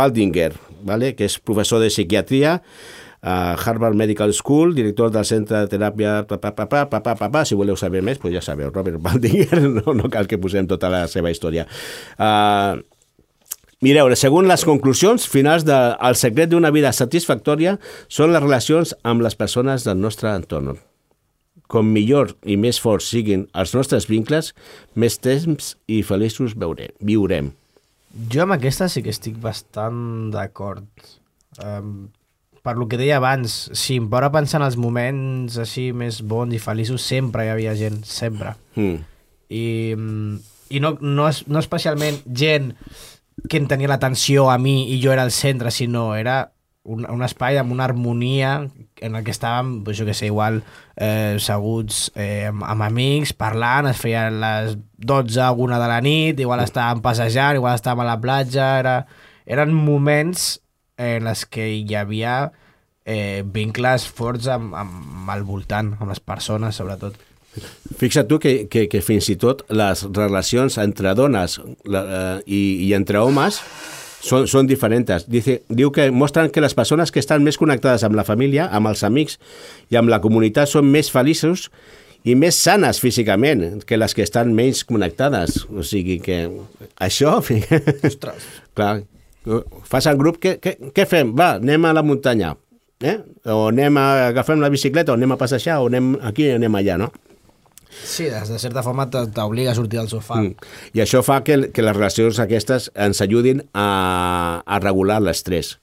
Baldinger, 0.00 0.54
vale? 0.88 1.12
que 1.18 1.28
és 1.28 1.36
professor 1.38 1.80
de 1.84 1.92
psiquiatria, 1.92 2.62
a 3.22 3.54
Harvard 3.54 3.96
Medical 3.96 4.32
School, 4.32 4.74
director 4.74 5.10
del 5.12 5.26
Centre 5.28 5.64
de 5.64 5.72
Teràpia... 5.72 6.20
Pa, 6.28 6.38
pa, 6.40 6.54
pa, 6.56 6.66
pa, 6.66 6.86
pa, 6.88 7.02
pa, 7.04 7.16
pa, 7.16 7.28
pa. 7.28 7.44
Si 7.44 7.58
voleu 7.58 7.76
saber 7.76 8.00
més, 8.06 8.20
pues 8.20 8.32
ja 8.34 8.44
sabeu, 8.44 8.70
Robert 8.72 9.00
Baldinger, 9.02 9.60
no, 9.80 9.94
no 9.96 10.12
cal 10.12 10.30
que 10.30 10.40
posem 10.40 10.68
tota 10.70 10.88
la 10.92 11.04
seva 11.10 11.32
història. 11.32 11.66
Uh, 12.16 12.80
Mireu, 13.80 14.10
segons 14.12 14.44
les 14.44 14.62
conclusions 14.68 15.24
finals 15.24 15.64
de 15.64 15.76
El 16.04 16.16
secret 16.20 16.50
d'una 16.52 16.68
vida 16.68 16.90
satisfactòria 16.92 17.78
són 18.12 18.34
les 18.34 18.42
relacions 18.42 18.92
amb 19.08 19.24
les 19.24 19.36
persones 19.40 19.86
del 19.88 19.96
nostre 19.96 20.34
entorn. 20.36 20.76
Com 21.70 21.88
millor 21.88 22.34
i 22.44 22.58
més 22.60 22.80
forts 22.82 23.08
siguin 23.08 23.46
els 23.56 23.72
nostres 23.72 24.04
vincles, 24.10 24.52
més 24.92 25.16
temps 25.16 25.74
i 25.88 26.02
feliços 26.04 26.58
veure, 26.60 26.90
viurem. 27.00 27.54
Jo 28.28 28.44
amb 28.44 28.58
aquesta 28.58 28.90
sí 28.92 29.00
que 29.06 29.14
estic 29.14 29.40
bastant 29.40 30.28
d'acord. 30.34 30.84
Um, 31.64 32.10
per 32.62 32.76
lo 32.76 32.88
que 32.88 32.98
deia 33.00 33.16
abans, 33.16 33.70
si 33.72 33.96
em 33.96 34.08
paro 34.12 34.26
a 34.28 34.32
pensar 34.34 34.60
en 34.60 34.66
els 34.66 34.76
moments 34.76 35.56
així 35.62 35.90
més 35.96 36.20
bons 36.22 36.52
i 36.54 36.60
feliços, 36.60 37.02
sempre 37.02 37.46
hi 37.46 37.52
havia 37.54 37.74
gent, 37.78 38.02
sempre. 38.04 38.54
Mm. 38.76 38.98
I, 39.50 39.64
i 40.70 40.80
no, 40.80 40.96
no, 41.00 41.28
es- 41.28 41.46
no 41.48 41.58
especialment 41.58 42.20
gent 42.26 42.74
que 43.48 43.56
en 43.56 43.66
tenia 43.70 43.88
l'atenció 43.88 44.50
a 44.52 44.58
mi 44.60 44.90
i 44.92 45.00
jo 45.02 45.12
era 45.14 45.24
el 45.24 45.32
centre, 45.32 45.70
sinó 45.72 46.14
era 46.14 46.52
un, 46.84 47.04
un 47.08 47.22
espai 47.24 47.56
amb 47.60 47.72
una 47.72 47.84
harmonia 47.88 48.68
en 49.00 49.16
el 49.16 49.24
que 49.24 49.32
estàvem, 49.32 49.82
pues, 49.84 49.96
jo 49.98 50.04
que 50.04 50.14
sé, 50.16 50.26
igual 50.28 50.60
eh, 50.96 51.36
seguts 51.40 52.10
eh, 52.14 52.46
amb, 52.50 52.64
amb 52.68 52.84
amics, 52.86 53.32
parlant, 53.36 53.88
es 53.90 54.00
feien 54.00 54.38
les 54.42 54.76
12 55.00 55.40
o 55.48 55.52
1 55.66 55.80
de 55.80 55.88
la 55.88 56.00
nit, 56.04 56.40
igual 56.40 56.60
estàvem 56.64 57.00
passejant, 57.04 57.56
igual 57.56 57.76
estàvem 57.78 58.04
a 58.04 58.08
la 58.12 58.18
platja, 58.20 58.70
era, 58.80 58.94
eren 59.48 59.72
moments 59.76 60.58
en 61.00 61.30
els 61.30 61.46
que 61.48 61.66
hi 61.72 61.96
havia 61.96 62.50
eh, 63.04 63.42
vincles 63.46 64.06
forts 64.06 64.50
amb, 64.52 64.74
amb 64.76 65.32
el 65.34 65.44
voltant, 65.48 65.94
amb 65.98 66.12
les 66.12 66.20
persones, 66.20 66.76
sobretot. 66.76 67.16
Fixa't 67.98 68.28
tu 68.30 68.38
que, 68.38 68.68
que, 68.70 68.84
que 68.90 69.00
fins 69.02 69.26
i 69.32 69.34
tot 69.40 69.64
les 69.74 70.04
relacions 70.14 70.76
entre 70.78 71.16
dones 71.18 71.58
la, 71.90 72.04
eh, 72.04 72.36
i, 72.46 72.60
i 72.86 72.92
entre 72.94 73.18
homes 73.18 73.58
són, 74.22 74.46
són 74.50 74.68
diferents. 74.70 75.26
Dice, 75.30 75.60
diu 75.68 75.90
que 75.94 76.10
mostren 76.14 76.52
que 76.52 76.62
les 76.62 76.76
persones 76.78 77.10
que 77.10 77.22
estan 77.22 77.42
més 77.42 77.58
connectades 77.58 78.04
amb 78.06 78.18
la 78.18 78.26
família, 78.28 78.68
amb 78.70 78.92
els 78.92 79.02
amics 79.06 79.40
i 79.90 79.98
amb 79.98 80.12
la 80.12 80.20
comunitat 80.22 80.70
són 80.70 80.86
més 80.92 81.10
feliços 81.10 81.68
i 82.28 82.36
més 82.36 82.58
sanes 82.60 83.00
físicament 83.00 83.80
que 83.88 83.98
les 83.98 84.14
que 84.14 84.22
estan 84.22 84.52
menys 84.54 84.84
connectades. 84.86 85.64
O 85.72 85.82
sigui 85.82 86.20
que 86.22 86.44
això... 87.00 87.38
Ostres. 87.40 88.50
Clar, 88.76 89.00
fas 89.88 90.06
el 90.10 90.18
grup, 90.20 90.40
què, 90.42 90.58
què, 90.62 90.76
què 90.94 91.06
fem? 91.08 91.32
Va, 91.36 91.54
anem 91.60 91.88
a 91.88 91.94
la 91.96 92.04
muntanya. 92.06 92.54
Eh? 93.00 93.16
O 93.48 93.70
anem 93.70 93.96
a 93.96 94.06
agafem 94.28 94.60
la 94.60 94.68
bicicleta, 94.72 95.12
o 95.12 95.18
anem 95.18 95.32
a 95.32 95.40
passejar, 95.40 95.80
o 95.80 95.88
anem 95.88 96.12
aquí, 96.28 96.50
o 96.50 96.58
anem 96.60 96.76
allà, 96.76 96.98
no? 97.00 97.10
Sí, 97.90 98.28
de, 98.30 98.58
certa 98.58 98.84
forma 98.86 99.08
t'obliga 99.10 99.72
a 99.72 99.74
sortir 99.74 99.98
del 99.98 100.10
sofà. 100.10 100.38
Mm. 100.38 100.68
I 100.94 101.02
això 101.02 101.24
fa 101.26 101.40
que, 101.44 101.58
que 101.74 101.84
les 101.84 101.96
relacions 101.96 102.38
aquestes 102.42 102.90
ens 102.94 103.20
ajudin 103.24 103.64
a, 103.74 104.62
a 104.64 104.78
regular 104.82 105.18
l'estrès. 105.24 105.78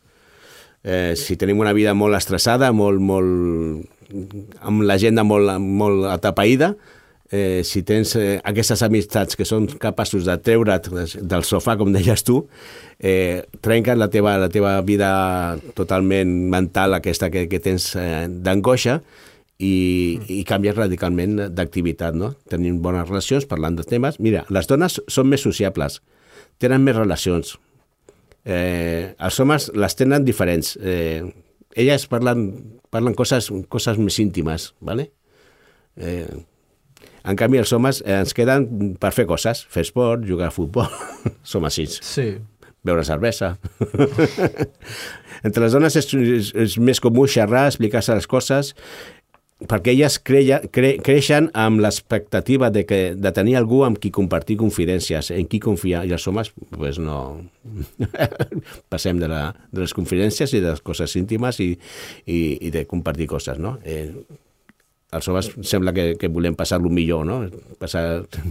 Eh, 0.88 1.18
si 1.20 1.36
tenim 1.36 1.60
una 1.60 1.74
vida 1.76 1.94
molt 1.98 2.16
estressada, 2.16 2.70
molt, 2.72 3.02
molt, 3.04 3.84
amb 4.62 4.86
l'agenda 4.88 5.26
molt, 5.28 5.58
molt 5.60 6.08
atapeïda, 6.14 6.76
eh, 7.32 7.62
si 7.68 7.84
tens 7.84 8.16
eh, 8.16 8.40
aquestes 8.48 8.84
amistats 8.86 9.38
que 9.38 9.46
són 9.48 9.68
capaços 9.82 10.26
de 10.28 10.38
treure't 10.42 10.90
del 11.20 11.46
sofà, 11.48 11.78
com 11.80 11.92
deies 11.94 12.24
tu, 12.28 12.42
eh, 13.00 13.44
trenquen 13.62 14.00
la 14.00 14.10
teva, 14.14 14.38
la 14.42 14.50
teva 14.54 14.80
vida 14.82 15.12
totalment 15.78 16.34
mental, 16.52 16.98
aquesta 16.98 17.32
que, 17.34 17.48
que 17.52 17.62
tens 17.64 17.94
eh, 18.00 18.28
d'angoixa, 18.30 19.02
i, 19.58 20.18
i 20.30 20.44
canvies 20.46 20.76
radicalment 20.78 21.40
d'activitat, 21.56 22.16
no? 22.18 22.34
Tenim 22.50 22.78
bones 22.84 23.08
relacions, 23.10 23.48
parlant 23.50 23.78
de 23.78 23.86
temes. 23.88 24.20
Mira, 24.22 24.44
les 24.54 24.70
dones 24.70 25.00
són 25.10 25.32
més 25.32 25.42
sociables, 25.42 26.02
tenen 26.62 26.84
més 26.86 26.98
relacions. 26.98 27.56
Eh, 28.46 29.14
els 29.18 29.40
homes 29.42 29.72
les 29.76 29.98
tenen 29.98 30.26
diferents. 30.28 30.76
Eh, 30.78 31.26
elles 31.78 32.06
parlen, 32.10 32.46
parlen 32.94 33.18
coses, 33.18 33.50
coses 33.70 33.98
més 34.02 34.20
íntimes, 34.22 34.72
¿vale? 34.80 35.10
Eh, 35.98 36.30
en 37.28 37.40
canvi, 37.40 37.60
els 37.62 37.74
homes 37.76 38.02
eh, 38.06 38.20
ens 38.22 38.36
queden 38.38 38.96
per 39.02 39.12
fer 39.16 39.28
coses, 39.30 39.66
fer 39.72 39.86
esport, 39.88 40.24
jugar 40.28 40.52
a 40.52 40.56
futbol, 40.56 40.88
som 41.52 41.68
així. 41.68 41.88
Sí. 41.92 42.32
Beure 42.88 43.04
cervesa. 43.04 43.56
Entre 45.46 45.64
les 45.64 45.76
dones 45.76 45.98
és, 46.00 46.08
és, 46.16 46.54
és 46.56 46.78
més 46.80 47.02
comú 47.04 47.28
xerrar, 47.30 47.68
explicar-se 47.68 48.16
les 48.16 48.30
coses, 48.32 48.74
perquè 49.66 49.92
elles 49.96 50.20
creia, 50.22 50.60
cre, 50.74 50.94
creixen 51.04 51.50
amb 51.58 51.82
l'expectativa 51.82 52.70
de, 52.70 52.84
que, 52.86 53.02
de 53.18 53.32
tenir 53.34 53.58
algú 53.58 53.82
amb 53.88 53.98
qui 54.02 54.12
compartir 54.14 54.60
confidències, 54.62 55.32
en 55.34 55.50
qui 55.50 55.60
confiar, 55.64 56.04
i 56.06 56.14
els 56.14 56.28
homes 56.30 56.52
pues 56.70 57.02
no 57.02 57.18
passem 58.94 59.18
de, 59.20 59.30
la, 59.32 59.42
de 59.74 59.82
les 59.84 59.96
confidències 59.98 60.54
i 60.54 60.62
de 60.62 60.76
les 60.76 60.84
coses 60.86 61.18
íntimes 61.18 61.60
i, 61.66 61.72
i, 62.26 62.42
i 62.70 62.74
de 62.74 62.86
compartir 62.90 63.30
coses, 63.34 63.58
no? 63.58 63.80
Eh, 63.84 64.12
els 65.16 65.28
homes 65.32 65.48
sembla 65.64 65.94
que, 65.96 66.08
que 66.20 66.28
volem 66.28 66.56
passar-lo 66.58 66.90
millor, 66.92 67.24
no? 67.28 67.38
Passar 67.80 68.02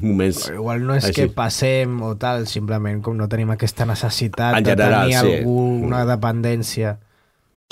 moments... 0.01 0.47
Però 0.47 0.63
igual 0.63 0.87
no 0.89 0.97
és 0.97 1.05
així. 1.11 1.27
que 1.27 1.35
passem 1.37 1.99
o 2.01 2.15
tal, 2.21 2.47
simplement 2.49 3.03
com 3.05 3.19
no 3.19 3.29
tenim 3.29 3.53
aquesta 3.53 3.85
necessitat 3.89 4.57
En 4.57 4.65
de 4.65 4.73
general, 4.73 5.11
tenir 5.11 5.19
sí. 5.19 5.35
algú, 5.43 5.59
una 5.85 6.07
dependència. 6.09 6.97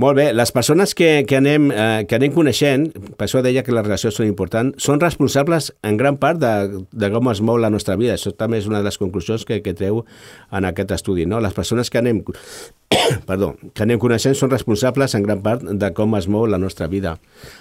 Molt 0.00 0.16
bé, 0.16 0.30
les 0.32 0.52
persones 0.52 0.94
que, 0.96 1.24
que, 1.28 1.36
anem, 1.36 1.68
eh, 1.70 2.04
que 2.08 2.16
anem 2.16 2.32
coneixent, 2.32 2.88
per 3.18 3.26
això 3.26 3.42
deia 3.44 3.62
que 3.64 3.74
les 3.74 3.84
relacions 3.84 4.16
són 4.16 4.28
importants, 4.28 4.78
són 4.82 5.02
responsables 5.02 5.70
en 5.84 5.98
gran 6.00 6.16
part 6.22 6.40
de, 6.40 6.82
de 6.88 7.10
com 7.12 7.28
es 7.32 7.42
mou 7.44 7.58
la 7.60 7.70
nostra 7.70 7.98
vida. 8.00 8.16
Això 8.16 8.32
també 8.36 8.62
és 8.62 8.68
una 8.70 8.80
de 8.80 8.88
les 8.88 8.98
conclusions 8.98 9.44
que, 9.48 9.60
que 9.64 9.76
treu 9.76 10.02
en 10.52 10.68
aquest 10.68 10.94
estudi. 10.96 11.26
No? 11.28 11.42
Les 11.44 11.52
persones 11.52 11.92
que 11.92 12.00
anem, 12.00 12.22
perdó, 13.28 13.52
que 13.76 13.84
anem 13.84 14.00
coneixent 14.00 14.36
són 14.38 14.52
responsables 14.54 15.16
en 15.18 15.28
gran 15.28 15.44
part 15.44 15.66
de 15.66 15.92
com 15.96 16.16
es 16.16 16.28
mou 16.28 16.48
la 16.48 16.60
nostra 16.62 16.88
vida. 16.88 17.18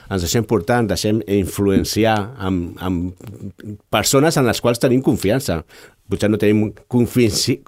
Ens 0.07 0.23
deixem 0.23 0.47
portar, 0.47 0.81
ens 0.85 0.93
deixem 0.95 1.19
influenciar 1.27 2.15
amb, 2.39 2.79
amb 2.79 3.67
persones 3.91 4.39
en 4.39 4.47
les 4.47 4.63
quals 4.63 4.79
tenim 4.79 5.03
confiança. 5.03 5.65
Potser 6.11 6.29
no 6.31 6.39
tenim 6.41 6.71
Confidencialitat. 6.91 7.63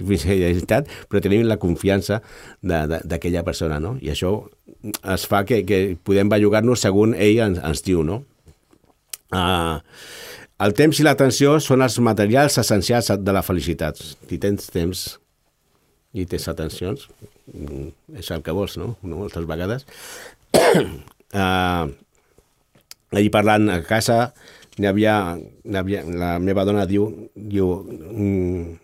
confidencialitat, 0.00 0.90
però 1.08 1.18
tenim 1.22 1.44
la 1.46 1.60
confiança 1.62 2.20
d'aquella 2.62 3.44
persona, 3.46 3.78
no? 3.82 3.94
I 4.02 4.10
això 4.14 4.34
es 5.14 5.26
fa 5.30 5.44
que, 5.46 5.62
que 5.68 5.78
podem 6.02 6.30
bellugar-nos 6.32 6.82
segons 6.82 7.14
ell 7.20 7.38
ens, 7.46 7.58
ens 7.62 7.80
diu, 7.86 8.02
no? 8.06 8.22
Uh, 9.30 9.78
el 10.60 10.74
temps 10.76 10.98
i 11.00 11.06
l'atenció 11.06 11.54
són 11.62 11.82
els 11.86 11.96
materials 12.04 12.58
essencials 12.60 13.08
de 13.22 13.32
la 13.32 13.44
felicitat. 13.46 13.96
Si 14.00 14.36
tens 14.42 14.66
temps 14.74 14.98
i 16.12 16.26
tens 16.26 16.48
atencions, 16.50 17.06
mm, 17.54 17.88
és 18.18 18.30
el 18.34 18.42
que 18.42 18.52
vols, 18.56 18.76
no? 18.80 18.96
no? 19.02 19.16
Moltes 19.22 19.46
vegades. 19.48 19.86
uh, 20.58 21.86
ahir 23.14 23.30
parlant 23.32 23.70
a 23.70 23.80
casa, 23.86 24.32
n'hi 24.78 24.86
havia, 24.86 25.14
havia, 25.74 26.04
la 26.04 26.36
meva 26.42 26.64
dona 26.68 26.86
diu, 26.86 27.08
diu 27.34 27.72
mm, 27.82 28.76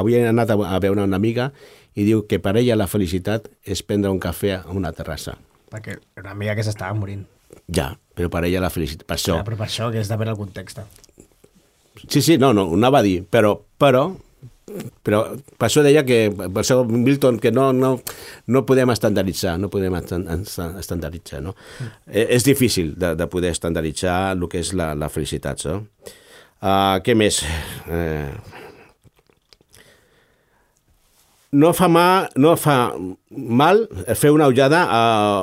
avui 0.00 0.16
he 0.16 0.24
anat 0.28 0.50
a, 0.50 0.58
a 0.74 0.80
veure 0.82 1.02
una 1.02 1.18
amiga 1.18 1.50
i 1.94 2.06
diu 2.06 2.24
que 2.26 2.38
per 2.42 2.56
ella 2.60 2.78
la 2.78 2.88
felicitat 2.90 3.48
és 3.62 3.82
prendre 3.86 4.10
un 4.10 4.20
cafè 4.22 4.56
a 4.60 4.74
una 4.74 4.92
terrassa. 4.94 5.36
Perquè 5.70 5.98
una 6.18 6.34
amiga 6.34 6.56
que 6.58 6.64
s'estava 6.66 6.94
morint. 6.98 7.24
Ja, 7.70 7.92
però 8.14 8.30
per 8.30 8.44
ella 8.46 8.62
la 8.62 8.70
felicitat... 8.70 9.06
Per 9.06 9.16
això, 9.18 9.38
Ja, 9.38 9.46
però 9.46 9.58
per 9.58 9.66
això 9.68 9.90
que 9.90 10.00
és 10.02 10.10
de 10.10 10.18
veure 10.18 10.34
el 10.34 10.38
context. 10.38 10.82
Sí, 12.06 12.22
sí, 12.22 12.38
no, 12.38 12.52
no, 12.56 12.68
ho 12.70 12.78
anava 12.78 13.00
a 13.00 13.06
dir, 13.06 13.20
però, 13.28 13.56
però, 13.78 14.08
però 15.04 15.22
per 15.58 15.66
això 15.68 15.82
deia 15.86 16.04
que, 16.06 16.18
per 16.36 16.62
això 16.62 16.80
Milton, 16.86 17.38
que 17.42 17.50
no, 17.54 17.70
no, 17.72 17.94
no 18.48 18.62
podem 18.68 18.92
estandarditzar, 18.94 19.56
no 19.58 19.68
podem 19.72 19.94
estan- 19.98 20.26
estan- 20.38 20.78
estandarditzar, 20.80 21.42
no? 21.42 21.54
Eh, 22.06 22.26
És 22.36 22.44
difícil 22.46 22.94
de, 22.98 23.14
de 23.18 23.26
poder 23.32 23.50
estandarditzar 23.56 24.32
el 24.36 24.46
que 24.48 24.60
és 24.62 24.72
la, 24.78 24.92
la 24.94 25.08
felicitat, 25.12 25.64
no? 25.66 25.82
Uh, 26.60 26.98
què 27.00 27.14
més? 27.16 27.40
Eh, 27.88 28.30
no 31.52 31.72
fa, 31.74 31.88
mal, 31.90 32.28
no 32.38 32.52
fa 32.56 32.92
mal 33.34 33.80
fer 34.14 34.30
una 34.30 34.46
ullada 34.46 34.84
a, 34.86 35.00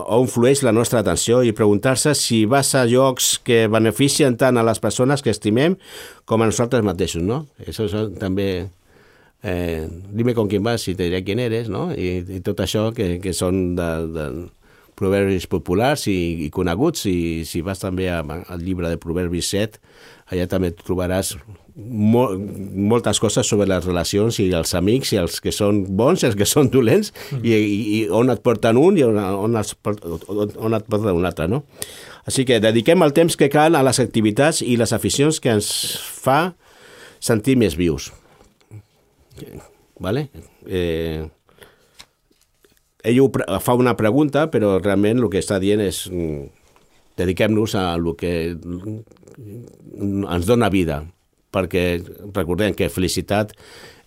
a 0.07 0.15
on 0.21 0.29
flueix 0.31 0.61
la 0.63 0.71
nostra 0.71 1.01
atenció 1.03 1.41
i 1.43 1.51
preguntar-se 1.57 2.13
si 2.15 2.45
vas 2.47 2.69
a 2.79 2.85
llocs 2.87 3.33
que 3.43 3.65
beneficien 3.67 4.37
tant 4.39 4.55
a 4.55 4.63
les 4.63 4.79
persones 4.79 5.19
que 5.25 5.33
estimem 5.35 5.75
com 6.23 6.41
a 6.41 6.47
nosaltres 6.47 6.85
mateixos, 6.87 7.23
no? 7.27 7.41
Això, 7.65 7.89
això 7.89 8.05
també... 8.21 8.69
Eh, 9.43 9.87
dime 10.11 10.33
con 10.33 10.47
quién 10.49 10.63
vas 10.65 10.87
i 10.87 10.95
te 10.95 11.05
diré 11.05 11.23
quién 11.23 11.39
eres, 11.39 11.69
no? 11.69 11.91
I, 11.93 12.23
i 12.25 12.39
tot 12.41 12.63
això 12.63 12.89
que, 12.95 13.19
que 13.21 13.35
són 13.37 13.75
de, 13.77 13.89
de 14.15 14.25
proverbis 14.97 15.45
populars 15.49 16.07
i, 16.09 16.17
i 16.47 16.49
coneguts 16.53 17.05
i 17.09 17.45
si 17.45 17.61
vas 17.61 17.83
també 17.83 18.09
al 18.09 18.63
llibre 18.63 18.89
de 18.89 18.97
Proverbis 18.97 19.51
7 19.53 19.77
allà 20.33 20.47
també 20.49 20.71
trobaràs 20.73 21.35
mol, 21.77 22.39
moltes 22.89 23.21
coses 23.21 23.47
sobre 23.47 23.67
les 23.69 23.85
relacions 23.85 24.39
i 24.41 24.49
els 24.57 24.73
amics 24.77 25.13
i 25.13 25.21
els 25.21 25.39
que 25.43 25.53
són 25.53 25.83
bons 25.99 26.23
i 26.23 26.31
els 26.31 26.37
que 26.39 26.49
són 26.49 26.71
dolents 26.73 27.13
i, 27.43 27.53
i, 27.53 27.79
i 27.99 28.03
on 28.09 28.33
et 28.33 28.41
porten 28.43 28.81
un 28.81 28.97
i 28.97 29.05
on, 29.05 29.21
on, 29.21 29.57
es, 29.61 29.75
on, 29.85 30.55
on 30.57 30.77
et 30.79 30.89
porten 30.89 31.13
un 31.13 31.29
altre, 31.29 31.47
no? 31.51 31.63
Així 32.27 32.43
que 32.43 32.59
dediquem 32.59 33.05
el 33.05 33.13
temps 33.15 33.37
que 33.39 33.47
cal 33.53 33.77
a 33.77 33.85
les 33.87 34.01
activitats 34.03 34.59
i 34.65 34.75
les 34.81 34.91
aficions 34.97 35.37
que 35.39 35.53
ens 35.53 35.69
fa 36.01 36.57
sentir 37.23 37.55
més 37.55 37.77
vius. 37.79 38.09
Vale? 39.99 40.27
Eh, 40.65 41.25
ell 43.07 43.21
fa 43.63 43.75
una 43.77 43.95
pregunta, 43.97 44.47
però 44.51 44.77
realment 44.79 45.21
el 45.21 45.29
que 45.31 45.41
està 45.41 45.59
dient 45.63 45.81
és 45.83 46.05
mm, 46.11 46.47
dediquem-nos 47.17 47.75
a 47.77 47.85
el 47.95 48.11
que 48.19 48.33
mm, 48.53 50.27
ens 50.27 50.49
dona 50.49 50.69
vida, 50.73 51.01
perquè 51.53 51.85
recordem 52.35 52.75
que 52.77 52.91
felicitat 52.93 53.55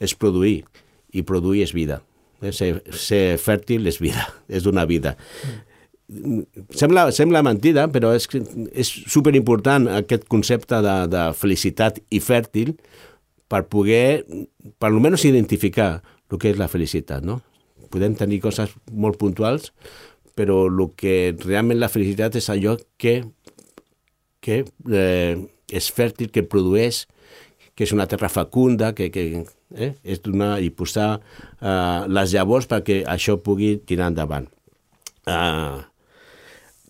és 0.01 0.15
produir, 0.15 0.61
i 1.13 1.25
produir 1.27 1.65
és 1.67 1.75
vida. 1.75 2.03
Eh, 2.41 2.55
Ser, 2.57 2.79
ser 2.97 3.37
fèrtil 3.41 3.89
és 3.91 4.01
vida, 4.01 4.29
és 4.57 4.65
donar 4.65 4.87
vida. 4.89 5.17
Sembla, 6.75 7.11
sembla 7.15 7.43
mentida, 7.47 7.85
però 7.93 8.11
és, 8.17 8.27
és 8.75 8.89
superimportant 9.13 9.87
aquest 10.01 10.25
concepte 10.33 10.81
de, 10.83 10.97
de 11.13 11.29
felicitat 11.39 12.01
i 12.11 12.19
fèrtil 12.19 12.75
per 13.51 13.65
poder, 13.71 14.23
per 14.79 14.91
almenys 14.93 15.27
identificar 15.27 15.97
el 16.31 16.39
que 16.39 16.53
és 16.53 16.61
la 16.61 16.71
felicitat, 16.71 17.25
no? 17.27 17.41
Podem 17.91 18.15
tenir 18.15 18.39
coses 18.45 18.71
molt 18.95 19.19
puntuals, 19.19 19.73
però 20.39 20.63
el 20.69 20.85
que 20.97 21.35
realment 21.43 21.81
la 21.81 21.91
felicitat 21.91 22.39
és 22.39 22.47
allò 22.53 22.77
que, 23.01 23.17
que 24.41 24.63
eh, 24.63 25.35
és 25.71 25.91
fèrtil, 25.91 26.31
que 26.31 26.47
produeix, 26.47 27.05
que 27.75 27.87
és 27.87 27.95
una 27.97 28.07
terra 28.07 28.31
fecunda, 28.31 28.93
que, 28.95 29.11
que 29.11 29.43
eh, 29.75 29.93
és 30.05 30.23
donar 30.23 30.59
i 30.63 30.71
posar 30.71 31.11
eh, 31.19 32.01
les 32.07 32.35
llavors 32.35 32.71
perquè 32.71 33.03
això 33.09 33.39
pugui 33.43 33.77
tirar 33.87 34.11
endavant. 34.13 34.47
Eh, 35.27 35.79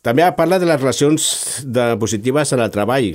també 0.04 0.24
ha 0.24 0.36
parlat 0.36 0.62
de 0.62 0.68
les 0.68 0.80
relacions 0.80 1.24
de, 1.64 1.92
positives 2.00 2.52
en 2.56 2.64
el 2.64 2.72
treball, 2.72 3.14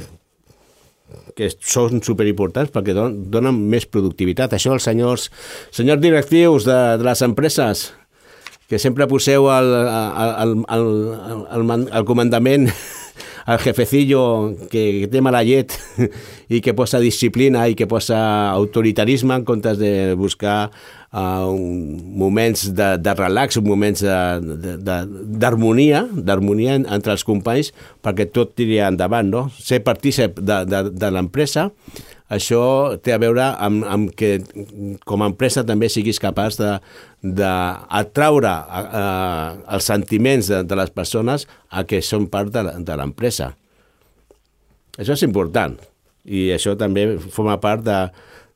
que 1.38 1.50
són 1.54 2.02
superimportants 2.04 2.72
perquè 2.74 2.96
don, 2.98 3.14
donen 3.32 3.58
més 3.70 3.86
productivitat. 3.86 4.56
Això 4.58 4.74
els 4.74 4.88
senyors, 4.88 5.30
senyors 5.76 6.02
directius 6.02 6.66
de, 6.66 6.80
de 6.98 7.06
les 7.06 7.22
empreses, 7.26 7.92
que 8.66 8.80
sempre 8.82 9.06
poseu 9.08 9.46
al, 9.54 9.68
al, 9.76 10.56
al, 10.68 10.86
al, 11.54 11.64
man- 11.70 11.90
al 11.94 12.06
comandament 12.08 12.66
al 13.46 13.60
jefecillo 13.62 14.56
que, 14.72 15.04
que 15.04 15.10
té 15.14 15.22
mala 15.22 15.44
llet 15.46 15.76
i 16.56 16.64
que 16.66 16.74
posa 16.74 16.98
disciplina 17.04 17.68
i 17.70 17.76
que 17.78 17.86
posa 17.86 18.18
autoritarisme 18.56 19.36
en 19.38 19.46
comptes 19.46 19.78
de 19.78 20.16
buscar 20.18 20.72
uh, 21.16 21.48
moments 22.20 22.66
de, 22.76 22.90
de 23.00 23.14
relax, 23.16 23.62
moments 23.64 24.04
d'harmonia, 24.04 26.04
d'harmonia 26.12 26.76
en- 26.82 26.90
entre 26.98 27.16
els 27.16 27.24
companys 27.28 27.72
perquè 28.04 28.28
tot 28.36 28.52
tiri 28.58 28.82
endavant, 28.84 29.30
no? 29.32 29.46
Ser 29.56 29.80
partícip 29.88 30.42
de, 30.42 30.64
de, 30.70 30.84
de 30.92 31.12
l'empresa, 31.16 31.70
això 32.36 32.60
té 33.06 33.14
a 33.14 33.20
veure 33.22 33.44
amb, 33.62 33.84
amb 33.86 34.10
que 34.18 34.40
com 35.06 35.22
a 35.22 35.28
empresa 35.30 35.62
també 35.68 35.92
siguis 35.94 36.18
capaç 36.20 36.58
d'atraure 37.26 38.54
els 39.76 39.90
sentiments 39.92 40.50
de, 40.50 40.64
de 40.66 40.80
les 40.80 40.90
persones 40.94 41.46
a 41.70 41.84
que 41.88 42.02
són 42.02 42.28
part 42.34 42.50
de, 42.54 42.64
de 42.86 42.98
l'empresa. 42.98 43.52
Això 44.98 45.14
és 45.18 45.26
important 45.28 45.76
i 46.26 46.48
això 46.56 46.74
també 46.80 47.18
forma 47.30 47.60
part 47.62 47.84
de, 47.86 48.00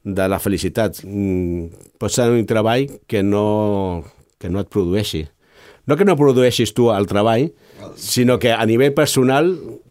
de 0.04 0.28
la 0.32 0.40
felicitat. 0.40 1.02
Mm, 1.04 1.88
Pot 2.00 2.14
ser 2.16 2.30
un 2.32 2.46
treball 2.48 2.88
que 3.08 3.24
no, 3.24 4.04
que 4.40 4.50
no 4.50 4.64
et 4.64 4.70
produeixi. 4.72 5.26
No 5.90 5.98
que 5.98 6.06
no 6.06 6.16
produeixis 6.20 6.72
tu 6.78 6.92
el 6.94 7.08
treball, 7.10 7.50
sinó 7.98 8.38
que 8.40 8.54
a 8.54 8.66
nivell 8.70 8.94
personal 8.96 9.50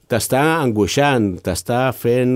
t'està 0.09 0.63
angoixant, 0.63 1.35
t'està 1.45 1.89
fent 1.93 2.33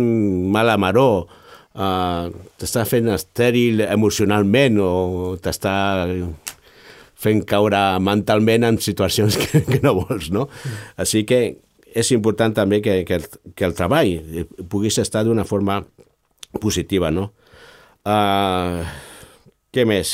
mala 0.52 0.74
maror, 0.80 1.28
uh, 1.72 2.28
t'està 2.60 2.84
fent 2.88 3.08
estèril 3.14 3.84
emocionalment 3.86 4.80
o 4.82 4.92
t'està 5.40 5.76
fent 7.22 7.44
caure 7.48 7.80
mentalment 8.02 8.66
en 8.66 8.80
situacions 8.82 9.38
que, 9.42 9.62
que 9.68 9.80
no 9.84 9.94
vols, 10.02 10.32
no? 10.34 10.48
Així 11.00 11.24
que 11.28 11.42
és 11.92 12.10
important 12.16 12.54
també 12.56 12.80
que, 12.84 13.02
que, 13.08 13.20
el, 13.20 13.28
que 13.54 13.68
el 13.68 13.76
treball 13.78 14.48
puguis 14.72 14.98
estar 14.98 15.24
d'una 15.24 15.46
forma 15.48 15.82
positiva, 16.60 17.12
no? 17.14 17.30
Uh, 18.02 18.82
què 19.70 19.84
més? 19.86 20.10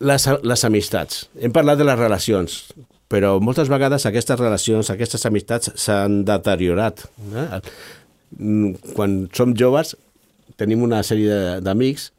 Les, 0.00 0.26
les 0.46 0.62
amistats. 0.64 1.24
Hem 1.42 1.52
parlat 1.52 1.80
de 1.80 1.86
les 1.88 1.98
relacions, 1.98 2.54
però 3.10 3.34
moltes 3.42 3.68
vegades 3.68 4.06
aquestes 4.06 4.38
relacions, 4.38 4.92
aquestes 4.92 5.26
amistats 5.26 5.72
s'han 5.82 6.22
deteriorat. 6.28 7.02
Eh? 7.34 7.48
Mm, 8.38 8.94
Quan 8.94 9.24
som 9.34 9.56
joves 9.58 9.96
tenim 10.60 10.84
una 10.86 11.02
sèrie 11.06 11.58
d'amics 11.64 12.10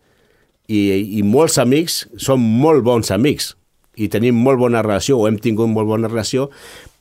i, 0.67 0.81
i 1.19 1.23
molts 1.23 1.57
amics 1.61 2.03
són 2.19 2.43
molt 2.43 2.83
bons 2.83 3.11
amics 3.15 3.53
i 3.95 4.07
tenim 4.11 4.37
molt 4.39 4.59
bona 4.59 4.81
relació 4.83 5.19
o 5.19 5.27
hem 5.27 5.37
tingut 5.39 5.69
molt 5.71 5.87
bona 5.87 6.09
relació, 6.09 6.49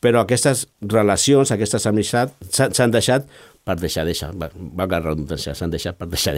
però 0.03 0.22
aquestes 0.22 0.66
relacions, 0.81 1.53
aquestes 1.53 1.87
amistats 1.91 2.62
s'han 2.76 2.95
deixat 2.95 3.26
per 3.64 3.76
deixar, 3.80 4.06
va, 4.38 4.50
la 4.86 5.00
redundància, 5.02 5.54
s'han 5.54 5.72
deixat 5.72 5.98
per 5.98 6.08
deixar. 6.11 6.36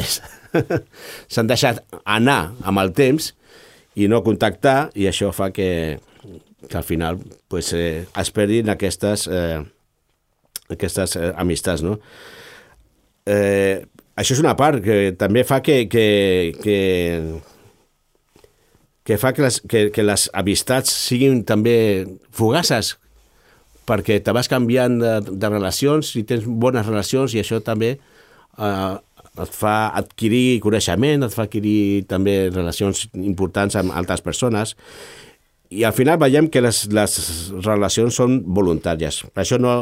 s'han 1.33 1.51
deixat 1.51 1.83
anar 2.05 2.53
amb 2.67 2.83
el 2.83 2.93
temps 2.97 3.33
i 3.99 4.09
no 4.09 4.23
contactar, 4.25 4.91
i 4.99 5.07
això 5.11 5.31
fa 5.37 5.51
que, 5.55 6.01
que 6.69 6.77
al 6.79 6.87
final 6.87 7.21
pues, 7.49 7.73
eh, 7.77 8.05
es 8.19 8.33
perdin 8.35 8.73
aquestes, 8.73 9.29
eh, 9.29 9.61
aquestes 10.73 11.17
eh, 11.21 11.33
amistats, 11.37 11.85
no? 11.85 11.99
Eh, 13.29 13.85
això 14.19 14.35
és 14.35 14.43
una 14.43 14.57
part 14.59 14.83
que 14.85 15.13
també 15.19 15.45
fa 15.47 15.61
que, 15.65 15.85
que, 15.93 16.07
que, 16.63 16.79
que 19.07 19.19
fa 19.21 19.33
que 19.37 19.45
les, 19.45 19.61
que, 19.69 19.85
que 19.95 20.05
les 20.05 20.27
amistats 20.35 20.91
siguin 21.09 21.45
també 21.49 21.77
fugaces, 22.35 22.97
perquè 23.89 24.21
te 24.23 24.35
vas 24.35 24.51
canviant 24.51 25.01
de, 25.01 25.15
de 25.31 25.51
relacions 25.51 26.15
i 26.19 26.25
tens 26.29 26.45
bones 26.47 26.87
relacions 26.87 27.35
i 27.35 27.43
això 27.43 27.63
també 27.65 27.97
eh, 27.97 28.95
et 29.43 29.57
fa 29.57 29.91
adquirir 29.97 30.61
coneixement, 30.61 31.25
et 31.25 31.33
fa 31.33 31.47
adquirir 31.47 32.05
també 32.09 32.51
relacions 32.53 33.07
importants 33.17 33.79
amb 33.81 33.95
altres 33.97 34.21
persones 34.25 34.77
i 35.73 35.87
al 35.89 35.95
final 35.97 36.19
veiem 36.21 36.51
que 36.53 36.61
les, 36.61 36.85
les 36.93 37.15
relacions 37.65 38.19
són 38.21 38.43
voluntàries. 38.45 39.23
Per 39.33 39.45
això 39.45 39.59
no, 39.61 39.73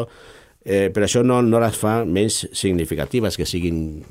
eh, 0.62 0.88
per 0.94 1.04
això 1.06 1.24
no, 1.26 1.40
no 1.42 1.60
les 1.62 1.76
fa 1.76 2.00
menys 2.06 2.44
significatives, 2.54 3.38
que 3.38 3.48
siguin 3.48 4.04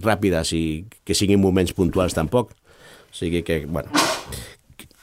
ràpides 0.00 0.54
i 0.56 0.64
que 1.04 1.16
siguin 1.16 1.42
moments 1.42 1.76
puntuals 1.76 2.16
tampoc. 2.16 2.54
O 3.10 3.16
sigui 3.16 3.44
que, 3.44 3.64
bueno... 3.66 3.92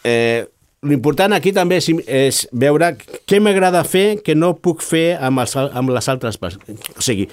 Eh, 0.07 0.47
L'important 0.85 1.33
aquí 1.33 1.49
també 1.55 1.79
és, 1.81 1.87
és 2.05 2.43
veure 2.53 2.91
què 3.25 3.39
m'agrada 3.41 3.81
fer 3.87 4.19
que 4.21 4.35
no 4.37 4.51
puc 4.61 4.83
fer 4.85 5.15
amb, 5.17 5.41
els, 5.41 5.55
amb 5.57 5.89
les 5.89 6.07
altres 6.11 6.37
persones. 6.37 6.77
O 6.93 7.01
sigui, 7.01 7.25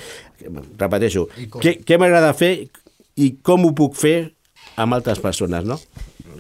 repeteixo, 0.80 1.26
què, 1.60 1.76
què 1.84 1.98
m'agrada 2.00 2.32
fer 2.38 2.54
i 3.20 3.28
com 3.44 3.66
ho 3.68 3.74
puc 3.76 3.94
fer 4.00 4.16
amb 4.80 4.96
altres 4.96 5.20
persones, 5.22 5.68
no? 5.68 5.76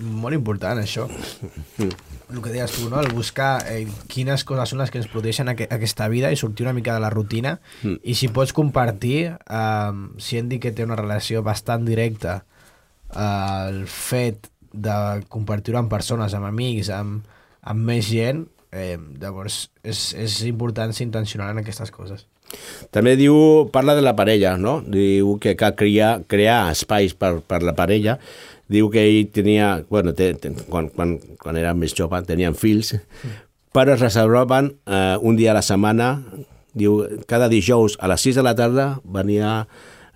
Molt 0.00 0.34
important, 0.34 0.80
això. 0.80 1.04
El 1.78 2.40
que 2.42 2.50
deies 2.50 2.72
tu, 2.72 2.88
no? 2.90 2.98
El 3.04 3.12
buscar 3.14 3.60
eh, 3.70 3.84
quines 4.10 4.42
coses 4.48 4.72
són 4.72 4.80
les 4.80 4.90
que 4.90 4.98
ens 4.98 5.10
produeixen 5.12 5.52
aqu 5.52 5.68
aquesta 5.70 6.08
vida 6.10 6.32
i 6.32 6.38
sortir 6.40 6.64
una 6.64 6.72
mica 6.74 6.96
de 6.96 7.04
la 7.04 7.12
rutina 7.12 7.58
Mm. 7.84 8.00
i 8.02 8.14
si 8.16 8.30
pots 8.32 8.56
compartir, 8.56 9.36
eh, 9.36 9.92
si 10.18 10.40
hem 10.40 10.48
dit 10.48 10.62
que 10.64 10.72
té 10.72 10.82
una 10.88 10.96
relació 10.98 11.44
bastant 11.46 11.84
directa 11.86 12.40
eh, 13.14 13.68
el 13.68 13.84
fet 13.86 14.48
de 14.74 15.22
compartir-ho 15.30 15.78
amb 15.78 15.92
persones, 15.92 16.34
amb 16.34 16.50
amics, 16.50 16.90
amb, 16.92 17.24
amb 17.62 17.88
més 17.88 18.10
gent, 18.10 18.44
eh, 18.74 18.98
llavors 19.22 19.68
és, 19.86 20.10
és 20.18 20.40
important 20.50 20.92
ser 20.92 21.06
intencional 21.06 21.54
en 21.54 21.62
aquestes 21.62 21.94
coses. 21.94 22.26
També 22.94 23.14
diu, 23.18 23.34
parla 23.74 23.94
de 23.96 24.02
la 24.04 24.14
parella, 24.18 24.56
no? 24.60 24.80
Diu 24.86 25.36
que 25.42 25.54
cal 25.58 25.74
crear, 25.78 26.18
crear 26.30 26.68
espais 26.72 27.14
per, 27.18 27.38
per 27.46 27.62
la 27.66 27.74
parella. 27.74 28.18
Diu 28.70 28.90
que 28.92 29.02
ell 29.04 29.30
tenia, 29.34 29.84
bueno, 29.90 30.14
té, 30.16 30.32
té, 30.40 30.52
quan, 30.70 30.88
quan, 30.94 31.16
quan 31.40 31.58
era 31.60 31.74
més 31.76 31.94
jove, 31.96 32.20
tenien 32.26 32.56
fills, 32.56 32.94
però 33.74 33.96
es 33.96 34.04
reservaven 34.04 34.72
eh, 34.86 35.16
un 35.20 35.36
dia 35.36 35.52
a 35.52 35.58
la 35.58 35.64
setmana, 35.66 36.14
diu, 36.74 37.02
cada 37.30 37.50
dijous 37.52 37.98
a 38.00 38.08
les 38.10 38.24
6 38.24 38.40
de 38.40 38.46
la 38.46 38.54
tarda 38.58 38.86
venia 39.04 39.64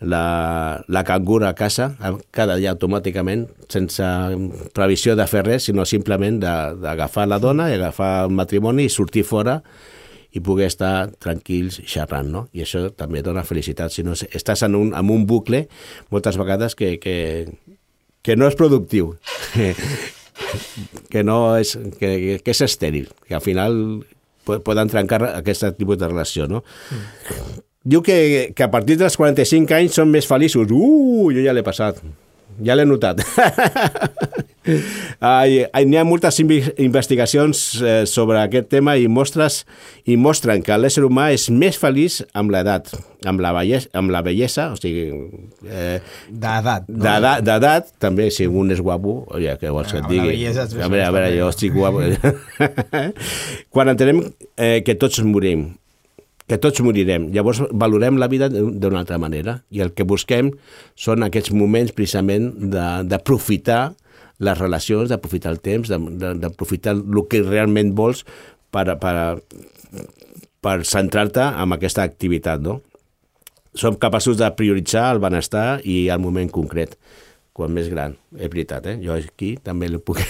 la, 0.01 0.85
la 0.87 1.03
cangura 1.05 1.49
a 1.51 1.55
casa, 1.59 1.93
cada 2.31 2.57
dia 2.57 2.71
automàticament, 2.75 3.47
sense 3.73 4.05
previsió 4.77 5.17
de 5.19 5.27
fer 5.27 5.43
res, 5.47 5.65
sinó 5.69 5.85
simplement 5.89 6.39
d'agafar 6.41 7.27
la 7.29 7.39
dona 7.43 7.71
i 7.71 7.75
agafar 7.79 8.25
el 8.27 8.35
matrimoni 8.37 8.87
i 8.87 8.93
sortir 8.93 9.25
fora 9.27 9.59
i 10.37 10.41
poder 10.45 10.67
estar 10.69 11.09
tranquils 11.19 11.81
xerrant, 11.89 12.29
no? 12.31 12.43
I 12.53 12.63
això 12.63 12.91
també 12.95 13.23
dona 13.25 13.43
felicitat. 13.49 13.91
Si 13.95 14.05
no, 14.05 14.13
estàs 14.13 14.63
en 14.67 14.75
un, 14.77 14.91
en 14.95 15.11
un 15.11 15.25
bucle 15.27 15.65
moltes 16.13 16.37
vegades 16.39 16.77
que, 16.77 16.99
que, 17.01 17.49
que 18.23 18.37
no 18.37 18.47
és 18.47 18.55
productiu, 18.59 19.15
que 21.11 21.25
no 21.25 21.57
és, 21.59 21.75
que, 21.99 22.39
que 22.45 22.55
és 22.55 22.61
estèril, 22.67 23.09
que 23.27 23.35
al 23.39 23.43
final 23.45 23.75
po- 24.47 24.61
poden 24.65 24.93
trencar 24.93 25.23
aquest 25.33 25.65
tipus 25.81 25.99
de 25.99 26.09
relació, 26.13 26.47
no? 26.47 26.63
Diu 27.85 28.03
que, 28.03 28.53
que 28.57 28.65
a 28.67 28.71
partir 28.73 28.99
dels 28.99 29.17
45 29.17 29.77
anys 29.77 29.99
són 30.01 30.11
més 30.11 30.27
feliços. 30.27 30.71
Uh, 30.71 31.31
jo 31.35 31.45
ja 31.45 31.55
l'he 31.55 31.67
passat. 31.67 32.01
Ja 32.65 32.75
l'he 32.75 32.87
notat. 32.89 33.23
Ai, 35.25 35.63
N'hi 35.89 35.97
ha 35.97 36.05
moltes 36.05 36.41
investigacions 36.43 37.61
eh, 37.81 38.03
sobre 38.11 38.41
aquest 38.43 38.69
tema 38.73 38.97
i 39.01 39.07
mostres 39.09 39.63
i 40.05 40.19
mostren 40.21 40.61
que 40.65 40.77
l'ésser 40.77 41.07
humà 41.07 41.31
és 41.33 41.47
més 41.49 41.79
feliç 41.81 42.19
amb 42.37 42.53
l'edat, 42.53 42.91
amb 43.29 43.41
la 43.41 43.55
bellesa, 43.57 43.89
amb 43.97 44.13
la 44.13 44.21
bellesa 44.27 44.69
o 44.75 44.77
sigui... 44.77 45.07
Eh, 45.65 45.97
D'edat. 46.29 46.91
no? 46.91 47.17
D'edat, 47.47 47.95
també, 48.03 48.29
si 48.35 48.45
un 48.51 48.75
és 48.75 48.83
guapo, 48.85 49.23
oye, 49.39 49.57
què 49.61 49.73
vols 49.73 49.95
que 49.95 50.03
et 50.03 50.11
digui? 50.11 50.37
a 50.53 50.69
veure, 50.69 51.05
a 51.07 51.13
veure, 51.17 51.33
jo 51.39 51.49
estic 51.55 51.73
guapo. 51.79 52.05
Quan 53.73 53.95
entenem 53.95 54.27
eh, 54.59 54.83
que 54.85 54.99
tots 55.01 55.23
morim, 55.25 55.71
que 56.49 56.59
tots 56.59 56.81
morirem. 56.85 57.29
Llavors 57.35 57.61
valorem 57.71 58.19
la 58.21 58.29
vida 58.33 58.49
d'una 58.49 59.03
altra 59.03 59.19
manera 59.21 59.59
i 59.71 59.83
el 59.85 59.93
que 59.93 60.07
busquem 60.09 60.51
són 60.97 61.27
aquests 61.27 61.53
moments 61.53 61.93
precisament 61.93 62.51
d'aprofitar 62.73 63.83
les 64.39 64.59
relacions, 64.59 65.11
d'aprofitar 65.11 65.53
el 65.53 65.61
temps, 65.61 65.91
d'aprofitar 65.91 66.95
el 66.97 67.25
que 67.29 67.43
realment 67.45 67.93
vols 67.99 68.25
per, 68.73 68.87
per, 69.03 69.15
per 70.65 70.77
centrar-te 70.87 71.43
en 71.43 71.75
aquesta 71.77 72.07
activitat, 72.07 72.63
no? 72.63 72.81
Som 73.79 73.99
capaços 74.01 74.39
de 74.41 74.49
prioritzar 74.57 75.11
el 75.13 75.21
benestar 75.23 75.81
i 75.85 76.07
el 76.11 76.23
moment 76.23 76.49
concret 76.51 76.97
quan 77.59 77.75
més 77.75 77.89
gran, 77.91 78.15
és 78.39 78.47
veritat, 78.47 78.87
eh? 78.87 78.97
Jo 79.03 79.17
aquí 79.19 79.57
també 79.63 79.89
li 79.91 79.99
puc, 79.99 80.21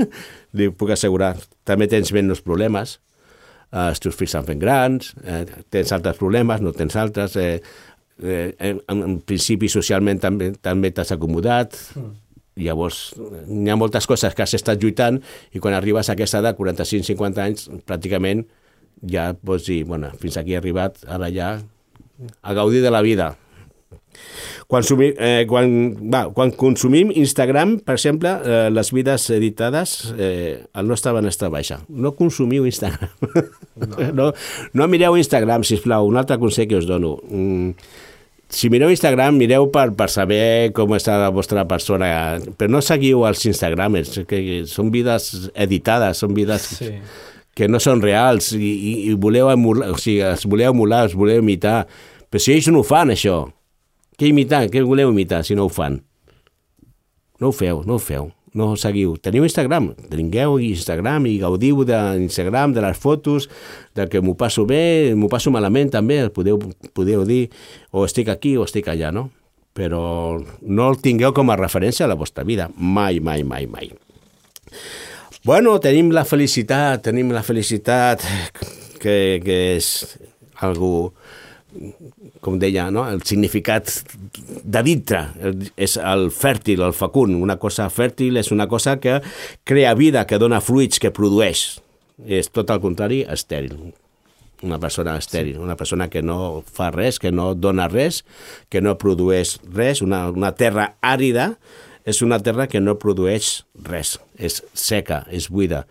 li 0.58 0.70
puc 0.70 0.94
assegurar. 0.94 1.34
També 1.66 1.88
tens 1.90 2.12
menys 2.14 2.42
problemes, 2.46 3.00
eh, 3.72 3.88
els 3.88 4.00
teus 4.04 4.16
fills 4.18 4.34
s'han 4.36 4.46
fet 4.48 4.60
grans, 4.60 5.12
eh, 5.24 5.44
tens 5.70 5.92
altres 5.96 6.18
problemes, 6.20 6.62
no 6.64 6.72
tens 6.76 6.96
altres, 6.96 7.36
eh, 7.36 7.58
eh, 8.22 8.48
en, 8.58 8.80
en 8.90 9.18
principi 9.20 9.70
socialment 9.72 10.20
també 10.22 10.52
també 10.62 10.92
t'has 10.94 11.12
acomodat, 11.14 11.78
llavors 12.58 13.14
n'hi 13.46 13.70
ha 13.70 13.78
moltes 13.78 14.08
coses 14.10 14.34
que 14.34 14.42
has 14.42 14.54
estat 14.58 14.82
lluitant 14.82 15.20
i 15.54 15.62
quan 15.62 15.76
arribes 15.76 16.08
a 16.08 16.16
aquesta 16.16 16.42
edat, 16.42 16.58
45-50 16.58 17.44
anys, 17.44 17.68
pràcticament 17.86 18.46
ja 19.06 19.30
pots 19.34 19.68
dir, 19.68 19.84
bueno, 19.86 20.10
fins 20.18 20.38
aquí 20.40 20.56
he 20.56 20.58
arribat, 20.58 20.98
ara 21.06 21.30
ja 21.30 21.52
a 22.42 22.54
gaudir 22.54 22.82
de 22.82 22.90
la 22.90 23.02
vida. 23.02 23.36
Quan, 24.68 24.84
sumi, 24.84 25.12
eh, 25.16 25.46
quan, 25.48 25.70
va, 26.12 26.26
quan 26.36 26.50
consumim 26.52 27.12
Instagram, 27.16 27.78
per 27.86 27.96
exemple, 27.96 28.34
eh, 28.44 28.66
les 28.70 28.90
vides 28.92 29.28
editades, 29.32 29.94
eh, 30.18 30.66
el 30.74 30.90
nostre 30.90 31.14
benestar 31.16 31.48
baixa. 31.54 31.80
No 31.88 32.12
consumiu 32.18 32.66
Instagram. 32.68 33.08
No. 33.78 34.10
no, 34.18 34.26
no 34.74 34.88
mireu 34.92 35.16
Instagram, 35.16 35.64
si 35.64 35.80
plau. 35.80 36.10
Un 36.10 36.20
altre 36.20 36.36
consell 36.42 36.68
que 36.68 36.76
us 36.76 36.86
dono. 36.88 37.16
Mm, 37.30 37.72
si 38.48 38.70
mireu 38.72 38.88
Instagram, 38.92 39.36
mireu 39.36 39.66
per, 39.72 39.90
per 39.96 40.08
saber 40.12 40.70
com 40.76 40.94
està 40.96 41.18
la 41.20 41.32
vostra 41.32 41.66
persona, 41.68 42.38
però 42.56 42.70
no 42.72 42.80
seguiu 42.84 43.26
els 43.28 43.44
Instagramers, 43.48 44.22
que 44.28 44.62
són 44.68 44.92
vides 44.92 45.50
editades, 45.54 46.22
són 46.24 46.32
vides 46.36 46.68
Sí. 46.78 46.92
que 47.58 47.68
no 47.68 47.80
són 47.82 48.00
reals 48.00 48.52
i, 48.56 48.60
i, 48.62 48.92
i 49.10 49.14
voleu 49.20 49.50
emular, 49.52 49.90
o 49.92 49.98
sigui, 50.00 50.22
els 50.24 50.46
voleu 50.48 50.72
emular, 50.72 51.02
els 51.08 51.16
voleu 51.18 51.42
imitar. 51.42 51.82
Però 52.28 52.40
si 52.40 52.52
ells 52.54 52.68
no 52.72 52.80
ho 52.80 52.86
fan, 52.86 53.12
això, 53.12 53.46
què 54.18 54.32
imitar? 54.32 54.64
Què 54.66 54.82
voleu 54.82 55.12
imitar 55.14 55.44
si 55.46 55.54
no 55.54 55.68
ho 55.68 55.70
fan? 55.70 56.00
No 57.38 57.52
ho 57.52 57.54
feu, 57.54 57.84
no 57.86 57.96
ho 57.96 58.02
feu. 58.02 58.32
No 58.58 58.72
ho 58.72 58.76
seguiu. 58.80 59.12
Teniu 59.22 59.44
Instagram? 59.46 59.92
Tingueu 60.10 60.56
Instagram 60.64 61.28
i 61.30 61.36
gaudiu 61.38 61.84
d'Instagram, 61.86 62.72
de 62.74 62.82
les 62.82 62.98
fotos, 62.98 63.46
del 63.94 64.08
que 64.10 64.22
m'ho 64.24 64.34
passo 64.40 64.64
bé, 64.66 65.14
m'ho 65.14 65.28
passo 65.30 65.52
malament 65.54 65.92
també, 65.94 66.24
podeu, 66.34 66.58
podeu 66.96 67.22
dir 67.28 67.44
o 67.92 68.02
estic 68.08 68.32
aquí 68.32 68.56
o 68.58 68.64
estic 68.66 68.88
allà, 68.90 69.12
no? 69.14 69.28
Però 69.76 70.02
no 70.66 70.88
el 70.90 70.98
tingueu 71.04 71.30
com 71.36 71.52
a 71.52 71.58
referència 71.60 72.08
a 72.08 72.10
la 72.10 72.18
vostra 72.18 72.42
vida. 72.48 72.66
Mai, 72.74 73.20
mai, 73.20 73.44
mai, 73.46 73.68
mai. 73.70 73.92
Bueno, 75.46 75.76
tenim 75.78 76.10
la 76.10 76.26
felicitat, 76.26 77.04
tenim 77.06 77.30
la 77.30 77.44
felicitat 77.46 78.24
que, 78.98 79.38
que 79.44 79.60
és 79.76 79.92
algo 80.66 81.12
com 82.40 82.58
deia, 82.60 82.88
no? 82.90 83.04
el 83.08 83.22
significat 83.28 83.90
de 84.64 84.82
dintre 84.86 85.22
és 85.76 85.96
el 86.00 86.28
fèrtil, 86.34 86.82
el 86.86 86.96
fecund. 86.96 87.36
Una 87.36 87.58
cosa 87.60 87.88
fèrtil 87.92 88.40
és 88.40 88.52
una 88.54 88.68
cosa 88.70 88.96
que 89.00 89.18
crea 89.68 89.94
vida, 89.98 90.24
que 90.26 90.40
dona 90.40 90.62
fruits, 90.64 91.00
que 91.02 91.12
produeix. 91.14 91.78
És 92.26 92.50
tot 92.50 92.70
el 92.74 92.80
contrari, 92.82 93.22
estèril. 93.28 93.92
Una 94.66 94.80
persona 94.82 95.14
estèril, 95.20 95.60
una 95.62 95.76
persona 95.78 96.08
que 96.10 96.22
no 96.24 96.64
fa 96.66 96.88
res, 96.90 97.20
que 97.22 97.30
no 97.30 97.52
dona 97.54 97.86
res, 97.92 98.24
que 98.72 98.82
no 98.82 98.96
produeix 98.98 99.58
res, 99.70 100.02
una, 100.02 100.24
una 100.34 100.50
terra 100.58 100.96
àrida, 100.98 101.52
és 102.08 102.24
una 102.24 102.40
terra 102.42 102.66
que 102.66 102.80
no 102.80 102.96
produeix 102.98 103.60
res, 103.86 104.16
és 104.34 104.62
seca, 104.74 105.22
és 105.30 105.46
buida. 105.52 105.84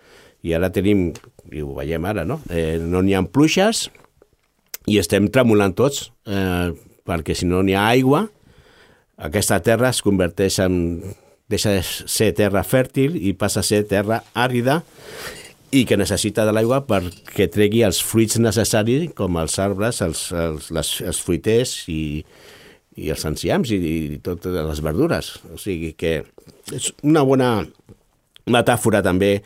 I 0.44 0.58
ara 0.58 0.72
tenim, 0.74 1.14
i 1.54 1.64
ho 1.64 1.78
veiem 1.78 2.04
ara, 2.10 2.26
no? 2.28 2.42
Eh, 2.52 2.76
no 2.82 3.00
n'hi 3.06 3.16
ha 3.16 3.24
pluixes, 3.24 3.86
i 4.88 4.98
estem 5.02 5.28
tremolant 5.34 5.76
tots, 5.76 6.08
eh, 6.28 6.72
perquè 7.08 7.36
si 7.36 7.48
no 7.48 7.62
n'hi 7.64 7.76
ha 7.76 7.88
aigua, 7.92 8.26
aquesta 9.18 9.60
terra 9.66 9.92
es 9.92 10.04
converteix 10.06 10.60
en 10.64 10.78
deixa 11.50 11.74
de 11.74 11.82
ser 11.84 12.34
terra 12.38 12.64
fèrtil 12.68 13.16
i 13.18 13.34
passa 13.34 13.64
a 13.64 13.68
ser 13.68 13.84
terra 13.88 14.22
àrida 14.36 14.82
i 15.72 15.84
que 15.88 15.98
necessita 16.00 16.46
de 16.48 16.54
l'aigua 16.56 16.82
perquè 16.88 17.48
tregui 17.52 17.84
els 17.88 18.00
fruits 18.04 18.38
necessaris 18.40 19.10
com 19.18 19.40
els 19.40 19.58
arbres, 19.60 20.02
els, 20.06 20.28
els, 20.32 20.70
les, 20.76 20.92
els 21.08 21.22
fruiters 21.24 21.74
i, 21.92 22.24
i 22.96 23.12
els 23.12 23.26
enciams 23.28 23.72
i, 23.76 23.80
i 24.18 24.20
totes 24.24 24.56
les 24.56 24.84
verdures. 24.84 25.34
O 25.52 25.60
sigui 25.60 25.94
que 26.00 26.22
és 26.76 26.92
una 27.04 27.26
bona 27.28 27.52
metàfora 28.48 29.04
també 29.04 29.38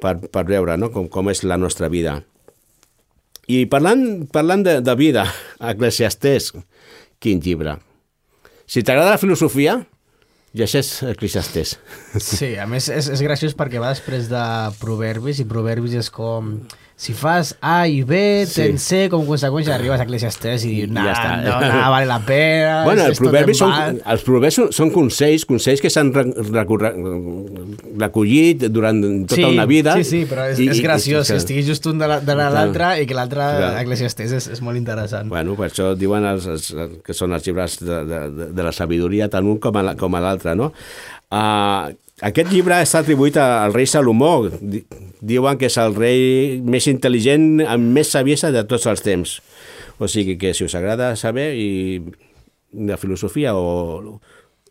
per, 0.00 0.18
per 0.20 0.44
veure 0.48 0.76
no? 0.80 0.90
com, 0.92 1.08
com 1.12 1.32
és 1.32 1.44
la 1.44 1.60
nostra 1.60 1.88
vida. 1.92 2.18
I 3.50 3.64
parlant, 3.70 4.26
parlant 4.30 4.62
de, 4.66 4.78
de 4.84 4.96
vida, 4.98 5.24
Eclesiastés, 5.72 6.52
quin 7.22 7.40
llibre. 7.42 7.78
Si 8.70 8.84
t'agrada 8.86 9.16
la 9.16 9.22
filosofia, 9.22 9.80
llegeix 10.54 10.92
Eclesiastés. 11.10 11.76
Sí, 12.22 12.52
a 12.58 12.66
més 12.70 12.88
és, 12.92 13.08
és 13.10 13.22
graciós 13.24 13.56
perquè 13.58 13.82
va 13.82 13.92
després 13.94 14.28
de 14.30 14.44
Proverbis 14.82 15.42
i 15.42 15.48
Proverbis 15.50 15.96
és 16.04 16.10
com 16.14 16.54
si 17.00 17.14
fas 17.16 17.54
A 17.64 17.86
i 17.88 18.02
B, 18.04 18.44
Sí. 18.44 18.60
tens 18.60 18.82
C, 18.84 19.06
com 19.08 19.22
a 19.22 19.28
conseqüència 19.30 19.72
arribes 19.72 19.98
a 20.00 20.04
Eclesiastés 20.04 20.66
i 20.68 20.72
dius, 20.82 20.90
nah, 20.92 21.06
ja 21.06 21.12
està. 21.14 21.30
no, 21.46 21.54
no, 21.72 21.90
vale 21.94 22.04
la 22.10 22.18
pena, 22.20 22.74
Bueno, 22.84 23.06
els 23.08 23.16
proverbis, 23.22 23.56
són, 23.62 23.72
els 24.04 24.22
proverbis 24.26 24.58
són, 24.58 24.68
són 24.76 24.90
consells, 24.92 25.46
consells 25.48 25.80
que 25.80 25.88
s'han 25.88 26.10
recollit 27.96 28.66
durant 28.68 29.00
tota 29.26 29.34
sí, 29.40 29.44
una 29.48 29.64
vida. 29.66 29.94
Sí, 29.96 30.04
sí, 30.04 30.20
però 30.28 30.44
és, 30.50 30.58
I- 30.60 30.68
és 30.68 30.80
graciós 30.84 31.28
i- 31.28 31.32
que 31.32 31.38
estigui 31.38 31.64
just 31.66 31.86
un 31.86 31.98
de 31.98 32.08
la- 32.08 32.20
de 32.20 32.34
la- 32.36 32.50
l'altre 32.50 33.02
i 33.02 33.06
que 33.06 33.14
l'altre 33.14 33.40
Clar. 33.40 33.80
Eclesiastés 33.82 34.32
és, 34.32 34.48
és 34.48 34.60
molt 34.60 34.76
interessant. 34.76 35.28
Bueno, 35.28 35.54
per 35.56 35.70
això 35.70 35.94
diuen 35.96 36.24
els, 36.24 36.46
els, 36.46 36.74
que 37.04 37.14
són 37.14 37.32
els 37.32 37.46
llibres 37.46 37.78
de, 37.80 38.04
de, 38.04 38.20
de, 38.52 38.62
la 38.62 38.72
sabidoria, 38.72 39.28
tant 39.28 39.46
un 39.46 39.58
com 39.58 39.76
a 40.14 40.20
l'altre, 40.20 40.54
no? 40.54 40.72
Uh, 41.30 41.92
aquest 42.20 42.50
llibre 42.52 42.74
està 42.82 43.00
atribuït 43.00 43.36
al 43.40 43.72
rei 43.72 43.86
Salomó. 43.86 44.48
Di- 45.20 45.34
Diuen 45.34 45.58
que 45.60 45.68
és 45.68 45.76
el 45.78 45.94
rei 45.94 46.60
més 46.64 46.86
intel·ligent, 46.90 47.62
amb 47.68 47.92
més 47.96 48.10
saviesa 48.10 48.50
de 48.52 48.64
tots 48.64 48.86
els 48.90 49.02
temps. 49.04 49.38
O 50.00 50.08
sigui 50.08 50.38
que 50.40 50.54
si 50.56 50.64
us 50.64 50.74
agrada 50.74 51.12
saber 51.16 51.52
i 51.60 52.00
de 52.72 52.96
filosofia 52.96 53.52
o, 53.54 54.18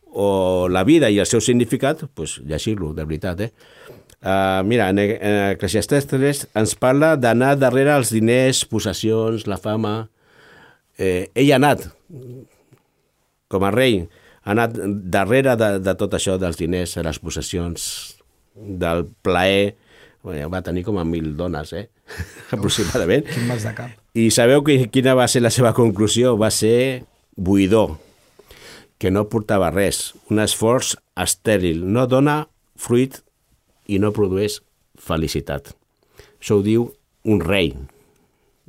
o 0.10 0.68
la 0.72 0.84
vida 0.84 1.10
i 1.10 1.20
el 1.20 1.28
seu 1.30 1.42
significat, 1.42 2.06
pues, 2.16 2.40
llegir-lo, 2.46 2.94
de 2.98 3.06
veritat, 3.06 3.42
eh? 3.46 3.52
Uh, 4.20 4.60
mira, 4.68 4.90
en, 4.92 4.98
en 5.00 5.36
Eclesiastes 5.54 6.10
3 6.12 6.42
ens 6.60 6.74
parla 6.76 7.14
d'anar 7.16 7.54
darrere 7.56 7.94
els 7.96 8.10
diners, 8.12 8.66
possessions, 8.68 9.46
la 9.48 9.56
fama... 9.62 10.10
Eh, 11.00 11.30
ell 11.40 11.54
ha 11.54 11.56
anat, 11.56 11.86
com 13.48 13.64
a 13.64 13.70
rei, 13.72 14.02
ha 14.44 14.52
anat 14.52 14.76
darrere 15.14 15.54
de, 15.56 15.70
de 15.80 15.94
tot 15.96 16.18
això 16.18 16.36
dels 16.42 16.60
diners, 16.60 16.98
de 16.98 17.06
les 17.08 17.20
possessions, 17.24 17.86
del 18.56 19.06
plaer... 19.24 19.78
Bueno, 20.24 20.50
va 20.52 20.62
tenir 20.62 20.84
com 20.84 21.00
a 21.00 21.06
mil 21.08 21.32
dones, 21.38 21.72
eh? 21.74 21.88
aproximadament. 22.56 23.26
Quin 23.30 23.48
mas 23.48 23.64
de 23.64 23.74
cap. 23.78 23.96
I 24.18 24.28
sabeu 24.36 24.66
que, 24.68 24.82
quina 24.92 25.16
va 25.16 25.30
ser 25.32 25.44
la 25.46 25.54
seva 25.54 25.72
conclusió? 25.78 26.36
Va 26.40 26.52
ser 26.52 27.06
buidor, 27.40 27.96
que 29.00 29.14
no 29.16 29.30
portava 29.32 29.72
res, 29.72 30.14
un 30.28 30.42
esforç 30.44 30.98
estèril, 31.20 31.86
no 31.88 32.04
dona 32.12 32.42
fruit 32.80 33.22
i 33.88 34.00
no 34.04 34.12
produeix 34.16 34.60
felicitat. 35.00 35.72
Això 36.40 36.60
ho 36.60 36.66
diu 36.66 36.90
un 37.30 37.40
rei, 37.44 37.72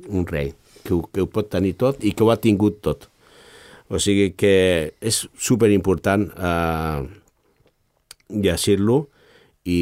un 0.07 0.25
rei, 0.27 0.53
que 0.85 0.95
ho, 0.95 1.01
que 1.11 1.23
ho 1.23 1.29
pot 1.29 1.51
tenir 1.51 1.75
tot 1.79 2.03
i 2.03 2.13
que 2.15 2.23
ho 2.23 2.31
ha 2.31 2.39
tingut 2.39 2.79
tot. 2.83 3.09
O 3.91 3.99
sigui 3.99 4.31
que 4.39 4.53
és 5.03 5.25
superimportant 5.35 6.29
eh, 6.31 7.01
llegir-lo 8.31 9.01
i, 9.65 9.79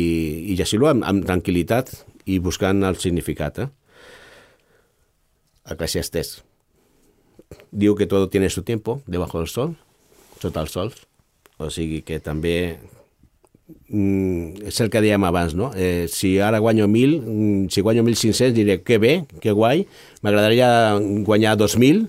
i 0.52 0.58
llegir-lo 0.60 0.90
amb, 0.92 1.06
amb 1.08 1.26
tranquil·litat 1.28 1.94
i 2.30 2.40
buscant 2.44 2.84
el 2.88 3.00
significat. 3.00 3.64
Eh? 3.64 3.70
Eclesiastés. 5.76 6.40
Diu 7.72 7.96
que 7.96 8.08
todo 8.08 8.30
tiene 8.30 8.50
su 8.50 8.64
tiempo 8.64 9.02
debajo 9.08 9.40
del 9.40 9.48
sol, 9.48 9.76
sota 10.42 10.62
el 10.62 10.70
sol. 10.70 10.94
O 11.60 11.68
sigui 11.74 12.00
que 12.08 12.22
també 12.24 12.80
mm, 13.92 14.70
és 14.70 14.78
el 14.80 14.92
que 14.92 15.02
dèiem 15.04 15.26
abans, 15.28 15.56
no? 15.60 15.74
Eh, 15.76 16.08
si 16.08 16.38
ara 16.40 16.62
guanyo 16.64 16.88
1.000, 16.88 17.18
mm, 17.20 17.66
si 17.74 17.84
guanyo 17.84 18.06
1.500 18.06 18.56
diré 18.56 18.80
que 18.82 18.98
bé, 18.98 19.26
que 19.44 19.52
guai, 19.52 19.84
m'agradaria 20.24 20.96
guanyar 21.28 21.58
2.000, 21.60 22.08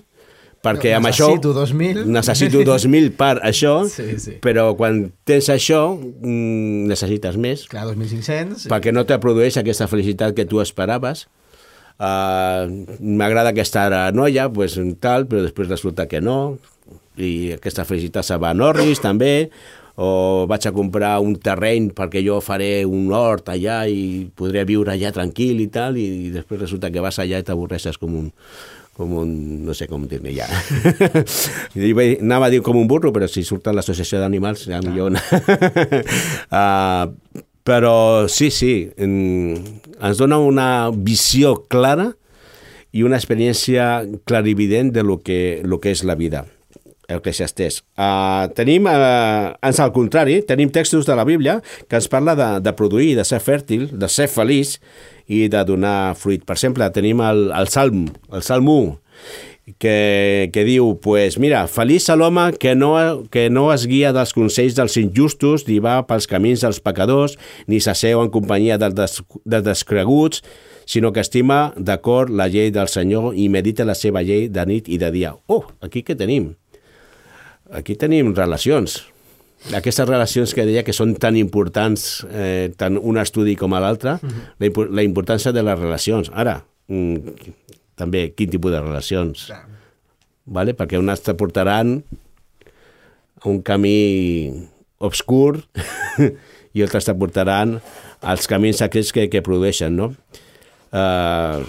perquè 0.63 0.93
amb 0.97 1.09
això... 1.09 1.27
Necessito 1.31 1.53
2.000. 1.57 2.05
Necessito 2.13 2.63
2.000 2.67 3.11
per 3.17 3.33
això, 3.47 3.73
Sí, 3.95 4.15
sí. 4.21 4.37
però 4.43 4.71
quan 4.79 5.03
tens 5.27 5.49
això 5.53 5.83
mm, 5.97 6.87
necessites 6.91 7.37
més 7.41 7.67
Clar, 7.71 7.87
2.500. 7.91 8.67
perquè 8.71 8.93
no 8.93 9.05
te 9.09 9.17
produeix 9.21 9.57
aquesta 9.61 9.89
felicitat 9.91 10.35
que 10.37 10.45
tu 10.49 10.61
esperaves. 10.63 11.27
Uh, 12.01 12.65
M'agrada 12.97 13.51
aquesta 13.53 13.83
noia, 14.15 14.47
pues, 14.49 14.79
tal, 15.03 15.27
però 15.29 15.43
després 15.45 15.69
resulta 15.69 16.07
que 16.09 16.21
no, 16.23 16.55
i 17.21 17.51
aquesta 17.57 17.85
felicitat 17.85 18.25
se 18.25 18.37
va 18.41 18.55
a 18.55 18.57
Norris 18.57 19.03
també, 19.03 19.51
o 20.01 20.47
vaig 20.49 20.65
a 20.65 20.71
comprar 20.73 21.17
un 21.21 21.35
terreny 21.43 21.89
perquè 21.93 22.23
jo 22.25 22.39
faré 22.41 22.85
un 22.87 23.11
hort 23.13 23.51
allà 23.53 23.83
i 23.91 24.29
podré 24.39 24.63
viure 24.65 24.93
allà 24.95 25.11
tranquil 25.13 25.59
i 25.61 25.67
tal, 25.69 25.99
i 25.99 26.31
després 26.33 26.61
resulta 26.63 26.89
que 26.89 27.03
vas 27.03 27.19
allà 27.21 27.41
i 27.41 27.45
t'avorreixes 27.45 27.99
com 28.01 28.15
un, 28.17 28.29
com 29.01 29.17
un... 29.23 29.31
no 29.65 29.73
sé 29.77 29.89
com 29.89 30.05
dir-ne 30.07 30.31
ja. 30.37 30.45
I 31.75 31.91
vaig- 31.97 32.21
Anava 32.21 32.47
a 32.47 32.53
dir 32.53 32.61
com 32.65 32.77
un 32.77 32.87
burro, 32.89 33.09
però 33.15 33.25
si 33.29 33.41
surt 33.47 33.67
a 33.67 33.73
l'associació 33.75 34.21
d'animals, 34.21 34.67
ja 34.69 34.79
millor... 34.85 35.17
uh, 35.17 37.09
però 37.67 38.27
sí, 38.29 38.49
sí, 38.53 38.73
en- 38.97 39.57
ens 40.01 40.17
dona 40.21 40.39
una 40.41 40.69
visió 40.93 41.55
clara 41.69 42.11
i 42.91 43.03
una 43.07 43.19
experiència 43.21 44.01
clarivident 44.27 44.89
de 44.95 45.03
lo 45.05 45.19
que, 45.23 45.61
lo 45.63 45.79
que 45.79 45.93
és 45.95 46.01
la 46.03 46.15
vida 46.19 46.45
Eclesiastés. 47.11 47.81
Uh, 47.99 48.47
tenim, 48.55 48.85
uh, 48.87 49.51
ans 49.67 49.79
al 49.83 49.91
contrari, 49.95 50.37
tenim 50.47 50.69
textos 50.71 51.03
de 51.07 51.15
la 51.19 51.25
Bíblia 51.27 51.57
que 51.89 51.97
ens 51.99 52.07
parla 52.11 52.37
de, 52.39 52.47
de 52.63 52.71
produir, 52.77 53.13
de 53.19 53.25
ser 53.27 53.41
fèrtil, 53.43 53.89
de 53.99 54.07
ser 54.11 54.29
feliç 54.31 54.77
i 55.31 55.45
de 55.51 55.63
donar 55.67 56.13
fruit. 56.19 56.43
Per 56.43 56.57
exemple, 56.57 56.89
tenim 56.93 57.23
el, 57.23 57.47
el 57.55 57.71
Salm, 57.71 58.05
el 58.31 58.43
Salm 58.43 58.67
1, 58.67 58.97
que, 59.79 60.49
que 60.53 60.63
diu, 60.67 60.95
pues, 61.01 61.37
mira, 61.39 61.63
feliç 61.71 62.09
a 62.11 62.17
l'home 62.19 62.49
que 62.59 62.73
no, 62.75 62.93
que 63.31 63.47
no 63.53 63.69
es 63.73 63.85
guia 63.87 64.11
dels 64.15 64.33
consells 64.35 64.75
dels 64.77 64.97
injustos, 64.99 65.67
ni 65.69 65.79
va 65.83 66.01
pels 66.09 66.27
camins 66.29 66.65
dels 66.65 66.81
pecadors, 66.83 67.37
ni 67.71 67.79
s'asseu 67.79 68.23
en 68.23 68.31
companyia 68.33 68.79
dels, 68.81 68.97
des, 68.97 69.21
dels 69.45 69.67
descreguts, 69.69 70.43
sinó 70.89 71.13
que 71.13 71.23
estima 71.23 71.71
d'acord 71.77 72.33
la 72.33 72.49
llei 72.51 72.73
del 72.73 72.89
Senyor 72.91 73.37
i 73.37 73.47
medita 73.53 73.87
la 73.87 73.95
seva 73.95 74.25
llei 74.25 74.49
de 74.51 74.65
nit 74.67 74.89
i 74.91 74.99
de 74.99 75.11
dia. 75.13 75.35
Oh, 75.47 75.63
aquí 75.79 76.03
què 76.03 76.17
tenim? 76.19 76.51
Aquí 77.71 77.95
tenim 77.95 78.33
relacions. 78.35 78.99
Aquestes 79.77 80.07
relacions 80.09 80.55
que 80.57 80.65
deia 80.65 80.81
que 80.83 80.93
són 80.95 81.13
tan 81.21 81.35
importants, 81.37 82.23
eh, 82.33 82.71
tant 82.81 82.97
un 82.97 83.19
estudi 83.21 83.53
com 83.55 83.75
l'altre, 83.77 84.15
la, 84.23 84.65
impo- 84.67 84.87
la 84.89 85.03
importància 85.05 85.53
de 85.53 85.61
les 85.63 85.77
relacions. 85.79 86.31
Ara, 86.33 86.63
mm, 86.89 87.35
també, 87.95 88.31
quin 88.33 88.49
tipus 88.49 88.73
de 88.73 88.81
relacions? 88.81 89.45
Vale? 90.51 90.73
Perquè 90.73 90.97
unes 90.97 91.21
te 91.21 91.35
portaran 91.37 91.99
a 93.41 93.47
un 93.49 93.61
camí 93.61 94.49
obscur 94.97 95.61
i 96.73 96.81
altres 96.81 97.05
te 97.05 97.13
portaran 97.17 97.77
als 98.21 98.47
camins 98.49 98.81
aquests 98.81 99.13
que, 99.13 99.27
que 99.29 99.41
produeixen, 99.45 99.95
no? 99.97 100.11
Uh, 100.91 101.61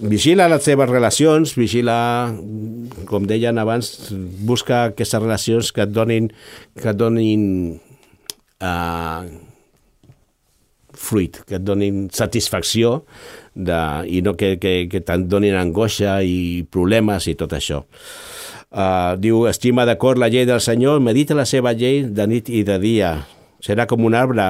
vigila 0.00 0.48
les 0.48 0.64
teves 0.64 0.90
relacions, 0.90 1.54
vigila, 1.56 1.96
com 3.08 3.26
deien 3.28 3.58
abans, 3.58 3.90
busca 4.46 4.86
aquestes 4.90 5.22
relacions 5.22 5.72
que 5.72 5.84
et 5.86 5.92
donin, 5.92 6.28
que 6.76 6.90
et 6.92 6.98
donin 6.98 7.42
uh, 8.60 9.24
fruit, 10.96 11.40
que 11.46 11.58
et 11.58 11.64
donin 11.64 12.06
satisfacció 12.12 13.02
de, 13.54 13.78
i 14.08 14.22
no 14.24 14.36
que, 14.36 14.56
que, 14.60 14.78
que 14.92 15.02
te'n 15.04 15.28
donin 15.30 15.56
angoixa 15.56 16.20
i 16.24 16.66
problemes 16.70 17.28
i 17.30 17.36
tot 17.38 17.56
això. 17.56 17.82
Uh, 18.66 19.14
diu, 19.16 19.46
estima 19.48 19.86
d'acord 19.88 20.20
la 20.20 20.28
llei 20.28 20.44
del 20.48 20.60
Senyor, 20.60 21.00
medita 21.00 21.36
la 21.38 21.46
seva 21.48 21.72
llei 21.72 22.02
de 22.12 22.26
nit 22.28 22.50
i 22.52 22.64
de 22.66 22.76
dia. 22.82 23.14
Serà 23.66 23.86
com 23.90 24.04
un 24.06 24.14
arbre 24.14 24.44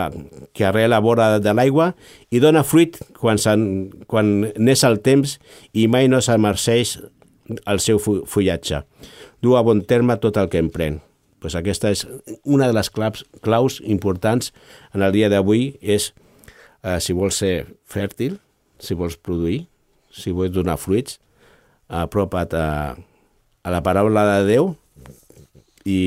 que 0.52 0.66
arrela 0.68 0.98
a 1.00 1.04
vora 1.04 1.28
de 1.40 1.52
l'aigua 1.56 1.92
i 2.34 2.40
dona 2.42 2.64
fruit 2.66 2.98
quan, 3.16 3.38
quan 4.10 4.32
n'és 4.60 4.82
el 4.84 4.98
temps 5.00 5.38
i 5.72 5.86
mai 5.88 6.08
no 6.12 6.20
s'emerceix 6.20 6.98
el 7.64 7.80
seu 7.80 7.96
fu- 8.02 8.24
fullatge. 8.28 8.82
Du 9.40 9.54
a 9.56 9.62
bon 9.64 9.80
terme 9.88 10.18
tot 10.20 10.36
el 10.36 10.50
que 10.52 10.60
emprèn. 10.60 10.98
Pues 11.40 11.54
aquesta 11.56 11.92
és 11.94 12.02
una 12.44 12.66
de 12.68 12.74
les 12.76 12.88
claus, 12.90 13.22
claus 13.44 13.78
importants 13.84 14.50
en 14.92 15.04
el 15.06 15.12
dia 15.14 15.28
d'avui 15.32 15.76
és 15.80 16.10
eh, 16.82 16.98
si 17.00 17.14
vols 17.16 17.38
ser 17.40 17.66
fèrtil, 17.86 18.36
si 18.82 18.96
vols 18.98 19.16
produir, 19.16 19.62
si 20.12 20.32
vols 20.34 20.52
donar 20.52 20.76
fruits, 20.80 21.20
apropa't 21.88 22.56
a, 22.58 22.66
a 23.62 23.70
la 23.72 23.82
paraula 23.86 24.24
de 24.32 24.40
Déu 24.50 24.72
i 25.86 26.00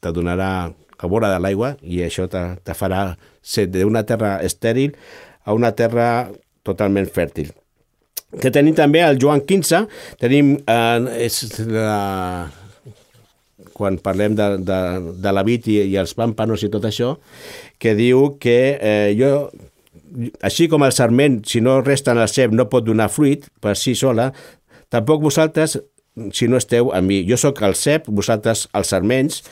te 0.00 0.12
donarà 0.16 0.70
a 0.98 1.10
vora 1.10 1.30
de 1.32 1.38
l'aigua 1.42 1.74
i 1.82 2.02
això 2.04 2.26
te, 2.30 2.42
te 2.64 2.74
farà 2.76 3.14
ser 3.42 3.68
d'una 3.72 4.04
terra 4.06 4.38
estèril 4.44 4.96
a 5.44 5.54
una 5.56 5.72
terra 5.72 6.28
totalment 6.66 7.08
fèrtil. 7.08 7.52
Que 8.42 8.52
tenim 8.52 8.74
també 8.76 9.00
el 9.00 9.16
Joan 9.20 9.40
XV, 9.48 9.86
tenim 10.20 10.56
eh, 10.68 11.24
és 11.24 11.38
la, 11.64 12.50
quan 13.78 13.96
parlem 14.02 14.34
de, 14.36 14.48
de, 14.66 14.80
de 15.22 15.32
la 15.32 15.44
vid 15.46 15.70
i, 15.70 15.78
i 15.94 15.96
els 16.00 16.12
pàmpanos 16.18 16.66
i 16.66 16.70
tot 16.72 16.84
això, 16.88 17.14
que 17.80 17.94
diu 17.96 18.34
que 18.42 18.58
eh, 18.76 19.14
jo, 19.16 19.48
així 20.44 20.68
com 20.68 20.84
el 20.84 20.94
sarment, 20.96 21.40
si 21.48 21.62
no 21.64 21.78
resta 21.84 22.12
en 22.12 22.22
el 22.24 22.30
cep, 22.32 22.52
no 22.52 22.68
pot 22.72 22.86
donar 22.86 23.08
fruit 23.12 23.46
per 23.62 23.76
si 23.78 23.94
sola, 23.98 24.32
tampoc 24.92 25.22
vosaltres, 25.24 25.78
si 26.34 26.50
no 26.50 26.58
esteu 26.58 26.92
amb 26.96 27.08
mi. 27.08 27.22
Jo 27.28 27.38
sóc 27.40 27.62
el 27.66 27.76
cep, 27.78 28.08
vosaltres 28.10 28.66
els 28.76 28.94
sarments, 28.94 29.42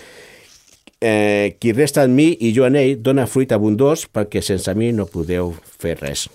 eh, 1.01 1.57
qui 1.61 1.73
resta 1.73 2.05
en 2.05 2.15
mi 2.17 2.31
i 2.41 2.53
jo 2.57 2.67
en 2.67 2.77
ell 2.79 2.97
dona 3.03 3.27
fruit 3.31 3.53
abundós 3.53 4.07
perquè 4.09 4.43
sense 4.45 4.73
mi 4.79 4.93
no 4.93 5.09
podeu 5.11 5.55
fer 5.81 5.97
res. 6.01 6.27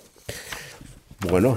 Bueno, 1.22 1.54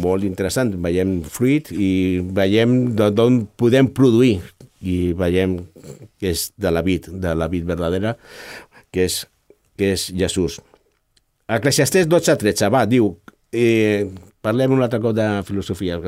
molt 0.00 0.24
interessant. 0.24 0.72
Veiem 0.80 1.18
fruit 1.28 1.68
i 1.72 2.20
veiem 2.36 2.94
d'on 2.96 3.42
podem 3.60 3.90
produir 3.92 4.40
i 4.80 5.12
veiem 5.16 5.58
que 6.20 6.32
és 6.32 6.50
de 6.56 6.72
la 6.72 6.82
vid, 6.84 7.10
de 7.12 7.34
la 7.36 7.48
vid 7.52 7.66
verdadera, 7.68 8.14
que 8.92 9.04
és, 9.08 9.24
que 9.76 9.92
és 9.96 10.08
Jesús. 10.16 10.60
Eclesiastés 11.46 12.08
12-13, 12.10 12.70
va, 12.72 12.84
diu, 12.88 13.12
eh, 13.52 14.08
parlem 14.46 14.76
un 14.76 14.84
altre 14.84 15.02
cop 15.02 15.14
de 15.16 15.26
filosofia. 15.48 15.98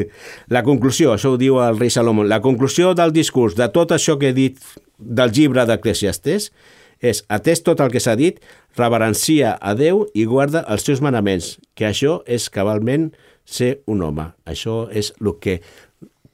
La 0.54 0.62
conclusió, 0.66 1.12
això 1.14 1.34
ho 1.34 1.40
diu 1.40 1.58
el 1.62 1.78
rei 1.80 1.90
Salomó, 1.90 2.24
la 2.24 2.42
conclusió 2.44 2.94
del 2.94 3.14
discurs 3.16 3.58
de 3.58 3.68
tot 3.74 3.94
això 3.96 4.18
que 4.20 4.30
he 4.30 4.36
dit 4.36 4.60
del 4.98 5.34
llibre 5.34 5.66
d'Eclesiastés 5.66 6.52
és, 6.98 7.22
atès 7.30 7.62
tot 7.62 7.80
el 7.82 7.92
que 7.94 8.02
s'ha 8.02 8.16
dit, 8.18 8.40
reverencia 8.78 9.54
a 9.54 9.74
Déu 9.78 10.04
i 10.18 10.24
guarda 10.26 10.64
els 10.70 10.86
seus 10.86 11.02
manaments, 11.04 11.56
que 11.78 11.86
això 11.86 12.20
és 12.26 12.48
cabalment 12.50 13.12
ser 13.48 13.78
un 13.86 14.02
home. 14.02 14.26
Això 14.50 14.86
és 14.90 15.12
el 15.22 15.34
que 15.42 15.60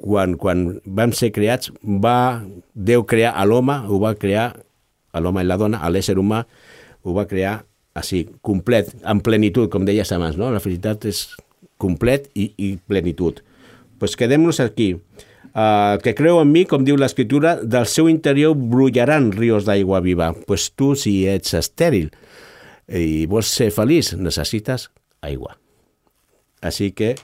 quan, 0.00 0.38
quan 0.40 0.66
vam 0.84 1.12
ser 1.16 1.32
creats 1.36 1.72
va 1.84 2.42
Déu 2.74 3.04
crear 3.08 3.34
a 3.36 3.44
l'home, 3.48 3.76
ho 3.88 4.00
va 4.02 4.14
crear 4.18 4.52
a 5.14 5.20
l'home 5.22 5.44
i 5.44 5.48
la 5.48 5.60
dona, 5.60 5.80
a 5.84 5.92
l'ésser 5.92 6.16
humà, 6.18 6.42
ho 7.04 7.14
va 7.14 7.28
crear 7.30 7.62
així, 7.94 8.24
complet, 8.42 8.90
en 9.06 9.20
plenitud, 9.22 9.68
com 9.70 9.84
deies 9.86 10.10
abans, 10.12 10.34
no? 10.40 10.48
La 10.50 10.62
felicitat 10.62 11.06
és 11.06 11.28
complet 11.84 12.30
i, 12.32 12.48
i 12.56 12.74
plenitud. 12.88 13.44
Pues 14.00 14.16
quedem-nos 14.16 14.60
aquí. 14.64 14.94
Uh, 15.54 16.00
que 16.02 16.16
creu 16.18 16.40
en 16.42 16.50
mi, 16.50 16.64
com 16.66 16.82
diu 16.82 16.96
l'escriptura, 16.98 17.60
del 17.62 17.86
seu 17.86 18.08
interior 18.10 18.56
brullaran 18.58 19.30
rius 19.36 19.68
d'aigua 19.68 20.00
viva. 20.02 20.32
Pues 20.48 20.72
tu, 20.74 20.94
si 20.98 21.20
ets 21.30 21.54
estèril 21.54 22.10
i 22.90 23.24
vols 23.30 23.52
ser 23.54 23.70
feliç, 23.72 24.12
necessites 24.18 24.88
aigua. 25.24 25.54
Així 26.64 26.90
que 26.96 27.14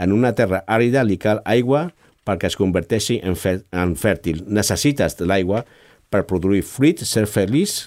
en 0.00 0.12
una 0.16 0.34
terra 0.34 0.64
àrida 0.66 1.04
li 1.06 1.20
cal 1.20 1.44
aigua 1.44 1.90
perquè 2.26 2.50
es 2.50 2.58
converteixi 2.58 3.20
en, 3.22 3.36
fer, 3.38 3.60
en 3.72 3.94
fèrtil. 3.98 4.44
Necessites 4.48 5.18
l'aigua 5.22 5.64
per 6.10 6.26
produir 6.28 6.64
fruit, 6.66 7.04
ser 7.06 7.26
feliç 7.30 7.84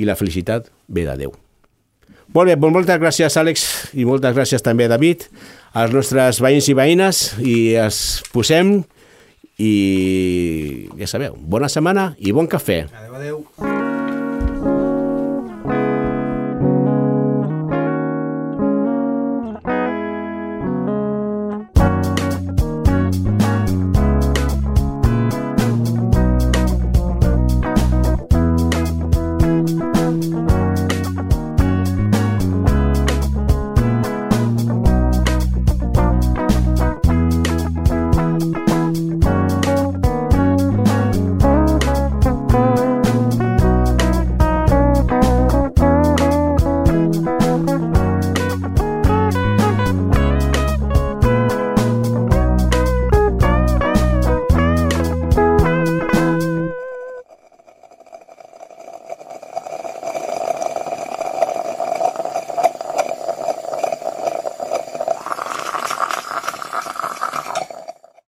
i 0.00 0.08
la 0.08 0.16
felicitat 0.16 0.70
ve 0.88 1.08
de 1.08 1.16
Déu. 1.26 1.34
Molt 2.30 2.46
bé, 2.46 2.54
doncs 2.54 2.76
moltes 2.76 3.00
gràcies, 3.02 3.36
Àlex, 3.40 3.66
i 3.98 4.06
moltes 4.06 4.36
gràcies 4.36 4.62
també, 4.62 4.86
David, 4.90 5.26
als 5.74 5.94
nostres 5.96 6.38
veïns 6.42 6.70
i 6.70 6.76
veïnes, 6.78 7.24
i 7.42 7.56
es 7.82 7.98
posem, 8.30 8.76
i 9.58 9.74
ja 11.02 11.10
sabeu, 11.10 11.34
bona 11.34 11.68
setmana 11.72 12.12
i 12.22 12.32
bon 12.36 12.46
cafè. 12.50 12.84
Adéu, 12.86 13.14
adéu. 13.18 13.79